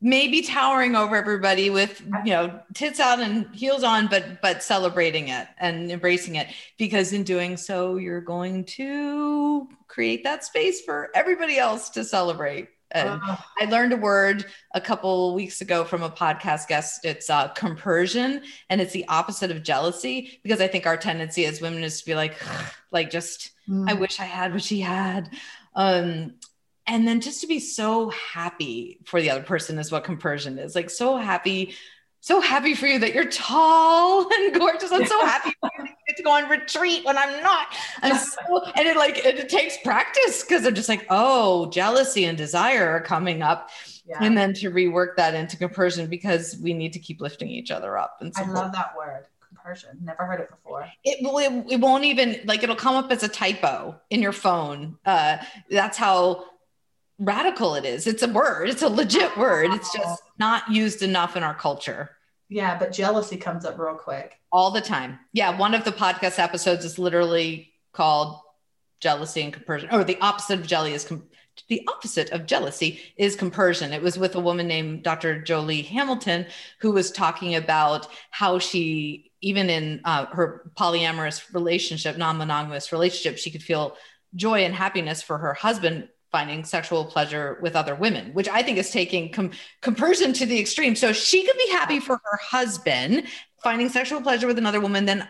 maybe 0.00 0.40
towering 0.40 0.96
over 0.96 1.14
everybody 1.14 1.68
with 1.68 2.02
you 2.24 2.32
know 2.32 2.60
tits 2.74 2.98
out 2.98 3.20
and 3.20 3.46
heels 3.54 3.84
on 3.84 4.06
but 4.06 4.40
but 4.40 4.62
celebrating 4.62 5.28
it 5.28 5.46
and 5.58 5.90
embracing 5.90 6.36
it 6.36 6.48
because 6.78 7.12
in 7.12 7.22
doing 7.22 7.56
so 7.56 7.96
you're 7.96 8.20
going 8.20 8.64
to 8.64 9.68
create 9.88 10.24
that 10.24 10.44
space 10.44 10.80
for 10.80 11.10
everybody 11.14 11.58
else 11.58 11.90
to 11.90 12.02
celebrate 12.04 12.68
and 12.92 13.20
I 13.60 13.66
learned 13.66 13.92
a 13.92 13.96
word 13.96 14.46
a 14.74 14.80
couple 14.80 15.34
weeks 15.34 15.60
ago 15.60 15.84
from 15.84 16.02
a 16.02 16.10
podcast 16.10 16.66
guest. 16.66 17.04
It's 17.04 17.30
uh, 17.30 17.48
compersion, 17.48 18.42
and 18.68 18.80
it's 18.80 18.92
the 18.92 19.06
opposite 19.08 19.50
of 19.50 19.62
jealousy 19.62 20.40
because 20.42 20.60
I 20.60 20.66
think 20.66 20.86
our 20.86 20.96
tendency 20.96 21.46
as 21.46 21.60
women 21.60 21.84
is 21.84 22.00
to 22.00 22.06
be 22.06 22.14
like, 22.14 22.34
like 22.90 23.10
just, 23.10 23.52
mm. 23.68 23.88
I 23.88 23.94
wish 23.94 24.18
I 24.18 24.24
had 24.24 24.52
what 24.52 24.62
she 24.62 24.80
had. 24.80 25.30
Um, 25.76 26.34
and 26.90 27.06
then 27.06 27.20
just 27.20 27.40
to 27.40 27.46
be 27.46 27.60
so 27.60 28.10
happy 28.10 28.98
for 29.04 29.20
the 29.20 29.30
other 29.30 29.42
person 29.42 29.78
is 29.78 29.92
what 29.92 30.04
compersion 30.04 30.58
is 30.58 30.74
like 30.74 30.90
so 30.90 31.16
happy 31.16 31.72
so 32.22 32.38
happy 32.38 32.74
for 32.74 32.86
you 32.86 32.98
that 32.98 33.14
you're 33.14 33.30
tall 33.30 34.30
and 34.34 34.54
gorgeous. 34.54 34.92
I'm 34.92 35.06
so 35.06 35.24
happy 35.24 35.54
for 35.58 35.70
you 35.78 35.86
get 36.06 36.18
to 36.18 36.22
go 36.22 36.32
on 36.32 36.50
retreat 36.50 37.02
when 37.06 37.16
i'm 37.16 37.42
not. 37.42 37.68
I'm 38.02 38.14
so 38.18 38.62
and 38.76 38.86
it 38.86 38.96
like 38.96 39.16
it, 39.18 39.38
it 39.38 39.48
takes 39.48 39.78
practice 39.78 40.42
because 40.42 40.66
i'm 40.66 40.74
just 40.74 40.88
like 40.88 41.06
oh 41.08 41.70
jealousy 41.70 42.26
and 42.26 42.36
desire 42.36 42.90
are 42.90 43.00
coming 43.00 43.40
up. 43.42 43.70
Yeah. 44.06 44.18
and 44.22 44.36
then 44.36 44.54
to 44.54 44.72
rework 44.72 45.14
that 45.18 45.34
into 45.34 45.56
compersion 45.56 46.08
because 46.08 46.58
we 46.60 46.74
need 46.74 46.92
to 46.94 46.98
keep 46.98 47.20
lifting 47.20 47.48
each 47.48 47.70
other 47.70 47.96
up 47.96 48.16
and 48.20 48.32
i 48.36 48.44
love 48.44 48.72
that 48.72 48.96
word 48.96 49.26
compersion. 49.48 49.90
Never 50.02 50.24
heard 50.24 50.40
it 50.40 50.50
before. 50.50 50.82
It, 51.04 51.18
it, 51.20 51.72
it 51.72 51.80
won't 51.80 52.04
even 52.04 52.40
like 52.44 52.62
it'll 52.62 52.76
come 52.76 52.96
up 52.96 53.12
as 53.12 53.22
a 53.22 53.28
typo 53.28 54.00
in 54.10 54.20
your 54.20 54.32
phone. 54.32 54.96
Uh 55.04 55.38
that's 55.70 55.96
how 55.96 56.44
radical 57.20 57.74
it 57.76 57.84
is. 57.84 58.06
It's 58.06 58.22
a 58.22 58.28
word, 58.28 58.68
it's 58.68 58.82
a 58.82 58.88
legit 58.88 59.36
word. 59.36 59.72
It's 59.72 59.92
just 59.92 60.22
not 60.38 60.68
used 60.70 61.02
enough 61.02 61.36
in 61.36 61.44
our 61.44 61.54
culture. 61.54 62.10
Yeah, 62.48 62.76
but 62.76 62.92
jealousy 62.92 63.36
comes 63.36 63.64
up 63.64 63.78
real 63.78 63.94
quick. 63.94 64.40
All 64.50 64.72
the 64.72 64.80
time. 64.80 65.20
Yeah, 65.32 65.56
one 65.56 65.74
of 65.74 65.84
the 65.84 65.92
podcast 65.92 66.40
episodes 66.40 66.84
is 66.84 66.98
literally 66.98 67.72
called 67.92 68.40
jealousy 68.98 69.42
and 69.42 69.52
compersion, 69.52 69.90
or 69.92 70.02
the 70.02 70.18
opposite 70.20 70.58
of 70.58 70.66
jelly 70.66 70.92
is 70.92 71.04
com- 71.04 71.28
the 71.68 71.86
opposite 71.88 72.30
of 72.30 72.46
jealousy 72.46 73.00
is 73.16 73.36
compersion. 73.36 73.92
It 73.92 74.02
was 74.02 74.18
with 74.18 74.34
a 74.34 74.40
woman 74.40 74.66
named 74.66 75.02
Dr. 75.02 75.42
Jolie 75.42 75.82
Hamilton 75.82 76.46
who 76.80 76.90
was 76.90 77.10
talking 77.10 77.54
about 77.54 78.08
how 78.30 78.58
she, 78.58 79.30
even 79.42 79.68
in 79.68 80.00
uh, 80.04 80.26
her 80.26 80.70
polyamorous 80.78 81.52
relationship, 81.52 82.16
non 82.16 82.38
monogamous 82.38 82.92
relationship, 82.92 83.38
she 83.38 83.50
could 83.50 83.62
feel 83.62 83.96
joy 84.34 84.64
and 84.64 84.74
happiness 84.74 85.22
for 85.22 85.38
her 85.38 85.54
husband 85.54 86.08
finding 86.30 86.64
sexual 86.64 87.04
pleasure 87.04 87.58
with 87.60 87.74
other 87.74 87.94
women, 87.94 88.32
which 88.32 88.48
I 88.48 88.62
think 88.62 88.78
is 88.78 88.90
taking 88.90 89.32
com- 89.32 89.50
compersion 89.82 90.32
to 90.34 90.46
the 90.46 90.60
extreme. 90.60 90.94
So 90.94 91.12
she 91.12 91.44
could 91.44 91.56
be 91.56 91.70
happy 91.72 92.00
for 92.00 92.20
her 92.22 92.38
husband 92.42 93.24
finding 93.62 93.88
sexual 93.88 94.20
pleasure 94.20 94.46
with 94.46 94.58
another 94.58 94.80
woman, 94.80 95.04
then 95.04 95.28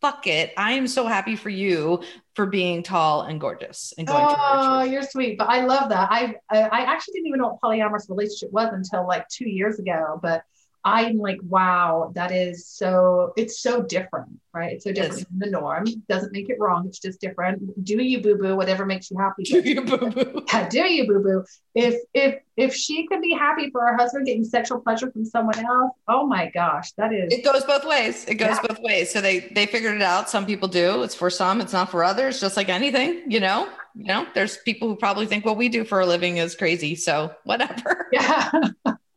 fuck 0.00 0.26
it. 0.26 0.52
I 0.56 0.72
am 0.72 0.86
so 0.86 1.06
happy 1.06 1.36
for 1.36 1.50
you 1.50 2.02
for 2.34 2.46
being 2.46 2.82
tall 2.82 3.22
and 3.22 3.40
gorgeous 3.40 3.92
and 3.98 4.06
going. 4.06 4.34
Oh, 4.38 4.82
you're 4.82 5.02
sweet. 5.02 5.38
But 5.38 5.48
I 5.48 5.64
love 5.64 5.90
that. 5.90 6.08
I 6.10 6.36
I 6.50 6.82
actually 6.82 7.14
didn't 7.14 7.28
even 7.28 7.40
know 7.40 7.58
what 7.60 7.60
polyamorous 7.60 8.08
relationship 8.08 8.52
was 8.52 8.72
until 8.72 9.06
like 9.06 9.28
two 9.28 9.48
years 9.48 9.78
ago. 9.78 10.18
But 10.22 10.42
I'm 10.84 11.18
like, 11.18 11.38
wow, 11.42 12.12
that 12.14 12.32
is 12.32 12.66
so, 12.66 13.34
it's 13.36 13.60
so 13.60 13.82
different, 13.82 14.40
right? 14.54 14.72
It's 14.72 14.84
so 14.84 14.92
different 14.92 15.18
yes. 15.18 15.26
from 15.28 15.38
the 15.38 15.50
norm. 15.50 15.84
Doesn't 16.08 16.32
make 16.32 16.48
it 16.48 16.58
wrong. 16.58 16.86
It's 16.86 16.98
just 16.98 17.20
different. 17.20 17.84
Do 17.84 18.02
you 18.02 18.22
boo 18.22 18.36
boo, 18.36 18.56
whatever 18.56 18.86
makes 18.86 19.10
you 19.10 19.18
happy. 19.18 19.42
Do 19.42 19.60
you 19.60 19.82
boo 19.82 20.10
boo? 20.10 20.44
Yeah, 20.52 20.68
do 20.68 20.78
you 20.80 21.06
boo 21.06 21.22
boo? 21.22 21.44
If, 21.74 21.96
if, 22.14 22.40
if 22.56 22.74
she 22.74 23.06
could 23.06 23.20
be 23.20 23.32
happy 23.32 23.70
for 23.70 23.82
her 23.82 23.96
husband 23.96 24.26
getting 24.26 24.44
sexual 24.44 24.80
pleasure 24.80 25.10
from 25.10 25.26
someone 25.26 25.58
else, 25.58 25.92
oh 26.08 26.26
my 26.26 26.50
gosh, 26.50 26.92
that 26.92 27.12
is. 27.12 27.32
It 27.32 27.44
goes 27.44 27.64
both 27.64 27.84
ways. 27.84 28.24
It 28.24 28.36
goes 28.36 28.56
yeah. 28.56 28.66
both 28.66 28.78
ways. 28.80 29.12
So 29.12 29.20
they, 29.20 29.40
they 29.40 29.66
figured 29.66 29.96
it 29.96 30.02
out. 30.02 30.30
Some 30.30 30.46
people 30.46 30.68
do. 30.68 31.02
It's 31.02 31.14
for 31.14 31.28
some, 31.28 31.60
it's 31.60 31.74
not 31.74 31.90
for 31.90 32.02
others, 32.04 32.40
just 32.40 32.56
like 32.56 32.70
anything, 32.70 33.30
you 33.30 33.40
know? 33.40 33.68
You 33.94 34.06
know, 34.06 34.26
there's 34.34 34.56
people 34.58 34.88
who 34.88 34.96
probably 34.96 35.26
think 35.26 35.44
what 35.44 35.56
we 35.56 35.68
do 35.68 35.84
for 35.84 36.00
a 36.00 36.06
living 36.06 36.38
is 36.38 36.54
crazy. 36.54 36.94
So 36.94 37.34
whatever. 37.44 38.08
Yeah. 38.12 38.50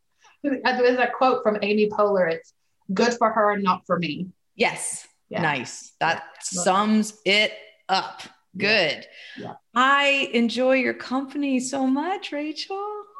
there's 0.43 0.99
a 0.99 1.07
quote 1.07 1.43
from 1.43 1.57
Amy 1.61 1.89
Poehler. 1.89 2.31
It's 2.31 2.53
good 2.93 3.13
for 3.13 3.31
her 3.31 3.51
and 3.51 3.63
not 3.63 3.85
for 3.85 3.97
me. 3.97 4.27
Yes. 4.55 5.07
Yeah. 5.29 5.41
Nice. 5.41 5.93
That 5.99 6.23
yeah. 6.53 6.61
sums 6.61 7.19
it 7.25 7.53
up. 7.89 8.21
Good. 8.55 9.07
Yeah. 9.37 9.53
I 9.73 10.29
enjoy 10.33 10.75
your 10.75 10.93
company 10.93 11.59
so 11.59 11.87
much, 11.87 12.31
Rachel. 12.31 12.75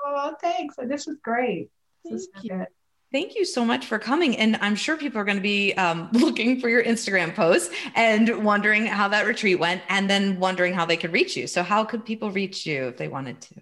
Oh, 0.06 0.36
thanks. 0.40 0.76
This 0.78 1.08
was 1.08 1.18
great. 1.24 1.70
This 2.06 2.28
Thank 2.34 2.46
you. 2.46 2.66
Thank 3.12 3.36
you 3.36 3.46
so 3.46 3.64
much 3.64 3.86
for 3.86 4.00
coming. 4.00 4.38
And 4.38 4.58
I'm 4.58 4.76
sure 4.76 4.98
people 4.98 5.22
are 5.22 5.24
going 5.24 5.38
to 5.38 5.42
be 5.42 5.74
um, 5.74 6.10
looking 6.14 6.60
for 6.60 6.68
your 6.68 6.84
Instagram 6.84 7.34
posts 7.34 7.74
and 7.96 8.44
wondering 8.44 8.86
how 8.86 9.08
that 9.10 9.26
retreat 9.28 9.60
went 9.60 9.82
and 9.88 10.10
then 10.10 10.40
wondering 10.40 10.74
how 10.74 10.86
they 10.86 10.98
could 10.98 11.14
reach 11.14 11.38
you. 11.38 11.48
So, 11.48 11.64
how 11.64 11.84
could 11.84 12.06
people 12.06 12.32
reach 12.32 12.66
you 12.66 12.88
if 12.88 12.98
they 12.98 13.08
wanted 13.08 13.40
to? 13.42 13.56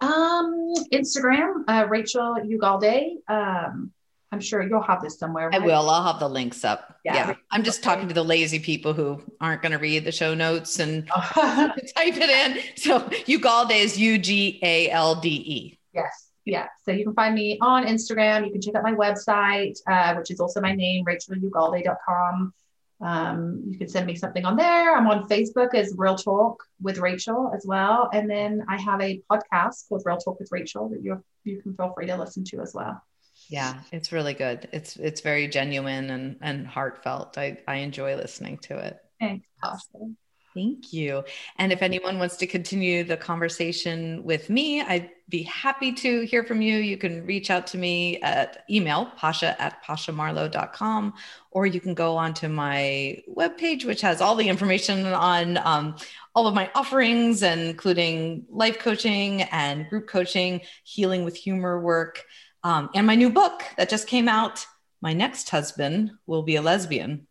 Um, 0.00 0.74
Instagram, 0.92 1.64
uh, 1.66 1.86
Rachel 1.88 2.36
Ugalde. 2.44 3.16
Um, 3.28 3.92
I'm 4.30 4.40
sure 4.40 4.62
you'll 4.62 4.82
have 4.82 5.00
this 5.02 5.18
somewhere. 5.18 5.48
Right? 5.48 5.60
I 5.60 5.64
will. 5.64 5.88
I'll 5.88 6.04
have 6.04 6.20
the 6.20 6.28
links 6.28 6.64
up. 6.64 6.96
Yeah. 7.04 7.14
yeah. 7.14 7.34
I'm 7.50 7.64
just 7.64 7.82
talking 7.82 8.08
to 8.08 8.14
the 8.14 8.22
lazy 8.22 8.58
people 8.58 8.92
who 8.92 9.22
aren't 9.40 9.62
going 9.62 9.72
to 9.72 9.78
read 9.78 10.04
the 10.04 10.12
show 10.12 10.34
notes 10.34 10.78
and 10.78 11.06
type 11.08 11.74
it 11.96 12.30
in. 12.30 12.62
So 12.76 13.00
Ugalde 13.00 13.72
is 13.72 13.98
U 13.98 14.18
G 14.18 14.58
A 14.62 14.90
L 14.90 15.14
D 15.14 15.28
E. 15.28 15.78
Yes. 15.94 16.30
Yeah. 16.44 16.66
So 16.84 16.92
you 16.92 17.04
can 17.04 17.14
find 17.14 17.34
me 17.34 17.58
on 17.60 17.86
Instagram. 17.86 18.44
You 18.44 18.52
can 18.52 18.60
check 18.60 18.74
out 18.74 18.82
my 18.82 18.92
website, 18.92 19.78
uh, 19.86 20.14
which 20.14 20.30
is 20.30 20.40
also 20.40 20.60
my 20.60 20.74
name, 20.74 21.04
rachelugalde.com. 21.06 22.52
Um, 23.00 23.62
you 23.68 23.78
can 23.78 23.88
send 23.88 24.06
me 24.06 24.16
something 24.16 24.44
on 24.44 24.56
there. 24.56 24.96
I'm 24.96 25.06
on 25.06 25.28
Facebook 25.28 25.74
as 25.74 25.94
Real 25.96 26.16
Talk 26.16 26.62
with 26.80 26.98
Rachel 26.98 27.52
as 27.54 27.64
well. 27.66 28.10
And 28.12 28.28
then 28.28 28.64
I 28.68 28.80
have 28.80 29.00
a 29.00 29.22
podcast 29.30 29.88
called 29.88 30.02
Real 30.04 30.16
Talk 30.16 30.38
with 30.40 30.48
Rachel 30.50 30.88
that 30.88 31.02
you 31.02 31.22
you 31.44 31.62
can 31.62 31.74
feel 31.74 31.92
free 31.94 32.06
to 32.06 32.16
listen 32.16 32.44
to 32.44 32.60
as 32.60 32.74
well. 32.74 33.00
Yeah, 33.48 33.80
it's 33.92 34.10
really 34.12 34.34
good. 34.34 34.68
It's 34.72 34.96
it's 34.96 35.20
very 35.20 35.48
genuine 35.48 36.10
and 36.10 36.36
and 36.40 36.66
heartfelt. 36.66 37.38
I 37.38 37.58
I 37.68 37.76
enjoy 37.76 38.16
listening 38.16 38.58
to 38.62 38.78
it. 38.78 38.98
Thanks. 39.20 39.46
Awesome. 39.62 40.16
Thank 40.58 40.92
you. 40.92 41.22
And 41.58 41.70
if 41.70 41.82
anyone 41.82 42.18
wants 42.18 42.36
to 42.38 42.46
continue 42.48 43.04
the 43.04 43.16
conversation 43.16 44.24
with 44.24 44.50
me, 44.50 44.80
I'd 44.80 45.08
be 45.28 45.44
happy 45.44 45.92
to 45.92 46.22
hear 46.22 46.42
from 46.42 46.60
you. 46.60 46.78
You 46.78 46.98
can 46.98 47.24
reach 47.24 47.48
out 47.48 47.68
to 47.68 47.78
me 47.78 48.20
at 48.22 48.64
email, 48.68 49.06
pasha 49.16 49.54
at 49.62 49.84
pashamarlowe.com, 49.84 51.14
or 51.52 51.66
you 51.66 51.80
can 51.80 51.94
go 51.94 52.16
onto 52.16 52.48
my 52.48 53.22
webpage, 53.32 53.84
which 53.84 54.00
has 54.00 54.20
all 54.20 54.34
the 54.34 54.48
information 54.48 55.06
on 55.06 55.58
um, 55.58 55.94
all 56.34 56.48
of 56.48 56.54
my 56.54 56.68
offerings, 56.74 57.44
including 57.44 58.44
life 58.50 58.80
coaching 58.80 59.42
and 59.42 59.88
group 59.88 60.08
coaching, 60.08 60.60
healing 60.82 61.24
with 61.24 61.36
humor 61.36 61.80
work, 61.80 62.24
um, 62.64 62.90
and 62.96 63.06
my 63.06 63.14
new 63.14 63.30
book 63.30 63.62
that 63.76 63.88
just 63.88 64.08
came 64.08 64.26
out. 64.26 64.66
My 65.00 65.12
next 65.12 65.50
husband 65.50 66.10
will 66.26 66.42
be 66.42 66.56
a 66.56 66.62
lesbian 66.62 67.27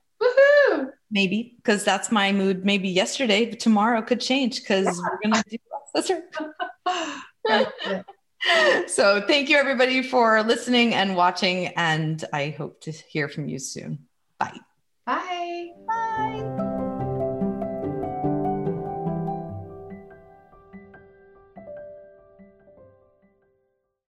maybe 1.12 1.56
because 1.58 1.84
that's 1.84 2.12
my 2.12 2.32
mood 2.32 2.66
maybe 2.66 2.90
yesterday 2.90 3.46
but 3.46 3.60
tomorrow 3.60 4.02
could 4.02 4.22
change 4.22 4.62
because 4.62 5.02
we're 5.02 5.20
gonna 5.24 5.44
do 5.50 5.58
right 7.48 7.68
so 8.88 9.22
thank 9.22 9.50
you 9.50 9.58
everybody 9.58 10.04
for 10.04 10.44
listening 10.44 10.94
and 10.94 11.16
watching 11.16 11.68
and 11.76 12.26
i 12.34 12.50
hope 12.50 12.80
to 12.82 12.92
hear 12.92 13.28
from 13.28 13.48
you 13.48 13.60
soon 13.60 14.00
bye 14.40 14.58
Bye. 15.08 15.72
Bye. 15.88 16.74